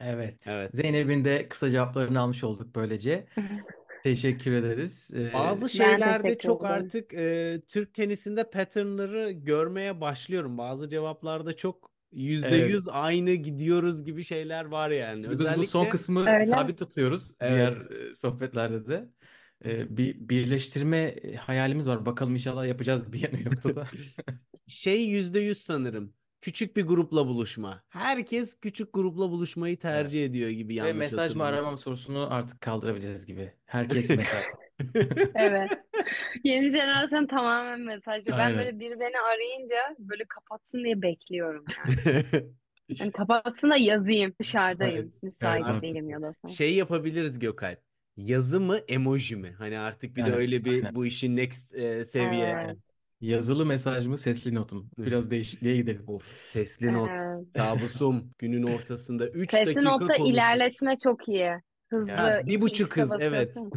Evet. 0.00 0.44
Evet. 0.48 0.70
Zeynep'in 0.74 1.24
de 1.24 1.48
kısa 1.48 1.70
cevaplarını 1.70 2.20
almış 2.20 2.44
olduk 2.44 2.74
böylece. 2.74 3.26
Teşekkür 4.04 4.52
ederiz. 4.52 5.10
Ee, 5.16 5.32
Bazı 5.32 5.62
Ben 5.62 5.68
şeylerde 5.68 6.22
teşekkür 6.22 6.38
çok 6.38 6.64
ederim. 6.66 6.74
artık 6.76 7.14
e, 7.14 7.62
Türk 7.68 7.94
tenisinde 7.94 8.50
patternları 8.50 9.30
görmeye 9.30 10.00
başlıyorum. 10.00 10.58
Bazı 10.58 10.88
cevaplarda 10.88 11.56
çok 11.56 11.92
yüzde 12.12 12.48
Evet. 12.48 12.70
yüz 12.70 12.88
aynı 12.88 13.30
gidiyoruz 13.34 14.04
gibi 14.04 14.24
şeyler 14.24 14.64
var 14.64 14.90
yani. 14.90 15.30
Biz 15.30 15.56
bu 15.56 15.64
son 15.64 15.86
Özellikle 15.86 15.88
kısmı 15.88 16.20
Öyle. 16.30 16.44
sabit 16.44 16.78
tutuyoruz 16.78 17.34
Evet. 17.40 17.78
diğer 17.90 18.00
e, 18.10 18.14
sohbetlerde 18.14 18.86
de. 18.86 19.08
E, 19.64 19.96
bir 19.96 20.28
birleştirme 20.28 20.98
e, 20.98 21.36
hayalimiz 21.36 21.88
var. 21.88 22.06
Bakalım 22.06 22.32
inşallah 22.32 22.66
yapacağız 22.66 23.12
bir 23.12 23.32
bir 23.32 23.46
noktada. 23.46 23.86
şey 24.68 25.06
yüzde 25.08 25.40
yüz 25.40 25.58
sanırım. 25.58 26.14
Küçük 26.42 26.76
bir 26.76 26.82
grupla 26.86 27.26
buluşma. 27.26 27.82
Herkes 27.88 28.60
küçük 28.60 28.94
grupla 28.94 29.30
buluşmayı 29.30 29.78
tercih 29.78 30.24
ediyor 30.24 30.50
gibi 30.50 30.72
Ve 30.72 30.76
yanlış 30.76 30.96
mesaj 30.96 31.34
mı 31.34 31.44
aramam 31.44 31.78
sorusunu 31.78 32.28
artık 32.30 32.60
kaldırabiliriz 32.60 33.26
gibi. 33.26 33.52
Herkes 33.66 34.08
mesaj. 34.16 34.42
Evet. 35.34 35.70
Yeni 36.44 36.70
jenerasyon 36.70 37.26
tamamen 37.26 37.80
mesajcı. 37.80 38.30
Ben 38.32 38.38
Aynen. 38.38 38.58
böyle 38.58 38.78
biri 38.78 39.00
beni 39.00 39.20
arayınca 39.20 39.96
böyle 39.98 40.24
kapatsın 40.24 40.84
diye 40.84 41.02
bekliyorum 41.02 41.64
yani. 41.78 42.24
Yani 43.00 43.12
kapatsın 43.16 43.70
da 43.70 43.76
yazayım. 43.76 44.34
Dışarıdayım. 44.40 45.02
Evet, 45.02 45.22
Müsait 45.22 45.64
evet, 45.70 45.82
değilim 45.82 46.10
ya 46.10 46.22
da. 46.22 46.34
falan. 46.42 46.52
Şey 46.52 46.74
yapabiliriz 46.74 47.38
Gökalp. 47.38 47.78
Yazı 48.16 48.60
mı 48.60 48.78
emoji 48.88 49.36
mi? 49.36 49.54
Hani 49.58 49.78
artık 49.78 50.16
bir 50.16 50.26
de 50.26 50.28
Evet, 50.28 50.38
öyle 50.38 50.64
bir 50.64 50.72
aynen. 50.72 50.94
bu 50.94 51.06
işin 51.06 51.36
next 51.36 51.74
e, 51.74 52.04
seviye. 52.04 52.46
Evet. 52.64 52.78
Yazılı 53.22 53.66
mesaj 53.66 54.06
mı, 54.06 54.18
sesli 54.18 54.54
not 54.54 54.72
mu? 54.72 54.90
Biraz 54.98 55.30
değişikliğe 55.30 55.76
gidelim. 55.76 56.04
Of 56.08 56.40
sesli 56.42 56.92
not. 56.92 57.08
Evet. 57.08 57.46
Kabusum 57.56 58.34
günün 58.38 58.62
ortasında 58.62 59.28
3 59.28 59.50
Sesli 59.50 59.66
dakika 59.66 59.82
notta 59.82 59.98
konuşuyoruz. 59.98 60.30
ilerletme 60.32 60.98
çok 60.98 61.28
iyi. 61.28 61.52
Hızlı. 61.90 62.10
Ha, 62.12 62.40
bir 62.46 62.52
iki 62.52 62.60
buçuk 62.60 62.96
hız 62.96 63.16
evet. 63.20 63.56
basıyorsun. 63.56 63.72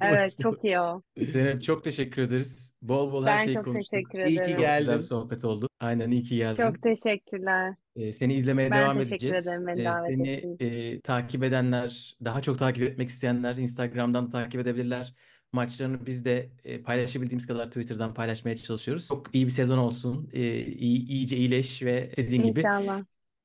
Evet 0.00 0.38
çok 0.42 0.64
iyi 0.64 0.80
o. 0.80 1.02
Zeynep 1.16 1.62
çok 1.62 1.84
teşekkür 1.84 2.22
ederiz. 2.22 2.74
Bol 2.82 3.12
bol 3.12 3.26
her 3.26 3.38
Ben 3.38 3.44
şeyi 3.44 3.54
çok 3.54 3.64
konuştuk. 3.64 3.90
teşekkür 3.90 4.18
İyi 4.18 4.42
ki 4.42 4.52
ederim. 4.52 4.62
Çok 4.62 4.78
güzel 4.78 4.86
geldin. 4.86 5.00
sohbet 5.00 5.44
oldu. 5.44 5.68
Aynen 5.80 6.10
iyi 6.10 6.22
ki 6.22 6.36
geldin. 6.36 6.62
Çok 6.62 6.82
teşekkürler. 6.82 7.74
Ee, 7.96 8.12
seni 8.12 8.34
izlemeye 8.34 8.70
Ben 8.70 8.78
devam 8.78 8.98
teşekkür 8.98 9.34
edeceğiz. 9.34 9.46
ederim 9.46 9.66
beni 9.66 9.80
Ee, 9.80 9.84
davet 9.84 10.10
seni 10.10 10.56
e, 10.60 11.00
takip 11.00 11.42
edenler, 11.44 12.16
daha 12.24 12.42
çok 12.42 12.58
takip 12.58 12.82
etmek 12.82 13.08
isteyenler 13.08 13.56
Instagram'dan 13.56 14.26
da 14.26 14.30
takip 14.30 14.60
edebilirler. 14.60 15.14
Maçlarını 15.62 16.06
biz 16.06 16.24
de 16.24 16.50
e, 16.64 16.82
paylaşabildiğimiz 16.82 17.46
kadar 17.46 17.66
Twitter'dan 17.66 18.14
paylaşmaya 18.14 18.56
çalışıyoruz. 18.56 19.08
Çok 19.08 19.34
iyi 19.34 19.46
bir 19.46 19.50
sezon 19.50 19.78
olsun. 19.78 20.30
Ee, 20.32 20.60
iyi, 20.66 21.08
iyice 21.08 21.36
iyileş 21.36 21.82
ve 21.82 22.08
istediğin 22.08 22.42
gibi 22.42 22.58
İnşallah. 22.60 23.04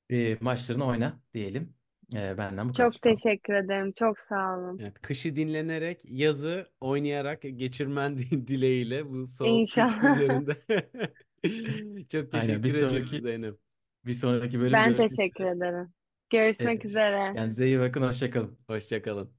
e, 0.10 0.38
maçlarını 0.42 0.86
oyna 0.86 1.20
diyelim. 1.34 1.74
Ee, 2.16 2.38
benden 2.38 2.70
bu 2.70 2.74
kadar. 2.74 2.92
Çok 2.92 3.02
teşekkür 3.02 3.54
ederim. 3.54 3.92
Çok 4.00 4.20
sağ 4.20 4.58
olun. 4.58 4.78
Evet, 4.82 5.02
kışı 5.02 5.36
dinlenerek, 5.36 6.02
yazı 6.10 6.68
oynayarak 6.82 7.42
geçirmen 7.42 8.18
dileğiyle 8.48 9.10
bu 9.10 9.28
soğuk 9.28 9.50
İnşallah. 9.52 10.02
günlerinde. 10.20 10.58
Çok 12.12 12.34
Aynen, 12.34 12.64
bir 12.64 12.70
teşekkür 12.70 12.88
sonraki- 12.90 13.22
Zeynep. 13.22 13.56
Bir 14.06 14.14
sonraki 14.14 14.60
bölüm 14.60 14.74
Ben 14.74 14.90
görüşmek 14.90 15.10
teşekkür 15.10 15.44
üzere. 15.44 15.58
ederim. 15.58 15.94
Görüşmek 16.30 16.86
Ee, 16.86 16.88
üzere. 16.88 17.34
Kendinize 17.36 17.68
iyi 17.68 17.80
bakın. 17.80 18.02
Hoşça 18.02 18.30
kalın. 18.32 18.58
Hoşça 18.68 19.02
kalın. 19.02 19.37